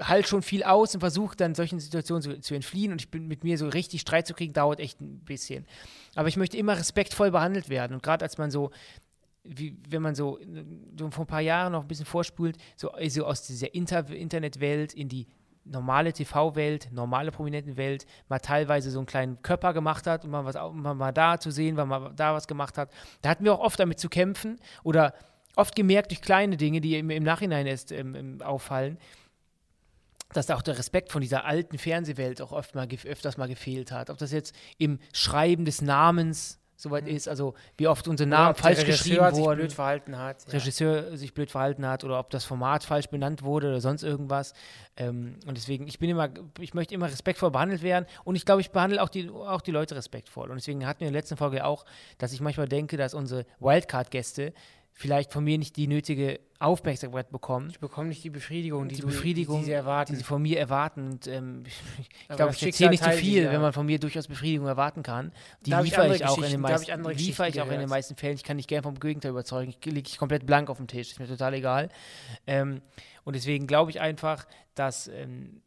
halte 0.00 0.28
schon 0.28 0.42
viel 0.42 0.62
aus 0.62 0.94
und 0.94 1.00
versuche 1.00 1.34
dann 1.34 1.56
solchen 1.56 1.80
Situationen 1.80 2.22
zu, 2.22 2.40
zu 2.40 2.54
entfliehen 2.54 2.92
und 2.92 3.02
ich 3.02 3.10
bin 3.10 3.26
mit 3.26 3.42
mir 3.42 3.58
so 3.58 3.66
richtig 3.68 4.02
Streit 4.02 4.28
zu 4.28 4.34
kriegen, 4.34 4.52
dauert 4.52 4.78
echt 4.78 5.00
ein 5.00 5.24
bisschen. 5.24 5.66
Aber 6.14 6.28
ich 6.28 6.36
möchte 6.36 6.56
immer 6.56 6.78
respektvoll 6.78 7.32
behandelt 7.32 7.68
werden 7.68 7.94
und 7.94 8.02
gerade 8.04 8.24
als 8.24 8.38
man 8.38 8.52
so 8.52 8.70
wie, 9.44 9.76
wenn 9.88 10.02
man 10.02 10.14
so, 10.14 10.38
so 10.98 11.10
vor 11.10 11.24
ein 11.24 11.28
paar 11.28 11.40
Jahren 11.40 11.72
noch 11.72 11.82
ein 11.82 11.88
bisschen 11.88 12.06
vorspult, 12.06 12.56
so, 12.76 12.90
so 13.08 13.24
aus 13.24 13.46
dieser 13.46 13.74
Inter 13.74 14.08
Internetwelt 14.10 14.94
in 14.94 15.08
die 15.08 15.26
normale 15.70 16.12
TV-Welt, 16.12 16.88
normale 16.92 17.30
Prominentenwelt, 17.30 18.06
mal 18.28 18.38
teilweise 18.38 18.90
so 18.90 18.98
einen 18.98 19.06
kleinen 19.06 19.42
Körper 19.42 19.72
gemacht 19.72 20.06
hat 20.06 20.24
und 20.24 20.30
mal 20.30 20.44
was 20.44 20.54
mal, 20.54 20.94
mal 20.94 21.12
da 21.12 21.38
zu 21.38 21.50
sehen, 21.50 21.76
weil 21.76 21.86
man 21.86 22.14
da 22.16 22.34
was 22.34 22.48
gemacht 22.48 22.78
hat. 22.78 22.90
Da 23.22 23.30
hatten 23.30 23.44
wir 23.44 23.54
auch 23.54 23.60
oft 23.60 23.78
damit 23.78 23.98
zu 23.98 24.08
kämpfen 24.08 24.58
oder 24.82 25.14
oft 25.56 25.74
gemerkt 25.74 26.10
durch 26.10 26.22
kleine 26.22 26.56
Dinge, 26.56 26.80
die 26.80 26.96
im, 26.98 27.10
im 27.10 27.22
Nachhinein 27.22 27.66
erst 27.66 27.92
ähm, 27.92 28.14
ähm, 28.14 28.42
auffallen, 28.42 28.98
dass 30.32 30.46
da 30.46 30.56
auch 30.56 30.62
der 30.62 30.78
Respekt 30.78 31.10
von 31.10 31.20
dieser 31.20 31.44
alten 31.44 31.78
Fernsehwelt 31.78 32.40
auch 32.40 32.52
oft 32.52 32.74
mal, 32.74 32.86
öfters 33.06 33.36
mal 33.36 33.48
gefehlt 33.48 33.92
hat. 33.92 34.10
Ob 34.10 34.18
das 34.18 34.32
jetzt 34.32 34.54
im 34.76 34.98
Schreiben 35.12 35.64
des 35.64 35.82
Namens 35.82 36.57
soweit 36.78 37.08
ist, 37.08 37.28
also 37.28 37.54
wie 37.76 37.88
oft 37.88 38.06
unsere 38.06 38.28
Namen 38.28 38.54
falsch 38.54 38.78
Regisseur 38.78 38.92
geschrieben 38.92 39.34
sich 39.34 39.44
wurden. 39.44 39.58
blöd 39.58 39.72
verhalten 39.72 40.16
hat. 40.16 40.44
Ja. 40.46 40.52
Regisseur 40.52 41.16
sich 41.16 41.34
blöd 41.34 41.50
verhalten 41.50 41.84
hat 41.84 42.04
oder 42.04 42.18
ob 42.20 42.30
das 42.30 42.44
Format 42.44 42.84
falsch 42.84 43.08
benannt 43.08 43.42
wurde 43.42 43.68
oder 43.68 43.80
sonst 43.80 44.04
irgendwas. 44.04 44.54
Ähm, 44.96 45.34
und 45.46 45.56
deswegen, 45.56 45.88
ich 45.88 45.98
bin 45.98 46.08
immer, 46.08 46.30
ich 46.60 46.74
möchte 46.74 46.94
immer 46.94 47.06
respektvoll 47.06 47.50
behandelt 47.50 47.82
werden 47.82 48.06
und 48.22 48.36
ich 48.36 48.44
glaube, 48.44 48.60
ich 48.60 48.70
behandle 48.70 49.02
auch 49.02 49.08
die, 49.08 49.28
auch 49.28 49.60
die 49.60 49.72
Leute 49.72 49.96
respektvoll. 49.96 50.50
Und 50.50 50.56
deswegen 50.56 50.86
hatten 50.86 51.00
wir 51.00 51.08
in 51.08 51.12
der 51.12 51.20
letzten 51.20 51.36
Folge 51.36 51.64
auch, 51.64 51.84
dass 52.18 52.32
ich 52.32 52.40
manchmal 52.40 52.68
denke, 52.68 52.96
dass 52.96 53.12
unsere 53.12 53.44
Wildcard-Gäste 53.58 54.52
vielleicht 54.98 55.32
von 55.32 55.44
mir 55.44 55.56
nicht 55.58 55.76
die 55.76 55.86
nötige 55.86 56.40
Aufmerksamkeit 56.58 57.30
bekommen. 57.30 57.70
Ich 57.70 57.78
bekomme 57.78 58.08
nicht 58.08 58.24
die 58.24 58.30
Befriedigung, 58.30 58.88
die, 58.88 58.96
Die 58.96 59.02
Befriedigung, 59.02 59.60
die 59.60 59.66
sie 59.66 59.70
erwarten. 59.70 60.12
die 60.12 60.18
sie 60.18 60.24
von 60.24 60.42
mir 60.42 60.58
erwarten. 60.58 61.12
Und 61.12 61.28
ähm, 61.28 61.62
ich, 61.66 62.08
ich 62.28 62.36
glaube, 62.36 62.52
ich 62.52 62.62
erzähle 62.64 62.90
nicht 62.90 63.04
zu 63.04 63.08
teilt 63.08 63.20
viel, 63.20 63.44
die, 63.44 63.48
wenn 63.48 63.60
man 63.60 63.72
von 63.72 63.86
mir 63.86 64.00
durchaus 64.00 64.26
Befriedigung 64.26 64.66
erwarten 64.66 65.04
kann. 65.04 65.30
Die 65.64 65.70
ich 65.70 65.80
liefere 65.82 66.02
andere 66.02 66.16
ich, 66.16 66.26
auch 66.26 66.36
in 66.38 66.42
den 66.42 66.50
ich 66.50 66.58
meisten, 66.58 66.90
andere 66.90 67.12
liefere 67.12 67.48
ich 67.48 67.60
auch 67.60 67.70
in 67.70 67.78
den 67.78 67.88
meisten 67.88 68.16
Fällen. 68.16 68.34
Ich 68.34 68.42
kann 68.42 68.56
nicht 68.56 68.68
gerne 68.68 68.82
vom 68.82 68.98
Gegenteil 68.98 69.30
überzeugen. 69.30 69.70
Ich 69.70 69.86
liege 69.86 70.08
ich 70.08 70.18
komplett 70.18 70.46
blank 70.46 70.68
auf 70.68 70.78
dem 70.78 70.88
Tisch. 70.88 71.12
Ist 71.12 71.20
mir 71.20 71.28
total 71.28 71.54
egal. 71.54 71.90
Ähm, 72.48 72.82
und 73.22 73.36
deswegen 73.36 73.68
glaube 73.68 73.92
ich 73.92 74.00
einfach, 74.00 74.48
dass 74.74 75.06
ähm, 75.06 75.62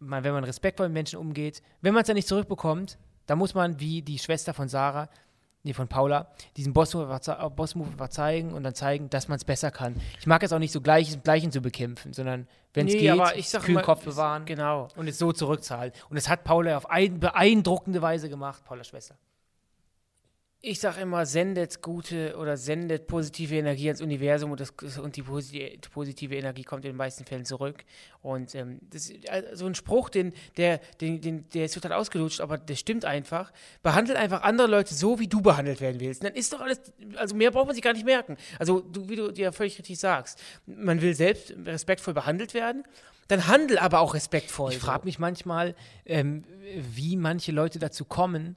man, 0.00 0.22
wenn 0.22 0.34
man 0.34 0.44
respektvoll 0.44 0.88
mit 0.88 0.94
Menschen 0.94 1.18
umgeht, 1.18 1.62
wenn 1.80 1.94
man 1.94 2.02
es 2.02 2.08
dann 2.08 2.16
nicht 2.16 2.28
zurückbekommt, 2.28 2.98
dann 3.24 3.38
muss 3.38 3.54
man, 3.54 3.80
wie 3.80 4.02
die 4.02 4.18
Schwester 4.18 4.52
von 4.52 4.68
Sarah, 4.68 5.08
nee, 5.62 5.72
von 5.72 5.88
Paula, 5.88 6.28
diesen 6.56 6.72
Boss-Move 6.72 7.06
verze 7.08 7.36
Boss-Move 7.54 7.92
verzeigen 7.96 8.52
und 8.52 8.62
dann 8.62 8.74
zeigen, 8.74 9.10
dass 9.10 9.28
man 9.28 9.36
es 9.36 9.44
besser 9.44 9.70
kann. 9.70 9.94
Ich 10.18 10.26
mag 10.26 10.42
es 10.42 10.52
auch 10.52 10.58
nicht 10.58 10.72
so 10.72 10.80
Gleiches 10.80 11.16
mit 11.16 11.24
Gleichen 11.24 11.52
zu 11.52 11.60
bekämpfen, 11.60 12.12
sondern 12.12 12.46
wenn 12.74 12.86
es 12.86 12.94
Nee, 12.94 13.00
geht, 13.00 13.10
aber 13.10 13.36
ich 13.36 13.48
sag 13.48 13.62
kühlen 13.62 13.78
immer, 13.78 13.82
Kopf 13.84 14.04
bewahren 14.04 14.44
Genau. 14.44 14.88
und 14.96 15.08
es 15.08 15.18
so 15.18 15.32
zurückzahlen. 15.32 15.92
Und 16.08 16.16
es 16.16 16.28
hat 16.28 16.44
Paula 16.44 16.76
auf 16.76 16.88
ein, 16.90 17.20
beeindruckende 17.20 18.00
Weise 18.02 18.28
gemacht, 18.28 18.64
Paulas 18.64 18.88
Schwester. 18.88 19.16
Ich 20.62 20.78
sage 20.78 21.00
immer, 21.00 21.24
sendet 21.24 21.80
gute 21.80 22.36
oder 22.36 22.58
sendet 22.58 23.06
positive 23.06 23.54
Energie 23.56 23.88
ans 23.88 24.02
Universum 24.02 24.50
und, 24.50 24.60
das, 24.60 24.74
und 24.98 25.16
die 25.16 25.22
posi- 25.22 25.78
positive 25.90 26.36
Energie 26.36 26.64
kommt 26.64 26.84
in 26.84 26.90
den 26.90 26.98
meisten 26.98 27.24
Fällen 27.24 27.46
zurück. 27.46 27.82
Und 28.20 28.54
ähm, 28.54 28.78
das 28.90 29.08
ist 29.08 29.26
äh, 29.26 29.42
so 29.54 29.64
ein 29.64 29.74
Spruch, 29.74 30.10
den, 30.10 30.34
der, 30.58 30.78
den, 31.00 31.22
den, 31.22 31.48
der 31.54 31.64
ist 31.64 31.72
total 31.72 31.94
ausgelutscht, 31.94 32.42
aber 32.42 32.58
der 32.58 32.74
stimmt 32.76 33.06
einfach. 33.06 33.54
Behandelt 33.82 34.18
einfach 34.18 34.42
andere 34.42 34.68
Leute 34.68 34.92
so, 34.92 35.18
wie 35.18 35.28
du 35.28 35.40
behandelt 35.40 35.80
werden 35.80 35.98
willst. 35.98 36.22
Dann 36.22 36.34
ist 36.34 36.52
doch 36.52 36.60
alles, 36.60 36.78
also 37.16 37.34
mehr 37.34 37.52
braucht 37.52 37.64
man 37.64 37.74
sich 37.74 37.82
gar 37.82 37.94
nicht 37.94 38.04
merken. 38.04 38.36
Also, 38.58 38.80
du, 38.80 39.08
wie 39.08 39.16
du 39.16 39.32
dir 39.32 39.52
völlig 39.52 39.78
richtig 39.78 39.98
sagst, 39.98 40.42
man 40.66 41.00
will 41.00 41.14
selbst 41.14 41.54
respektvoll 41.64 42.12
behandelt 42.12 42.52
werden, 42.52 42.84
dann 43.28 43.46
handel 43.46 43.78
aber 43.78 44.00
auch 44.00 44.12
respektvoll. 44.12 44.72
Ich 44.72 44.78
frage 44.78 45.06
mich 45.06 45.18
manchmal, 45.18 45.74
ähm, 46.04 46.44
wie 46.74 47.16
manche 47.16 47.52
Leute 47.52 47.78
dazu 47.78 48.04
kommen, 48.04 48.56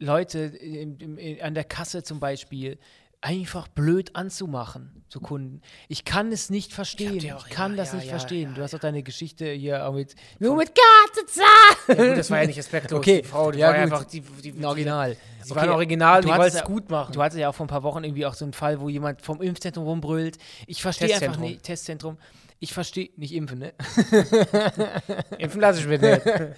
Leute 0.00 0.38
im, 0.40 0.98
im, 0.98 1.18
in- 1.18 1.40
an 1.42 1.54
der 1.54 1.64
Kasse 1.64 2.02
zum 2.02 2.18
Beispiel 2.20 2.78
einfach 3.22 3.68
blöd 3.68 4.16
anzumachen 4.16 5.04
zu 5.10 5.20
Kunden. 5.20 5.60
Ich 5.88 6.06
kann 6.06 6.32
es 6.32 6.48
nicht 6.48 6.72
verstehen. 6.72 7.16
Ich, 7.18 7.32
auch- 7.34 7.48
kann 7.50 7.72
ja, 7.72 7.76
das 7.76 7.88
ja, 7.90 7.96
nicht 7.96 8.06
ja, 8.06 8.10
verstehen. 8.12 8.48
ja, 8.50 8.56
du 8.56 8.62
hast 8.62 8.72
doch 8.72 8.78
deine 8.78 9.02
Geschichte 9.02 9.46
hier 9.50 9.86
auch 9.86 9.92
mit 9.92 10.14
nur 10.38 10.56
mit. 10.56 10.70
Ja, 10.70 11.94
gut, 11.94 12.16
das 12.16 12.30
war 12.30 12.40
ja 12.40 12.46
nicht 12.46 12.56
respektlos. 12.58 12.98
Okay, 12.98 13.20
Die 13.22 13.28
Frau, 13.28 13.50
die 13.52 13.58
ja, 13.58 13.66
war 13.68 13.74
gut. 13.74 13.82
einfach 13.82 14.04
die, 14.04 14.20
die, 14.22 14.52
Ein 14.52 14.64
Original. 14.64 15.16
Sie 15.42 15.54
waren 15.54 15.68
original, 15.70 16.22
du 16.22 16.28
die 16.28 16.34
wollten 16.38 16.56
es 16.56 16.64
gut 16.64 16.88
machen. 16.90 17.12
Du 17.12 17.22
hattest 17.22 17.38
ja 17.38 17.48
auch 17.50 17.54
vor 17.54 17.66
ein 17.66 17.68
paar 17.70 17.82
Wochen 17.82 18.04
irgendwie 18.04 18.24
auch 18.26 18.34
so 18.34 18.44
einen 18.44 18.52
Fall, 18.54 18.80
wo 18.80 18.88
jemand 18.88 19.20
vom 19.22 19.40
Impfzentrum 19.42 19.84
rumbrüllt. 19.84 20.38
Ich 20.66 20.80
verstehe 20.82 21.14
einfach 21.14 21.36
nicht, 21.38 21.62
Testzentrum. 21.62 22.16
Ich 22.62 22.74
verstehe, 22.74 23.08
nicht 23.16 23.32
impfen, 23.34 23.58
ne? 23.58 23.72
Impfen 25.38 25.60
lasse 25.60 25.80
ich 25.80 25.86
mir 25.86 25.98
nicht. 25.98 26.22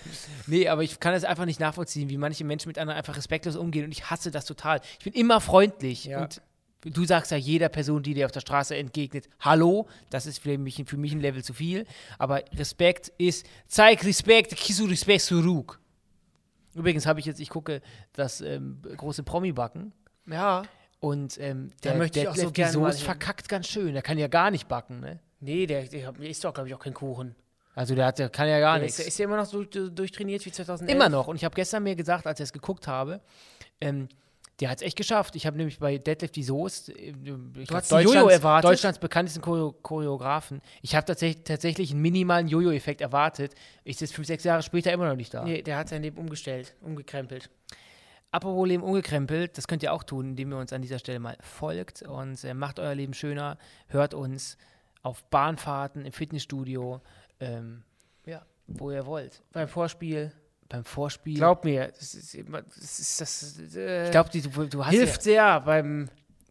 Nee, 0.48 0.66
aber 0.68 0.82
ich 0.82 0.98
kann 0.98 1.14
es 1.14 1.22
einfach 1.22 1.44
nicht 1.44 1.61
nachvollziehen, 1.61 2.11
wie 2.11 2.16
manche 2.18 2.44
Menschen 2.44 2.68
mit 2.68 2.76
anderen 2.78 2.98
einfach 2.98 3.16
respektlos 3.16 3.55
umgehen 3.55 3.84
und 3.84 3.92
ich 3.92 4.11
hasse 4.11 4.32
das 4.32 4.44
total. 4.44 4.80
Ich 4.98 5.05
bin 5.05 5.12
immer 5.12 5.40
freundlich 5.40 6.07
Ja. 6.07 6.22
und 6.22 6.42
du 6.84 7.05
sagst 7.05 7.30
ja 7.30 7.36
jeder 7.36 7.68
Person, 7.68 8.03
die 8.03 8.14
dir 8.14 8.26
auf 8.26 8.32
der 8.32 8.40
Straße 8.40 8.74
entgegnet, 8.76 9.28
Hallo, 9.38 9.86
das 10.11 10.26
ist 10.26 10.40
für 10.40 10.59
mich, 10.59 10.82
für 10.84 10.96
mich 10.96 11.12
ein 11.12 11.20
Level 11.20 11.44
zu 11.44 11.55
viel, 11.55 11.86
aber 12.18 12.42
Respekt 12.57 13.12
ist, 13.18 13.46
zeig 13.68 14.05
Respekt, 14.05 14.57
kisu 14.57 14.86
Respekt 14.86 15.22
zurück. 15.22 15.78
Übrigens 16.74 17.07
habe 17.07 17.20
ich 17.20 17.26
jetzt, 17.26 17.38
ich 17.38 17.50
gucke 17.50 17.80
das 18.12 18.40
ähm, 18.40 18.82
große 18.96 19.22
Promi-Backen 19.22 19.92
Ja. 20.26 20.64
und 20.98 21.38
ähm, 21.38 21.70
Da 21.82 21.90
der, 21.90 21.98
möchte 21.98 22.18
ich 22.18 22.22
der 22.24 22.32
auch 22.32 22.36
so 22.36 22.50
gerne 22.50 22.92
verkackt 22.94 23.48
ganz 23.48 23.68
schön, 23.68 23.92
der 23.92 24.03
kann 24.03 24.18
ja 24.18 24.26
gar 24.26 24.50
nicht 24.50 24.66
backen, 24.66 24.98
ne? 24.98 25.20
Nee, 25.43 25.66
der, 25.66 25.82
der 25.84 26.14
isst 26.20 26.45
doch, 26.45 26.55
glaube 26.55 26.68
ich, 26.68 26.74
auch 26.74 26.78
keinen 26.78 26.95
Kuchen. 26.95 27.34
Also 27.74 27.95
der, 27.95 28.07
hat, 28.07 28.18
der 28.18 28.28
kann 28.28 28.49
ja 28.49 28.61
gar 28.61 28.78
nichts. 28.78 28.99
ist, 28.99 29.09
ist 29.09 29.18
der 29.18 29.24
immer 29.24 29.36
noch 29.38 29.47
so 29.47 29.64
du- 29.64 29.90
durchtrainiert 29.90 30.45
wie 30.47 30.53
2011? 30.53 30.95
Immer 30.95 31.09
noch. 31.09 31.26
Und 31.26 31.36
ich 31.36 31.45
habe 31.45 31.55
gestern 31.55 31.82
mir 31.82 31.97
gesagt, 31.97 32.26
als 32.26 32.38
ich 32.38 32.45
es 32.45 32.53
geguckt 32.53 32.86
habe, 32.86 33.20
ähm, 33.80 34.09
der 34.61 34.68
hat 34.70 34.76
es 34.78 34.82
echt 34.82 34.97
geschafft. 34.97 35.34
Ich 35.34 35.47
habe 35.47 35.57
nämlich 35.57 35.78
bei 35.78 35.99
Deadlift 35.99 36.36
die 36.36 36.43
Soest, 36.45 36.90
äh, 36.90 36.93
ich 37.11 37.16
Jojo 37.26 37.38
Deutschlands, 37.66 38.32
erwartet? 38.32 38.70
Deutschlands 38.70 38.99
bekanntesten 38.99 39.40
Choreo 39.40 39.72
Choreografen. 39.72 40.61
Ich 40.82 40.95
habe 40.95 41.07
tatsächlich, 41.07 41.43
tatsächlich 41.45 41.90
einen 41.90 42.03
minimalen 42.03 42.47
Jojo-Effekt 42.47 43.01
erwartet. 43.01 43.55
Ich 43.82 43.97
sitze 43.97 44.14
fünf, 44.14 44.28
sechs 44.28 44.45
Jahre 44.45 44.62
später 44.62 44.93
immer 44.93 45.09
noch 45.09 45.16
nicht 45.16 45.32
da. 45.34 45.43
Nee, 45.43 45.62
der 45.62 45.78
hat 45.78 45.88
sein 45.88 46.03
Leben 46.03 46.18
umgestellt, 46.18 46.76
umgekrempelt. 46.82 47.51
Apropos 48.30 48.68
Leben 48.68 48.82
umgekrempelt, 48.82 49.59
das 49.59 49.66
könnt 49.66 49.82
ihr 49.82 49.93
auch 49.93 50.05
tun, 50.05 50.30
indem 50.30 50.53
ihr 50.53 50.59
uns 50.59 50.72
an 50.72 50.80
dieser 50.82 50.99
Stelle 50.99 51.18
mal 51.18 51.36
folgt 51.40 52.03
und 52.03 52.43
äh, 52.45 52.55
macht 52.55 52.78
euer 52.78 52.95
Leben 52.95 53.14
schöner. 53.14 53.59
Hört 53.88 54.14
uns 54.14 54.57
auf 55.03 55.24
Bahnfahrten, 55.24 56.05
im 56.05 56.12
Fitnessstudio, 56.12 57.00
ähm, 57.40 57.82
ja, 58.26 58.44
wo 58.66 58.90
ihr 58.90 59.07
wollt. 59.07 59.42
Beim 59.53 59.68
Vorspiel. 59.68 60.32
Beim 60.68 60.84
Vorspiel. 60.84 61.36
Glaub 61.36 61.64
mir, 61.64 61.88
das 61.88 62.14
ist 62.14 62.34
immer, 62.34 62.62
das 62.62 62.98
ist 62.98 63.20
das. 63.20 63.76
Äh, 63.76 64.07
ich 64.07 64.11
glaube, 64.11 64.30
du, 64.30 64.66
du 64.68 64.84
hast 64.84 64.92
hilft 64.92 65.22
sehr 65.22 65.61
beim. 65.61 66.09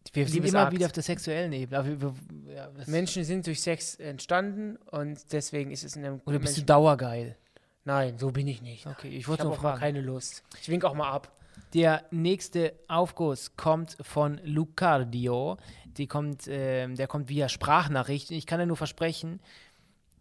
ja, 0.10 0.16
wir 0.16 0.28
sind 0.28 0.45
immer 0.45 0.72
wieder 0.72 0.86
auf 0.86 0.91
der 0.91 1.04
sexuellen 1.04 1.52
Ebene. 1.54 1.86
Wir, 1.86 2.02
wir, 2.02 2.54
ja, 2.54 2.70
Menschen 2.86 3.24
sind 3.24 3.47
durch 3.47 3.62
Sex 3.62 3.95
entstanden 3.95 4.76
und 4.91 5.20
deswegen 5.32 5.72
ist 5.72 5.84
es 5.84 5.95
in 5.95 6.06
einem. 6.06 6.22
oder 6.26 6.38
bist 6.39 6.58
du 6.58 6.60
Menschen- 6.60 6.66
dauergeil? 6.68 7.36
Nein, 7.84 8.20
so 8.20 8.32
bin 8.32 8.47
ich 8.47 8.62
nicht. 8.62 8.86
Okay, 8.86 9.10
ich 9.10 9.28
wollte 9.28 9.43
nur 9.43 9.54
auch 9.54 9.62
mal 9.64 9.80
keine 9.80 10.02
Lust. 10.02 10.43
Ich 10.62 10.70
wink 10.70 10.86
auch 10.86 10.93
mal 10.93 11.10
ab. 11.10 11.32
Der 11.74 12.04
nächste 12.12 12.74
Aufguss 12.88 13.56
kommt 13.56 13.97
von 14.02 14.39
Lucardio. 14.43 15.58
Die 15.98 16.08
kommt, 16.08 16.44
ähm, 16.48 16.96
der 16.96 17.08
kommt 17.08 17.30
via 17.30 17.50
Sprachnachrichten. 17.50 18.36
Ich 18.36 18.46
kann 18.46 18.60
dir 18.60 18.66
nur 18.66 18.78
versprechen, 18.78 19.39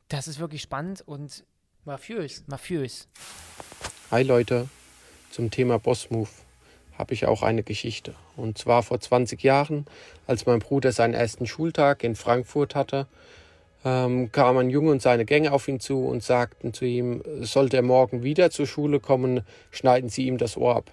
das 0.08 0.28
ist 0.28 0.40
wirklich 0.40 0.62
spannend 0.62 1.02
und 1.06 1.44
Mafiös. 1.84 2.44
mafiös. 2.46 3.08
Hi 4.10 4.22
Leute, 4.22 4.68
zum 5.30 5.50
Thema 5.50 5.78
Bossmove 5.78 6.30
habe 6.98 7.14
ich 7.14 7.26
auch 7.26 7.42
eine 7.42 7.62
Geschichte. 7.62 8.14
Und 8.36 8.58
zwar 8.58 8.82
vor 8.82 9.00
20 9.00 9.42
Jahren, 9.42 9.86
als 10.26 10.46
mein 10.46 10.58
Bruder 10.58 10.92
seinen 10.92 11.14
ersten 11.14 11.46
Schultag 11.46 12.04
in 12.04 12.14
Frankfurt 12.14 12.74
hatte, 12.74 13.06
ähm, 13.84 14.30
kam 14.30 14.58
ein 14.58 14.68
Junge 14.68 14.90
und 14.90 15.00
seine 15.00 15.24
Gänge 15.24 15.52
auf 15.52 15.66
ihn 15.68 15.80
zu 15.80 16.04
und 16.04 16.22
sagten 16.22 16.74
zu 16.74 16.84
ihm, 16.84 17.22
sollte 17.40 17.76
er 17.76 17.82
morgen 17.82 18.22
wieder 18.22 18.50
zur 18.50 18.66
Schule 18.66 19.00
kommen, 19.00 19.40
schneiden 19.70 20.10
sie 20.10 20.26
ihm 20.26 20.36
das 20.36 20.56
Ohr 20.56 20.76
ab. 20.76 20.90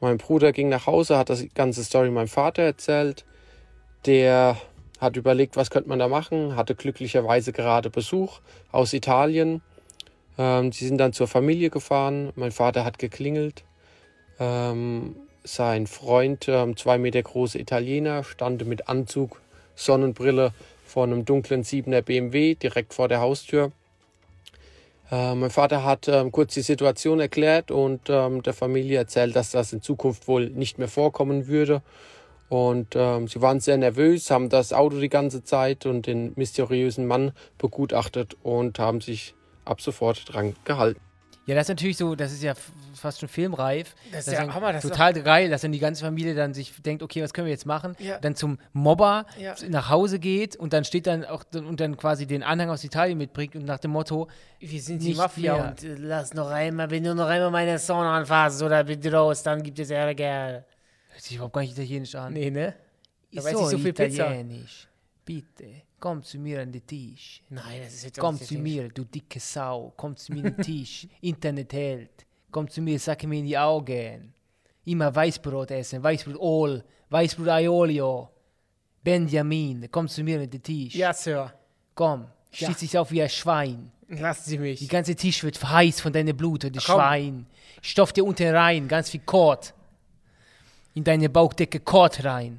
Mein 0.00 0.18
Bruder 0.18 0.52
ging 0.52 0.68
nach 0.68 0.86
Hause, 0.86 1.16
hat 1.16 1.30
das 1.30 1.44
ganze 1.54 1.82
Story 1.82 2.10
meinem 2.10 2.28
Vater 2.28 2.62
erzählt. 2.62 3.24
Der 4.06 4.56
hat 5.00 5.16
überlegt, 5.16 5.56
was 5.56 5.70
könnte 5.70 5.88
man 5.88 5.98
da 5.98 6.08
machen, 6.08 6.56
hatte 6.56 6.74
glücklicherweise 6.74 7.52
gerade 7.52 7.90
Besuch 7.90 8.40
aus 8.72 8.92
Italien. 8.92 9.62
Ähm, 10.38 10.72
sie 10.72 10.86
sind 10.86 10.98
dann 10.98 11.12
zur 11.12 11.28
Familie 11.28 11.70
gefahren. 11.70 12.32
Mein 12.36 12.52
Vater 12.52 12.84
hat 12.84 12.98
geklingelt. 12.98 13.64
Ähm, 14.38 15.16
sein 15.44 15.86
Freund, 15.86 16.46
ähm, 16.48 16.76
zwei 16.76 16.98
Meter 16.98 17.22
große 17.22 17.58
Italiener, 17.58 18.24
stand 18.24 18.66
mit 18.66 18.88
Anzug, 18.88 19.40
Sonnenbrille 19.74 20.52
vor 20.84 21.04
einem 21.04 21.24
dunklen 21.24 21.62
7er 21.62 22.02
BMW 22.02 22.54
direkt 22.54 22.94
vor 22.94 23.08
der 23.08 23.20
Haustür. 23.20 23.72
Äh, 25.10 25.34
mein 25.34 25.50
Vater 25.50 25.84
hat 25.84 26.08
ähm, 26.08 26.32
kurz 26.32 26.54
die 26.54 26.62
Situation 26.62 27.20
erklärt 27.20 27.70
und 27.70 28.02
ähm, 28.08 28.42
der 28.42 28.54
Familie 28.54 28.98
erzählt, 28.98 29.36
dass 29.36 29.52
das 29.52 29.72
in 29.72 29.82
Zukunft 29.82 30.26
wohl 30.26 30.50
nicht 30.50 30.78
mehr 30.78 30.88
vorkommen 30.88 31.46
würde. 31.46 31.82
Und 32.48 32.94
ähm, 32.94 33.26
sie 33.28 33.40
waren 33.42 33.58
sehr 33.60 33.76
nervös, 33.76 34.30
haben 34.30 34.48
das 34.48 34.72
Auto 34.72 35.00
die 35.00 35.08
ganze 35.08 35.42
Zeit 35.42 35.84
und 35.86 36.06
den 36.06 36.32
mysteriösen 36.36 37.06
Mann 37.06 37.32
begutachtet 37.58 38.36
und 38.42 38.78
haben 38.78 39.00
sich 39.00 39.34
ab 39.64 39.80
sofort 39.80 40.32
dran 40.32 40.54
gehalten. 40.64 41.00
Ja, 41.46 41.54
das 41.54 41.66
ist 41.66 41.68
natürlich 41.68 41.96
so, 41.96 42.16
das 42.16 42.32
ist 42.32 42.42
ja 42.42 42.54
fast 42.94 43.20
schon 43.20 43.28
filmreif. 43.28 43.94
Das 44.10 44.26
ist 44.26 44.32
ja 44.32 44.52
Hammer, 44.52 44.72
das 44.72 44.84
ist 44.84 44.90
total 44.90 45.12
geil, 45.22 45.48
dass 45.48 45.60
dann 45.60 45.70
die 45.70 45.78
ganze 45.78 46.04
Familie 46.04 46.34
dann 46.34 46.54
sich 46.54 46.72
denkt, 46.82 47.04
okay, 47.04 47.22
was 47.22 47.32
können 47.32 47.46
wir 47.46 47.52
jetzt 47.52 47.66
machen? 47.66 47.94
Ja. 48.00 48.18
Dann 48.18 48.34
zum 48.34 48.58
Mobber 48.72 49.26
Ja. 49.38 49.54
nach 49.68 49.88
Hause 49.88 50.18
geht 50.18 50.56
und 50.56 50.72
dann 50.72 50.82
steht 50.84 51.06
dann 51.06 51.24
auch 51.24 51.44
und 51.54 51.78
dann 51.78 51.96
quasi 51.96 52.26
den 52.26 52.42
Anhang 52.42 52.68
aus 52.70 52.82
Italien 52.82 53.18
mitbringt 53.18 53.54
und 53.54 53.64
nach 53.64 53.78
dem 53.78 53.92
Motto, 53.92 54.26
Wir 54.58 54.80
sind 54.80 55.02
die 55.04 55.14
Mafia 55.14 55.54
mehr. 55.54 55.68
und 55.70 55.84
äh, 55.84 55.94
lass 55.98 56.34
noch 56.34 56.50
einmal, 56.50 56.90
wenn 56.90 57.04
du 57.04 57.14
noch 57.14 57.26
einmal 57.28 57.52
meine 57.52 57.78
Sohn 57.78 58.04
anfasst 58.06 58.60
oder 58.62 58.82
bitte 58.82 59.12
raus, 59.12 59.44
dann 59.44 59.62
gibt 59.62 59.78
es 59.78 59.90
Ärger. 59.90 60.64
Hört 61.16 61.22
sich 61.24 61.36
überhaupt 61.36 61.54
gar 61.54 61.62
nicht 61.62 61.72
italienisch 61.72 62.14
an. 62.14 62.32
Nee, 62.34 62.50
ne? 62.50 62.72
Da 63.32 63.38
Ich 63.40 63.44
weiß 63.44 63.52
so 63.52 63.64
ich 63.64 63.70
so 63.70 63.78
viel 63.78 63.88
italienisch. 63.88 64.88
Bitte, 65.24 65.82
komm 65.98 66.22
zu 66.22 66.38
mir 66.38 66.60
an 66.60 66.70
den 66.70 66.86
Tisch. 66.86 67.42
Nein, 67.48 67.80
das 67.82 67.94
ist 67.94 68.04
jetzt 68.04 68.18
Komm 68.18 68.38
zu 68.40 68.54
mir, 68.58 68.88
du 68.90 69.04
dicke 69.04 69.40
Sau. 69.40 69.92
Komm 69.96 70.16
zu 70.16 70.32
mir 70.32 70.44
an 70.44 70.56
den 70.56 70.64
Tisch. 70.64 71.08
Internet 71.22 71.72
hält. 71.72 72.26
Komm 72.50 72.68
zu 72.68 72.80
mir, 72.80 72.98
sag 72.98 73.24
mir 73.24 73.38
in 73.40 73.46
die 73.46 73.58
Augen. 73.58 74.32
Immer 74.84 75.12
Weißbrot 75.14 75.70
essen, 75.72 76.02
Weißbrot 76.02 76.38
All, 76.40 76.84
Weißbrot 77.10 77.48
Aiolio. 77.48 78.30
Benjamin, 79.02 79.88
komm 79.90 80.08
zu 80.08 80.22
mir 80.22 80.40
an 80.40 80.50
den 80.50 80.62
Tisch. 80.62 80.94
Ja, 80.94 81.12
Sir. 81.12 81.52
Komm, 81.94 82.26
Ja. 82.52 82.68
schieß 82.68 82.78
dich 82.78 82.98
auf 82.98 83.10
wie 83.10 83.22
ein 83.22 83.28
Schwein. 83.28 83.90
Lassen 84.08 84.44
Sie 84.50 84.56
Die 84.56 84.62
mich. 84.62 84.88
ganze 84.88 85.16
Tisch 85.16 85.42
wird 85.42 85.62
heiß 85.62 86.00
von 86.00 86.12
deinem 86.12 86.36
Blut, 86.36 86.62
du 86.64 86.70
komm. 86.70 86.80
Schwein. 86.80 87.46
Stoff 87.82 88.12
dir 88.12 88.24
unten 88.24 88.54
rein, 88.54 88.86
ganz 88.86 89.10
viel 89.10 89.20
Kot. 89.26 89.74
In 90.96 91.04
deine 91.04 91.28
Bauchdecke 91.28 91.78
Kot 91.78 92.24
rein. 92.24 92.58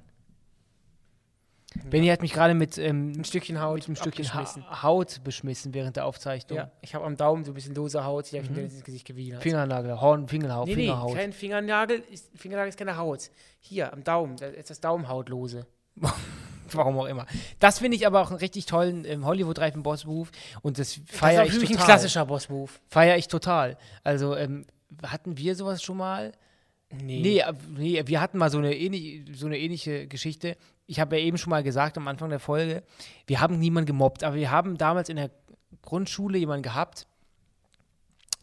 Benny 1.90 2.08
hat 2.10 2.22
mich 2.22 2.34
gerade 2.34 2.54
mit, 2.54 2.78
ähm, 2.78 3.14
Ein 3.18 3.26
Stückchen 3.26 3.60
Haut. 3.60 3.78
mit 3.78 3.88
einem 3.88 3.96
Stückchen 3.96 4.32
ha 4.32 4.84
Haut 4.84 5.24
beschmissen 5.24 5.74
während 5.74 5.96
der 5.96 6.06
Aufzeichnung. 6.06 6.56
Ja, 6.60 6.72
ich 6.82 6.94
habe 6.94 7.04
am 7.04 7.18
Daumen 7.18 7.46
so 7.46 7.52
ein 7.52 7.56
bisschen 7.56 7.74
lose 7.74 8.04
Haut, 8.06 8.32
die 8.32 8.38
habe 8.38 8.46
ich 8.46 8.52
mir 8.52 8.62
ins 8.62 8.84
Gesicht 8.84 9.06
gewiegelt. 9.08 9.42
Fingernagel, 9.42 10.00
Horn, 10.00 10.28
Fingerhaut, 10.28 10.68
Nee, 10.68 10.76
nee, 10.76 10.82
Fingerhaut. 10.84 11.16
kein 11.16 11.34
Fingernagel. 11.34 12.04
Ist, 12.12 12.30
Fingernagel 12.36 12.70
ist 12.70 12.78
keine 12.78 12.96
Haut. 12.98 13.32
Hier, 13.60 13.92
am 13.92 14.04
Daumen. 14.04 14.38
Da 14.38 14.46
ist 14.46 14.70
das 14.70 14.80
Daumenhautlose. 14.82 15.66
Warum 16.74 17.00
auch 17.00 17.06
immer. 17.06 17.26
Das 17.58 17.80
finde 17.80 17.98
ich 17.98 18.06
aber 18.06 18.22
auch 18.22 18.30
einen 18.30 18.38
richtig 18.40 18.68
tollen 18.68 19.04
ähm, 19.06 19.26
Hollywood-reifen 19.26 19.82
Boss-Move 19.82 20.30
und 20.62 20.78
das 20.78 20.94
Das 21.08 21.18
feiere 21.18 21.44
ist 21.44 21.50
ich 21.50 21.54
für 21.56 21.60
mich 21.62 21.70
total. 21.72 21.84
ein 21.84 21.88
klassischer 21.88 22.26
Boss-Move. 22.28 22.72
Feiere 22.88 23.18
ich 23.18 23.30
total. 23.30 23.78
Also, 24.04 24.36
ähm, 24.36 24.66
hatten 25.04 25.38
wir 25.40 25.56
sowas 25.56 25.82
schon 25.82 25.98
mal? 25.98 26.34
Nee, 26.92 27.40
äh, 27.40 27.54
nee, 27.76 28.02
wir 28.06 28.22
hatten 28.22 28.38
mal 28.38 28.50
so 28.50 28.58
eine, 28.58 28.76
ähnlich, 28.76 29.24
so 29.34 29.46
eine 29.46 29.58
ähnliche 29.58 30.08
Geschichte. 30.08 30.58
Ich 30.86 31.00
habe 31.00 31.18
ja 31.18 31.24
eben 31.24 31.38
schon 31.38 31.50
mal 31.50 31.64
gesagt 31.64 31.98
am 31.98 32.08
Anfang 32.08 32.30
der 32.30 32.40
Folge, 32.40 32.84
wir 33.26 33.42
haben 33.42 33.60
niemanden 33.60 33.88
gemobbt, 33.88 34.24
aber 34.24 34.36
wir 34.36 34.52
haben 34.52 34.78
damals 34.78 35.10
in 35.10 35.18
der 35.18 35.32
Grundschule 35.82 36.38
jemanden 36.38 36.64
gehabt, 36.64 37.08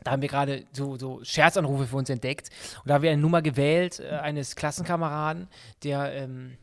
da 0.03 0.11
haben 0.11 0.22
wir 0.22 0.28
gerade 0.28 0.66
so, 0.72 0.97
so 0.97 1.24
Scherzanrufe 1.24 1.86
für 1.86 1.97
uns 1.97 2.11
entdeckt 2.11 2.51
und 2.82 2.88
da 2.88 2.95
haben 2.95 3.03
wir 3.03 3.11
eine 3.11 3.22
Nummer 3.22 3.40
gewählt, 3.40 4.01
äh, 4.01 4.09
eines 4.11 4.57
Klassenkameraden, 4.57 5.49
der, 5.82 6.12
ähm, 6.12 6.59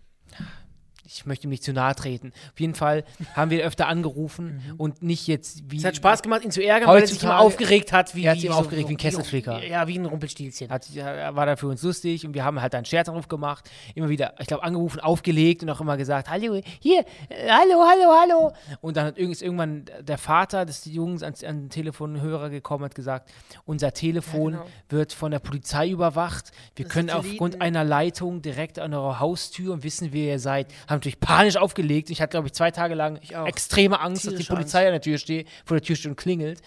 ich 1.14 1.26
möchte 1.26 1.48
ihm 1.48 1.50
nicht 1.50 1.64
zu 1.64 1.74
nahe 1.74 1.96
treten. 1.96 2.32
Auf 2.54 2.60
jeden 2.60 2.76
Fall 2.76 3.04
haben 3.34 3.52
wir 3.52 3.64
öfter 3.64 3.88
angerufen 3.88 4.62
und 4.78 5.02
nicht 5.02 5.28
jetzt 5.28 5.70
wie. 5.70 5.78
Es 5.78 5.86
hat 5.86 5.96
Spaß 5.96 6.22
gemacht, 6.22 6.44
ihn 6.44 6.52
zu 6.52 6.64
ärgern, 6.64 6.90
weil 6.90 7.02
er 7.02 7.08
sich 7.08 7.22
immer 7.22 7.40
aufgeregt 7.40 7.92
hat. 7.92 8.16
Wie, 8.16 8.24
Er 8.24 8.32
hat 8.32 8.38
sich 8.38 8.46
immer 8.46 8.58
aufgeregt 8.58 8.88
wie 8.90 8.94
ein 8.94 8.98
Kesselflicker. 8.98 9.64
Ja, 9.64 9.88
wie 9.88 9.98
ein 9.98 10.06
Rumpelstilzchen. 10.06 10.70
Hat, 10.70 10.90
ja, 10.90 11.36
war 11.36 11.46
dann 11.46 11.58
für 11.58 11.68
uns 11.68 11.82
lustig 11.84 12.26
und 12.26 12.34
wir 12.34 12.46
haben 12.46 12.62
halt 12.62 12.74
einen 12.76 12.86
Scherzanruf 12.86 13.28
gemacht, 13.28 13.70
immer 13.96 14.10
wieder, 14.10 14.36
ich 14.40 14.48
glaube, 14.48 14.64
angerufen, 14.64 15.00
aufgelegt 15.00 15.64
und 15.64 15.70
auch 15.70 15.82
immer 15.82 15.98
gesagt, 15.98 16.30
hallo, 16.30 16.60
hier, 16.80 17.02
äh, 17.30 17.50
hallo, 17.50 17.84
hallo, 17.84 18.12
hallo. 18.22 18.54
Und 18.82 18.98
dann 18.98 19.08
hat 19.08 19.18
irgendwann 19.18 19.86
der 20.02 20.18
Vater 20.18 20.66
des 20.66 20.86
Jungs 20.86 21.24
ans, 21.24 21.44
an 21.44 21.64
den 21.64 21.70
Telefonhörer 21.70 22.50
gekommen, 22.50 22.86
hat 22.86 22.96
gesagt, 22.96 23.32
unser 23.66 23.94
Telefon 23.94 24.54
genau. 24.54 24.66
wird 24.90 25.14
von 25.14 25.32
der 25.32 25.40
Polizei 25.40 25.90
überwacht. 25.90 26.52
Wir 26.76 26.86
können 26.86 27.10
Satelliten. 27.10 27.34
aufgrund 27.34 27.62
einer 27.62 27.84
Leitung 27.84 28.42
direkt 28.42 28.80
an 28.80 28.94
eurer 28.94 29.20
Haustür 29.20 29.74
und 29.74 29.84
wissen, 29.84 30.10
wer 30.12 30.34
ihr 30.34 30.40
seid. 30.40 30.68
Haben 30.88 31.01
natürlich 31.02 31.20
panisch 31.20 31.58
aufgelegt. 31.58 32.10
Ich 32.10 32.22
hatte, 32.22 32.32
glaube 32.32 32.48
ich, 32.48 32.54
zwei 32.54 32.72
Tage 32.72 32.96
lang 32.96 33.20
extreme 33.46 34.00
Angst, 34.00 34.26
dass 34.26 34.34
die 34.36 34.44
Polizei 34.56 34.86
an 34.86 34.94
der 34.94 35.02
Tür 35.02 35.18
steht, 35.18 35.48
vor 35.66 35.78
der 35.78 35.84
Tür 35.86 35.96
steht 35.96 36.10
und 36.12 36.16
klingelt. 36.18 36.62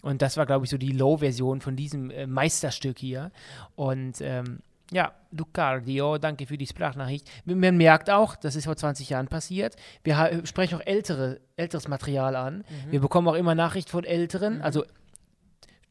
Und 0.00 0.20
das 0.22 0.36
war, 0.36 0.46
glaube 0.46 0.64
ich, 0.64 0.70
so 0.70 0.78
die 0.78 0.92
Low-Version 0.92 1.60
von 1.60 1.76
diesem 1.76 2.10
äh, 2.10 2.26
Meisterstück 2.26 2.98
hier. 2.98 3.30
Und 3.76 4.20
ähm, 4.20 4.60
ja, 4.90 5.12
Lucardio, 5.30 6.18
danke 6.18 6.46
für 6.46 6.58
die 6.58 6.66
Sprachnachricht. 6.66 7.30
Man 7.44 7.76
merkt 7.76 8.10
auch, 8.10 8.34
das 8.36 8.56
ist 8.56 8.64
vor 8.64 8.76
20 8.76 9.08
Jahren 9.10 9.28
passiert. 9.28 9.76
Wir 10.04 10.18
ha- 10.18 10.44
sprechen 10.44 10.74
auch 10.80 10.84
ältere, 10.86 11.40
älteres 11.56 11.86
Material 11.88 12.34
an. 12.36 12.64
Wir 12.90 13.00
bekommen 13.00 13.28
auch 13.28 13.34
immer 13.34 13.54
Nachricht 13.54 13.88
von 13.90 14.04
Älteren, 14.04 14.60
also 14.60 14.84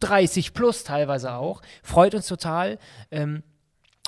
30 0.01 0.53
plus 0.53 0.83
teilweise 0.83 1.33
auch. 1.33 1.61
Freut 1.83 2.15
uns 2.15 2.27
total. 2.27 2.79
Ähm, 3.11 3.43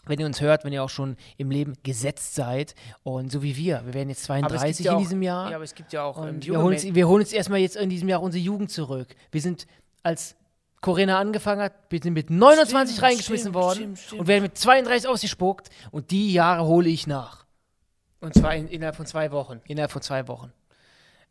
wenn 0.05 0.19
ihr 0.19 0.25
uns 0.25 0.41
hört, 0.41 0.65
wenn 0.65 0.73
ihr 0.73 0.83
auch 0.83 0.89
schon 0.89 1.17
im 1.37 1.51
Leben 1.51 1.73
gesetzt 1.83 2.35
seid 2.35 2.75
und 3.03 3.31
so 3.31 3.41
wie 3.41 3.55
wir. 3.55 3.81
Wir 3.85 3.93
werden 3.93 4.09
jetzt 4.09 4.29
Aber 4.29 4.37
es 4.37 4.63
gibt 4.63 4.75
32 4.75 4.85
ja 4.85 4.93
in 4.93 4.99
diesem 4.99 5.21
Jahr. 5.21 5.49
Ja, 5.49 5.55
aber 5.55 5.63
es 5.63 5.75
gibt 5.75 5.93
ja 5.93 6.03
auch 6.03 6.25
ähm, 6.25 6.43
wir, 6.43 6.61
holen 6.61 6.73
uns, 6.73 6.83
wir 6.83 7.07
holen 7.07 7.21
uns 7.21 7.33
erstmal 7.33 7.59
jetzt 7.59 7.75
in 7.75 7.89
diesem 7.89 8.09
Jahr 8.09 8.21
unsere 8.21 8.43
Jugend 8.43 8.71
zurück. 8.71 9.15
Wir 9.31 9.41
sind, 9.41 9.67
als 10.03 10.35
Corinna 10.81 11.19
angefangen 11.19 11.61
hat, 11.61 11.73
wir 11.89 11.99
sind 12.01 12.13
mit 12.13 12.29
29 12.29 12.95
Stimmt, 12.95 13.03
reingeschmissen 13.03 13.51
stimmt, 13.51 13.55
worden 13.55 13.95
stimmt. 13.95 14.21
und 14.21 14.27
werden 14.27 14.43
mit 14.43 14.57
32 14.57 15.09
ausgespuckt. 15.09 15.69
Und 15.91 16.11
die 16.11 16.33
Jahre 16.33 16.65
hole 16.65 16.89
ich 16.89 17.07
nach. 17.07 17.45
Und 18.19 18.33
zwar 18.33 18.55
in, 18.55 18.67
innerhalb 18.67 18.95
von 18.95 19.05
zwei 19.05 19.31
Wochen. 19.31 19.61
Innerhalb 19.67 19.91
von 19.91 20.01
zwei 20.01 20.27
Wochen. 20.27 20.51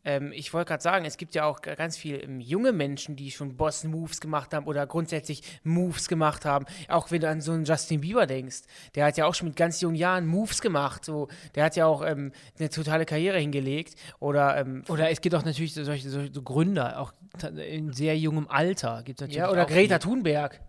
Ähm, 0.05 0.31
ich 0.33 0.53
wollte 0.53 0.69
gerade 0.69 0.83
sagen, 0.83 1.05
es 1.05 1.17
gibt 1.17 1.35
ja 1.35 1.45
auch 1.45 1.61
ganz 1.61 1.97
viele 1.97 2.17
ähm, 2.19 2.39
junge 2.39 2.71
Menschen, 2.71 3.15
die 3.15 3.31
schon 3.31 3.55
Boss-Moves 3.55 4.19
gemacht 4.19 4.53
haben 4.53 4.67
oder 4.67 4.85
grundsätzlich 4.85 5.43
Moves 5.63 6.07
gemacht 6.07 6.45
haben. 6.45 6.65
Auch 6.87 7.11
wenn 7.11 7.21
du 7.21 7.29
an 7.29 7.41
so 7.41 7.51
einen 7.51 7.65
Justin 7.65 8.01
Bieber 8.01 8.25
denkst, 8.25 8.61
der 8.95 9.05
hat 9.05 9.17
ja 9.17 9.25
auch 9.25 9.35
schon 9.35 9.49
mit 9.49 9.57
ganz 9.57 9.81
jungen 9.81 9.95
Jahren 9.95 10.25
Moves 10.25 10.61
gemacht. 10.61 11.05
So, 11.05 11.27
der 11.55 11.65
hat 11.65 11.75
ja 11.75 11.85
auch 11.85 12.03
ähm, 12.05 12.31
eine 12.59 12.69
totale 12.69 13.05
Karriere 13.05 13.39
hingelegt. 13.39 13.95
Oder, 14.19 14.57
ähm, 14.57 14.83
Oder 14.89 15.09
es 15.09 15.21
gibt 15.21 15.35
auch 15.35 15.45
natürlich 15.45 15.73
solche, 15.73 16.09
solche 16.09 16.33
so 16.33 16.41
Gründer, 16.41 16.99
auch 16.99 17.13
in 17.55 17.93
sehr 17.93 18.17
jungem 18.17 18.47
Alter. 18.47 19.01
Gibt's 19.03 19.21
natürlich 19.21 19.37
ja, 19.37 19.49
oder 19.49 19.65
Greta. 19.65 19.99
Thunberg, 19.99 20.59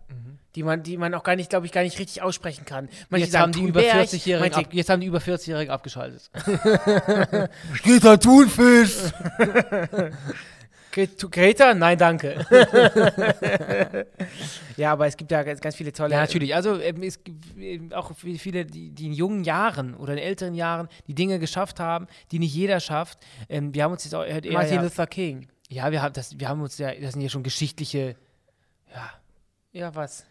die, 0.55 0.63
man, 0.63 0.83
die 0.83 0.97
man 0.97 1.13
auch 1.13 1.23
gar 1.23 1.35
nicht, 1.35 1.49
glaube 1.49 1.65
ich, 1.65 1.71
gar 1.71 1.83
nicht 1.83 1.99
richtig 1.99 2.21
aussprechen 2.21 2.65
kann. 2.65 2.89
Manche 3.09 3.25
Jetzt 3.25 3.33
sagen 3.33 3.43
haben, 3.43 3.51
die 3.51 3.67
über 3.69 3.81
Thunberg, 3.81 4.07
40-Jährigen 4.07 4.39
manche 4.53 4.67
ab, 4.67 4.73
jetzt 4.73 4.89
haben 4.89 5.01
die 5.01 5.07
über 5.07 5.19
40-Jährigen 5.19 5.71
abgeschaltet. 5.71 6.29
Greta 7.83 8.17
Thunfisch! 8.17 8.95
Gre- 10.93 11.29
Greta? 11.29 11.73
Nein, 11.73 11.97
danke. 11.97 12.45
ja, 14.77 14.93
aber 14.93 15.07
es 15.07 15.17
gibt 15.17 15.29
ja 15.31 15.43
ganz, 15.43 15.59
ganz 15.59 15.75
viele 15.75 15.91
tolle. 15.91 16.13
Ja, 16.13 16.21
natürlich. 16.21 16.55
Also 16.55 16.79
ähm, 16.79 17.03
es 17.03 17.21
gibt 17.21 17.57
ähm, 17.57 17.91
auch 17.93 18.11
viele, 18.15 18.65
die, 18.65 18.91
die 18.91 19.07
in 19.07 19.13
jungen 19.13 19.43
Jahren 19.43 19.93
oder 19.95 20.13
in 20.13 20.19
älteren 20.19 20.55
Jahren 20.55 20.87
die 21.07 21.13
Dinge 21.13 21.37
geschafft 21.39 21.81
haben, 21.81 22.07
die 22.31 22.39
nicht 22.39 22.53
jeder 22.53 22.79
schafft. 22.79 23.19
Ähm, 23.49 23.73
wir 23.73 23.83
haben 23.83 23.91
uns 23.91 24.05
jetzt 24.05 24.15
auch 24.15 24.23
eher, 24.23 24.41
Martin 24.53 24.75
ja, 24.75 24.81
Luther 24.81 25.07
King. 25.07 25.47
ja, 25.67 25.91
wir 25.91 26.01
haben 26.01 26.13
das, 26.13 26.39
wir 26.39 26.47
haben 26.47 26.61
uns 26.61 26.77
ja, 26.77 26.93
das 26.95 27.11
sind 27.13 27.21
ja 27.21 27.29
schon 27.29 27.43
geschichtliche, 27.43 28.15
ja, 28.93 29.09
Ja, 29.73 29.95
was? 29.95 30.25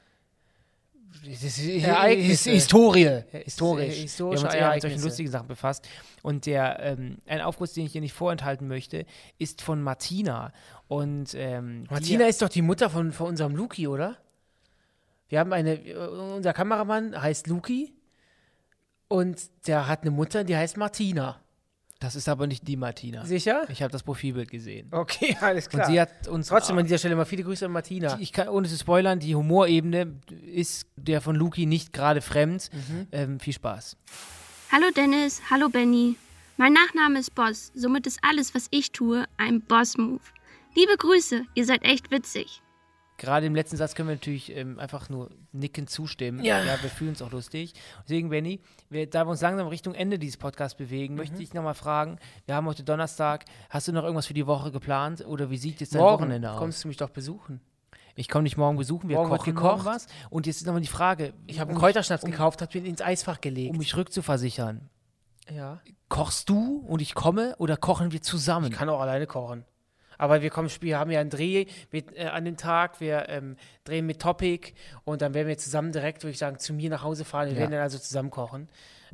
Das 1.23 1.43
ist, 1.43 1.59
Ereignisse. 1.85 2.51
ist 2.51 2.55
Historie, 2.55 3.03
Ja, 3.05 3.23
historisch. 3.45 3.87
his- 3.87 3.95
wir 3.97 4.03
historische 4.03 4.39
haben 4.43 4.47
uns 4.47 4.55
eher 4.55 4.73
mit 4.73 4.83
solchen 4.83 5.03
lustigen 5.03 5.31
Sachen 5.31 5.49
befasst. 5.49 5.89
Und 6.23 6.47
der, 6.47 6.81
ähm, 6.81 7.19
ein 7.27 7.41
Aufguss, 7.41 7.73
den 7.73 7.87
ich 7.87 7.93
hier 7.93 8.01
nicht 8.01 8.12
vorenthalten 8.15 8.67
möchte, 8.69 9.07
ist 9.39 9.62
von 9.62 9.83
Martina. 9.83 10.53
Und 10.89 11.35
ähm, 11.35 11.85
Martina 11.91 12.25
die, 12.25 12.31
ist 12.31 12.43
doch 12.43 12.49
die 12.49 12.62
Mutter 12.62 12.91
von, 12.91 13.12
von 13.12 13.29
unserem 13.29 13.55
Luki, 13.55 13.87
oder? 13.87 14.17
Wir 15.29 15.39
haben 15.41 15.53
eine, 15.53 15.75
äh, 15.87 15.95
unser 15.97 16.53
Kameramann 16.53 17.21
heißt 17.21 17.47
Luki 17.47 17.95
und 19.09 19.39
der 19.67 19.87
hat 19.89 20.03
eine 20.03 20.11
Mutter, 20.11 20.45
die 20.45 20.57
heißt 20.57 20.77
Martina. 20.77 21.41
Das 22.05 22.16
ist 22.16 22.28
aber 22.28 22.46
nicht 22.46 22.68
die 22.68 22.76
Martina. 22.76 23.24
Sicher? 23.24 23.66
Ich 23.70 23.82
habe 23.82 23.90
das 23.90 24.02
Profilbild 24.02 24.50
gesehen. 24.50 24.88
Okay, 24.90 25.36
alles 25.40 25.68
Und 25.68 25.86
sie 25.86 25.98
hat 25.98 26.28
uns 26.28 26.48
Trotzdem 26.48 26.76
an 26.76 26.84
dieser 26.84 26.98
Stelle 26.98 27.16
mal 27.16 27.24
viele 27.24 27.44
Grüße 27.44 27.64
an 27.64 27.72
Martina. 27.72 28.18
Ich 28.20 28.30
kann, 28.30 28.48
ohne 28.48 28.68
zu 28.68 28.76
spoilern, 28.76 29.20
die 29.20 29.34
Humorebene 29.34 30.20
ist 30.44 30.86
der 30.96 31.22
von 31.22 31.34
Luki 31.34 31.64
nicht 31.64 31.94
gerade 31.94 32.20
fremd. 32.20 32.68
Mhm. 32.72 33.07
Ähm, 33.11 33.40
viel 33.40 33.55
Spaß. 33.55 33.96
Hallo 34.70 34.86
Dennis, 34.94 35.40
hallo 35.50 35.70
Benny. 35.70 36.16
Mein 36.59 36.74
Nachname 36.74 37.20
ist 37.20 37.34
Boss, 37.34 37.72
somit 37.74 38.07
ist 38.07 38.18
alles, 38.22 38.55
was 38.55 38.66
ich 38.70 38.92
tue, 38.92 39.24
ein 39.38 39.62
Boss-Move. 39.62 40.20
Liebe 40.74 40.96
Grüße, 40.98 41.44
ihr 41.55 41.64
seid 41.64 41.84
echt 41.84 42.11
witzig. 42.11 42.61
Gerade 43.17 43.47
im 43.47 43.55
letzten 43.55 43.77
Satz 43.77 43.95
können 43.95 44.09
wir 44.09 44.17
natürlich 44.17 44.55
ähm, 44.57 44.79
einfach 44.81 45.09
nur 45.09 45.31
nickend 45.53 45.89
zustimmen. 45.89 46.43
Ja. 46.45 46.65
wir 46.65 46.91
fühlen 46.91 47.11
uns 47.11 47.23
auch 47.23 47.31
lustig. 47.31 47.73
Deswegen, 48.03 48.29
Benny, 48.31 48.61
wir, 48.91 49.09
da 49.09 49.25
wir 49.25 49.31
uns 49.31 49.41
langsam 49.41 49.69
Richtung 49.69 49.95
Ende 49.95 50.19
dieses 50.19 50.37
Podcasts 50.37 50.77
bewegen, 50.77 51.15
Mhm. 51.15 51.19
möchte 51.21 51.43
ich 51.43 51.55
nochmal 51.55 51.75
fragen: 51.75 52.19
Wir 52.47 52.57
haben 52.57 52.67
heute 52.67 52.83
Donnerstag. 52.83 53.45
Hast 53.71 53.87
du 53.87 53.93
noch 53.93 54.03
irgendwas 54.03 54.27
für 54.27 54.35
die 54.35 54.47
Woche 54.47 54.73
geplant 54.73 55.25
oder 55.27 55.49
wie 55.51 55.57
sieht 55.57 55.81
jetzt 55.81 55.95
dein 55.95 56.01
Morgen 56.03 56.23
Wochenende 56.25 56.51
aus? 56.51 56.59
kommst 56.59 56.83
du 56.83 56.89
mich 56.89 56.97
doch 56.97 57.11
besuchen. 57.11 57.61
Ich 58.17 58.29
komme 58.29 58.45
dich 58.45 58.57
morgen 58.57 58.77
besuchen. 58.77 59.09
Wir 59.09 59.17
Morgen 59.17 59.31
wird 59.31 59.41
kochen 59.41 59.55
gekocht. 59.55 59.85
was. 59.85 60.07
Und 60.31 60.47
jetzt 60.47 60.57
ist 60.59 60.67
nochmal 60.67 60.83
die 60.83 60.89
Frage: 60.89 61.35
Ich 61.47 61.61
habe 61.61 61.69
um 61.71 61.77
einen 61.77 61.81
Kräuterschnaps 61.81 62.25
gekauft, 62.25 62.62
habe 62.62 62.77
ihn 62.79 62.85
ins 62.87 63.01
Eisfach 63.01 63.41
gelegt. 63.41 63.71
Um 63.71 63.79
mich 63.79 63.97
rückzuversichern. 63.97 64.89
ja. 65.51 65.81
Kochst 66.09 66.49
du 66.49 66.77
und 66.87 67.01
ich 67.03 67.15
komme 67.15 67.57
oder 67.59 67.77
kochen 67.77 68.12
wir 68.12 68.23
zusammen? 68.23 68.67
Ich 68.71 68.73
kann 68.79 68.89
auch 68.89 69.01
alleine 69.01 69.27
kochen. 69.27 69.65
Aber 70.19 70.43
wir 70.43 70.51
kommen, 70.51 70.71
wir 70.81 70.99
haben 70.99 71.11
ja 71.11 71.21
einen 71.21 71.31
Dreh 71.31 71.67
mit, 71.91 72.17
äh, 72.17 72.27
an 72.27 72.45
dem 72.45 72.57
Tag, 72.57 73.01
wir 73.01 73.29
ähm, 73.29 73.57
drehen 73.85 74.07
mit 74.07 74.21
Topic 74.21 74.73
und 75.05 75.23
dann 75.23 75.35
werden 75.35 75.49
wir 75.49 75.59
zusammen 75.59 75.93
direkt, 75.93 76.23
würde 76.23 76.33
ich 76.33 76.39
sagen, 76.39 76.59
zu 76.59 76.73
mir 76.73 76.91
nach 76.91 77.03
Hause 77.03 77.25
fahren. 77.25 77.47
Wir 77.49 77.55
Ja. 77.55 77.61
werden 77.61 77.73
dann 77.73 77.81
also 77.83 77.99
zusammen 77.99 78.31
kochen. 78.31 78.69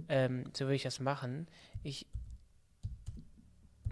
Ähm, 0.08 0.44
so 0.52 0.64
würde 0.64 0.76
ich 0.76 0.82
das 0.82 1.00
machen. 1.00 1.46
Ich 1.82 2.06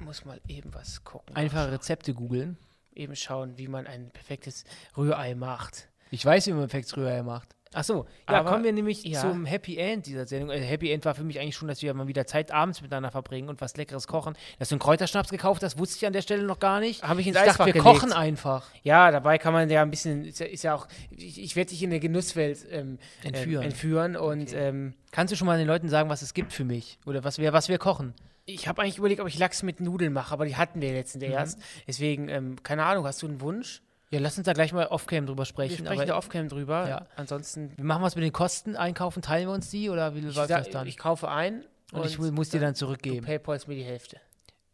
muss 0.01 0.25
mal 0.25 0.41
eben 0.49 0.73
was 0.75 1.05
gucken. 1.05 1.35
Einfach 1.37 1.71
Rezepte 1.71 2.15
googeln. 2.15 2.57
Eben 2.95 3.15
schauen, 3.17 3.59
wie 3.59 3.69
man 3.69 3.87
ein 3.87 4.11
perfektes 4.11 4.65
Rührei 4.97 5.35
macht. 5.35 5.89
Ich 6.11 6.25
weiß, 6.25 6.47
wie 6.47 6.53
man 6.53 6.69
perfekt 6.69 6.97
Rührei 6.97 7.23
macht. 7.23 7.55
Ach 7.75 7.85
so, 7.85 8.07
ja, 8.29 8.37
Aber- 8.41 8.51
kommen 8.51 8.64
wir 8.64 8.73
nämlich 8.73 9.05
ja. 9.05 9.21
zum 9.21 9.45
Happy 9.45 9.77
End 9.77 10.07
dieser 10.07 10.27
Sendung. 10.27 10.51
Also 10.51 10.64
Happy 10.64 10.91
End 10.91 11.05
war 11.05 11.14
für 11.14 11.23
mich 11.25 11.39
eigentlich 11.39 11.55
schon, 11.57 11.69
dass 11.69 11.83
wir 11.83 11.93
mal 11.95 12.09
wieder 12.09 12.27
Zeit 12.27 12.51
abends 12.51 12.81
miteinander 12.81 13.11
verbringen 13.11 13.49
und 13.49 13.61
was 13.61 13.77
Leckeres 13.77 14.07
kochen. 14.07 14.35
Dass 14.59 14.71
du 14.71 14.75
einen 14.77 14.81
Kräuterschnaps 14.81 15.29
gekauft 15.31 15.62
hast, 15.62 15.79
wusste 15.79 15.97
ich 15.99 16.07
an 16.07 16.12
der 16.14 16.23
Stelle 16.23 16.45
noch 16.45 16.59
gar 16.59 16.81
nicht. 16.81 17.03
Habe 17.03 17.21
ich 17.21 17.27
ins 17.27 17.37
dachte, 17.37 17.66
wir 17.66 17.73
gelegt. 17.75 17.85
kochen 17.85 18.12
einfach. 18.12 18.66
Ja, 18.83 19.11
dabei 19.11 19.37
kann 19.39 19.53
man 19.53 19.69
ja 19.69 19.83
ein 19.83 19.91
bisschen, 19.91 20.25
ist 20.25 20.41
ja, 20.41 20.47
ist 20.47 20.62
ja 20.64 20.75
auch, 20.75 20.89
ich, 21.11 21.43
ich 21.43 21.57
werde 21.57 21.71
dich 21.71 21.83
in 21.83 21.91
der 21.91 22.01
Genusswelt 22.01 22.66
ähm, 22.71 22.99
Entführen. 23.23 23.62
Ähm, 23.62 23.69
entführen 23.71 24.16
und 24.16 24.53
ähm, 24.55 24.95
Kannst 25.11 25.33
du 25.33 25.37
schon 25.37 25.47
mal 25.47 25.57
den 25.59 25.66
Leuten 25.66 25.89
sagen, 25.89 26.09
was 26.11 26.21
es 26.23 26.35
gibt 26.35 26.53
für 26.53 26.64
mich? 26.64 26.99
Oder 27.07 27.25
was 27.25 27.39
wir, 27.39 27.53
was 27.53 27.69
wir 27.69 27.79
kochen? 27.79 28.12
Ich 28.45 28.66
habe 28.69 28.81
eigentlich 28.83 28.99
überlegt, 28.99 29.21
ob 29.21 29.29
ich 29.29 29.39
Lachs 29.39 29.62
mit 29.62 29.81
Nudeln 29.81 30.12
mache, 30.12 30.33
aber 30.33 30.47
die 30.47 30.57
hatten 30.57 30.81
wir 30.81 30.89
Mhm. 30.91 30.95
letztens 30.97 31.25
erst. 31.25 31.59
Deswegen, 31.87 32.29
ähm, 32.31 32.57
keine 32.62 32.85
Ahnung, 32.85 33.05
hast 33.07 33.21
du 33.23 33.27
einen 33.27 33.41
Wunsch? 33.43 33.83
Ja, 34.11 34.21
lass 34.21 34.39
uns 34.39 34.47
da 34.47 34.53
gleich 34.55 34.73
mal 34.73 34.87
off-cam 34.87 35.27
drüber 35.27 35.43
Wir 35.43 35.47
sprechen. 35.47 35.79
sprechen 35.79 35.93
aber 35.93 36.07
da 36.07 36.17
off-cam 36.17 36.49
drüber. 36.49 36.89
Ja. 36.89 37.07
Ansonsten, 37.17 37.73
wir 37.77 37.85
machen 37.85 38.03
was 38.03 38.15
mit 38.17 38.25
den 38.25 38.33
Kosten, 38.33 38.75
einkaufen, 38.77 39.21
teilen 39.23 39.49
wir 39.49 39.53
uns 39.55 39.71
die 39.71 39.91
oder 39.91 40.15
wie 40.15 40.21
ich, 40.21 40.35
läuft 40.35 40.51
das 40.51 40.71
dann? 40.71 40.87
ich 40.87 40.97
kaufe 40.97 41.29
ein 41.29 41.65
und 41.93 42.07
ich 42.07 42.19
mu- 42.19 42.31
muss 42.33 42.49
dir 42.51 42.61
dann 42.61 42.73
du 42.73 42.79
zurückgeben. 42.79 43.25
paypalst 43.27 43.69
mir 43.69 43.75
die 43.75 43.85
Hälfte. 43.85 44.19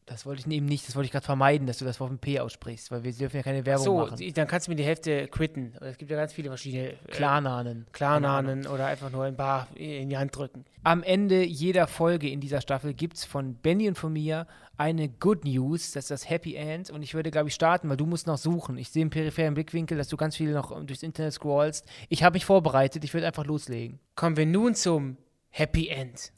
Das 0.07 0.26
wollte 0.26 0.43
ich 0.47 0.55
eben 0.55 0.66
nicht, 0.66 0.87
das 0.87 0.95
wollte 0.97 1.07
ich 1.07 1.12
gerade 1.12 1.24
vermeiden, 1.24 1.66
dass 1.66 1.78
du 1.78 1.87
das 1.87 1.99
auf 1.99 2.09
dem 2.09 2.18
P 2.18 2.39
aussprichst, 2.39 2.91
weil 2.91 3.03
wir 3.05 3.12
dürfen 3.12 3.39
ja 3.39 3.43
keine 3.43 3.64
Werbung 3.64 3.85
so, 3.85 3.97
machen. 4.01 4.16
die, 4.18 4.35
dann 4.35 4.47
kannst 4.47 4.66
du 4.66 4.70
mir 4.72 4.76
die 4.76 4.85
Hälfte 4.85 5.26
quitten. 5.28 5.72
Es 5.80 5.97
gibt 5.97 6.11
ja 6.11 6.16
ganz 6.18 6.35
viele 6.35 6.49
verschiedene 6.51 6.91
äh, 6.93 6.97
Klarnamen. 7.11 7.87
Klarnamen 7.93 8.66
oder 8.66 8.85
einfach 8.87 9.11
nur 9.11 9.24
ein 9.24 9.35
Bar 9.35 9.66
in 9.74 10.11
die 10.11 10.18
Hand 10.18 10.37
drücken. 10.37 10.66
Am 10.82 11.03
Ende 11.03 11.43
jeder 11.43 11.87
Folge 11.87 12.28
in 12.28 12.41
dieser 12.41 12.61
Staffel 12.61 12.93
gibt 12.93 13.16
es 13.16 13.24
von 13.24 13.55
Benny 13.55 13.89
und 13.89 13.97
von 13.97 14.12
mir 14.12 14.47
eine 14.76 15.08
Good 15.08 15.44
News, 15.44 15.92
das 15.92 16.04
ist 16.04 16.10
das 16.10 16.30
Happy 16.30 16.54
End. 16.54 16.90
Und 16.90 17.02
ich 17.02 17.14
würde, 17.14 17.30
glaube 17.30 17.48
ich, 17.48 17.54
starten, 17.54 17.88
weil 17.88 17.96
du 17.96 18.06
musst 18.06 18.26
noch 18.26 18.38
suchen. 18.38 18.76
Ich 18.78 18.90
sehe 18.90 19.02
im 19.02 19.10
peripheren 19.10 19.54
Blickwinkel, 19.54 19.96
dass 19.96 20.08
du 20.08 20.16
ganz 20.16 20.36
viel 20.36 20.52
noch 20.52 20.70
durchs 20.84 21.02
Internet 21.02 21.32
scrollst. 21.32 21.86
Ich 22.08 22.22
habe 22.22 22.34
mich 22.34 22.44
vorbereitet, 22.44 23.04
ich 23.04 23.14
würde 23.14 23.26
einfach 23.26 23.46
loslegen. 23.46 24.00
Kommen 24.16 24.36
wir 24.36 24.46
nun 24.46 24.74
zum 24.74 25.16
Happy 25.50 25.88
End. 25.88 26.32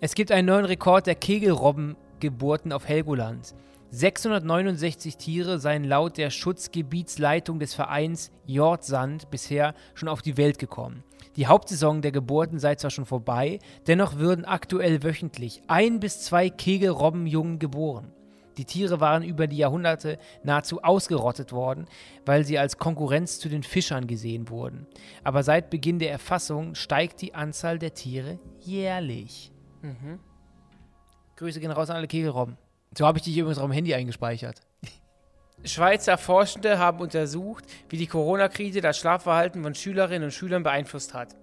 Es 0.00 0.14
gibt 0.14 0.32
einen 0.32 0.46
neuen 0.46 0.64
Rekord 0.64 1.06
der 1.06 1.14
Kegelrobbengeburten 1.14 2.72
auf 2.72 2.88
Helgoland. 2.88 3.54
669 3.90 5.16
Tiere 5.16 5.58
seien 5.58 5.84
laut 5.84 6.18
der 6.18 6.30
Schutzgebietsleitung 6.30 7.58
des 7.58 7.74
Vereins 7.74 8.30
Jordsand 8.46 9.30
bisher 9.30 9.74
schon 9.94 10.08
auf 10.08 10.20
die 10.20 10.36
Welt 10.36 10.58
gekommen. 10.58 11.02
Die 11.38 11.46
Hauptsaison 11.46 12.02
der 12.02 12.10
Geburten 12.10 12.58
sei 12.58 12.74
zwar 12.74 12.90
schon 12.90 13.06
vorbei, 13.06 13.60
dennoch 13.86 14.16
würden 14.16 14.44
aktuell 14.44 15.04
wöchentlich 15.04 15.62
ein 15.68 16.00
bis 16.00 16.20
zwei 16.22 16.50
Kegelrobbenjungen 16.50 17.60
geboren. 17.60 18.12
Die 18.56 18.64
Tiere 18.64 18.98
waren 18.98 19.22
über 19.22 19.46
die 19.46 19.58
Jahrhunderte 19.58 20.18
nahezu 20.42 20.82
ausgerottet 20.82 21.52
worden, 21.52 21.86
weil 22.26 22.42
sie 22.44 22.58
als 22.58 22.76
Konkurrenz 22.76 23.38
zu 23.38 23.48
den 23.48 23.62
Fischern 23.62 24.08
gesehen 24.08 24.48
wurden. 24.48 24.88
Aber 25.22 25.44
seit 25.44 25.70
Beginn 25.70 26.00
der 26.00 26.10
Erfassung 26.10 26.74
steigt 26.74 27.22
die 27.22 27.36
Anzahl 27.36 27.78
der 27.78 27.94
Tiere 27.94 28.40
jährlich. 28.58 29.52
Grüße 31.36 31.60
gehen 31.60 31.70
raus 31.70 31.88
an 31.88 31.98
alle 31.98 32.08
Kegelrobben. 32.08 32.58
So 32.98 33.06
habe 33.06 33.18
ich 33.18 33.22
dich 33.22 33.38
übrigens 33.38 33.60
auch 33.60 33.66
im 33.66 33.70
Handy 33.70 33.94
eingespeichert. 33.94 34.60
Schweizer 35.64 36.16
Forschende 36.18 36.78
haben 36.78 37.00
untersucht, 37.00 37.64
wie 37.88 37.96
die 37.96 38.06
Corona-Krise 38.06 38.80
das 38.80 38.98
Schlafverhalten 38.98 39.62
von 39.62 39.74
Schülerinnen 39.74 40.24
und 40.24 40.30
Schülern 40.32 40.62
beeinflusst 40.62 41.14
hat. 41.14 41.34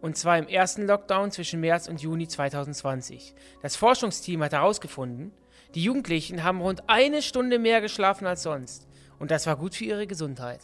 Und 0.00 0.16
zwar 0.16 0.38
im 0.38 0.46
ersten 0.46 0.86
Lockdown 0.86 1.32
zwischen 1.32 1.60
März 1.60 1.88
und 1.88 2.00
Juni 2.00 2.28
2020. 2.28 3.34
Das 3.62 3.74
Forschungsteam 3.74 4.42
hat 4.44 4.52
herausgefunden, 4.52 5.32
die 5.74 5.82
Jugendlichen 5.82 6.44
haben 6.44 6.60
rund 6.60 6.84
eine 6.88 7.20
Stunde 7.20 7.58
mehr 7.58 7.80
geschlafen 7.80 8.26
als 8.26 8.42
sonst. 8.44 8.86
Und 9.18 9.30
das 9.32 9.46
war 9.46 9.56
gut 9.56 9.74
für 9.74 9.84
ihre 9.84 10.06
Gesundheit. 10.06 10.60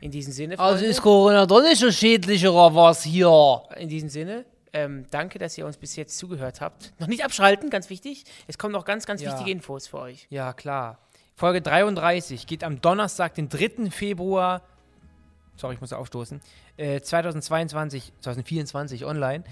In 0.00 0.10
diesem 0.10 0.32
Sinne, 0.32 0.56
Freunde, 0.56 0.92
Corona 0.94 1.46
doch 1.46 1.62
nicht 1.62 1.78
so 1.78 1.92
schädlich 1.92 2.46
oder 2.48 2.74
was 2.74 3.02
hier? 3.04 3.62
in 3.76 3.88
diesem 3.88 4.08
Sinne, 4.08 4.44
ähm, 4.72 5.06
danke, 5.10 5.38
dass 5.38 5.56
ihr 5.58 5.66
uns 5.66 5.76
bis 5.76 5.94
jetzt 5.96 6.16
zugehört 6.18 6.60
habt. 6.60 6.92
Noch 6.98 7.06
nicht 7.06 7.24
abschalten, 7.24 7.68
ganz 7.70 7.90
wichtig. 7.90 8.24
Es 8.48 8.58
kommen 8.58 8.72
noch 8.72 8.84
ganz, 8.86 9.06
ganz 9.06 9.20
Ja. 9.22 9.30
wichtige 9.30 9.50
Infos 9.50 9.86
für 9.86 9.98
euch. 9.98 10.26
Ja, 10.30 10.54
klar. 10.54 10.98
Folge 11.34 11.60
33 11.62 12.46
geht 12.46 12.64
am 12.64 12.80
Donnerstag, 12.80 13.34
den 13.34 13.48
3. 13.48 13.90
Februar, 13.90 14.62
sorry, 15.56 15.74
ich 15.74 15.80
muss 15.80 15.92
aufstoßen, 15.92 16.40
äh, 16.76 17.00
2022, 17.00 18.12
2024 18.20 19.04
online 19.04 19.44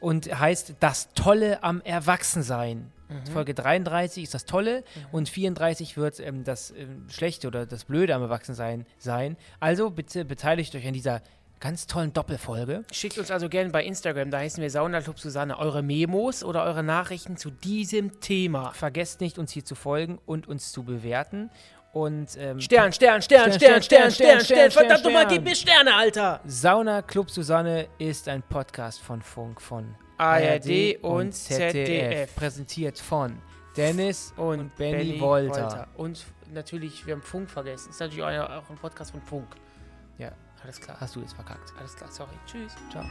und 0.00 0.38
heißt 0.38 0.74
Das 0.80 1.12
Tolle 1.14 1.62
am 1.62 1.80
Erwachsensein. 1.82 2.92
Folge 3.32 3.54
33 3.54 4.24
ist 4.24 4.34
das 4.34 4.46
Tolle 4.46 4.82
und 5.12 5.28
34 5.28 5.96
wird 5.96 6.18
ähm, 6.18 6.42
das 6.42 6.72
ähm, 6.72 7.06
Schlechte 7.08 7.46
oder 7.46 7.64
das 7.64 7.84
Blöde 7.84 8.14
am 8.14 8.22
Erwachsensein 8.22 8.84
sein. 8.98 9.36
Also 9.60 9.90
bitte 9.90 10.24
beteiligt 10.24 10.74
euch 10.74 10.86
an 10.86 10.92
dieser 10.92 11.22
ganz 11.60 11.86
tollen 11.86 12.12
Doppelfolge. 12.12 12.84
Schickt 12.92 13.18
uns 13.18 13.30
also 13.30 13.48
gerne 13.48 13.70
bei 13.70 13.84
Instagram, 13.84 14.30
da 14.30 14.38
heißen 14.38 14.62
wir 14.62 14.70
Saunaclub 14.70 15.18
Susanne, 15.18 15.58
eure 15.58 15.82
Memos 15.82 16.44
oder 16.44 16.64
eure 16.64 16.82
Nachrichten 16.82 17.36
zu 17.36 17.50
diesem 17.50 18.20
Thema. 18.20 18.72
Vergesst 18.72 19.20
nicht, 19.20 19.38
uns 19.38 19.52
hier 19.52 19.64
zu 19.64 19.74
folgen 19.74 20.18
und 20.26 20.48
uns 20.48 20.72
zu 20.72 20.84
bewerten. 20.84 21.50
Und 21.92 22.36
ähm, 22.38 22.60
Stern, 22.60 22.92
Stern, 22.92 23.22
Stern, 23.22 23.52
Stern, 23.52 23.82
Stern, 23.82 24.12
Stern, 24.12 24.40
Stern, 24.42 24.70
verdammt 24.70 25.04
nochmal, 25.04 25.26
gib 25.28 25.42
mir 25.42 25.54
Sterne, 25.54 25.94
Alter! 25.94 26.40
Sauna 26.44 27.00
Club 27.00 27.30
Susanne 27.30 27.88
ist 27.98 28.28
ein 28.28 28.42
Podcast 28.42 29.00
von 29.00 29.22
Funk 29.22 29.62
von 29.62 29.94
ARD 30.18 30.98
und 31.00 31.32
ZDF. 31.32 32.34
Präsentiert 32.36 32.98
von 32.98 33.38
Dennis 33.76 34.34
Und, 34.36 34.60
und, 34.60 34.76
Benny, 34.76 35.18
Wolter. 35.20 35.88
Und 35.96 36.26
natürlich, 36.52 37.06
wir 37.06 37.14
haben 37.14 37.22
Funk 37.22 37.50
vergessen. 37.50 37.90
Ist 37.90 38.00
natürlich 38.00 38.22
auch 38.22 38.70
ein 38.70 38.76
Podcast 38.76 39.12
von 39.12 39.22
Funk. 39.22 39.48
Alles 40.66 40.80
klar. 40.80 40.96
hast 40.98 41.14
du 41.14 41.20
jetzt 41.20 41.34
verkackt. 41.34 41.72
Alles 41.78 41.94
klar, 41.94 42.10
sorry. 42.10 42.36
Tschüss. 42.44 42.72
Ciao. 42.90 43.04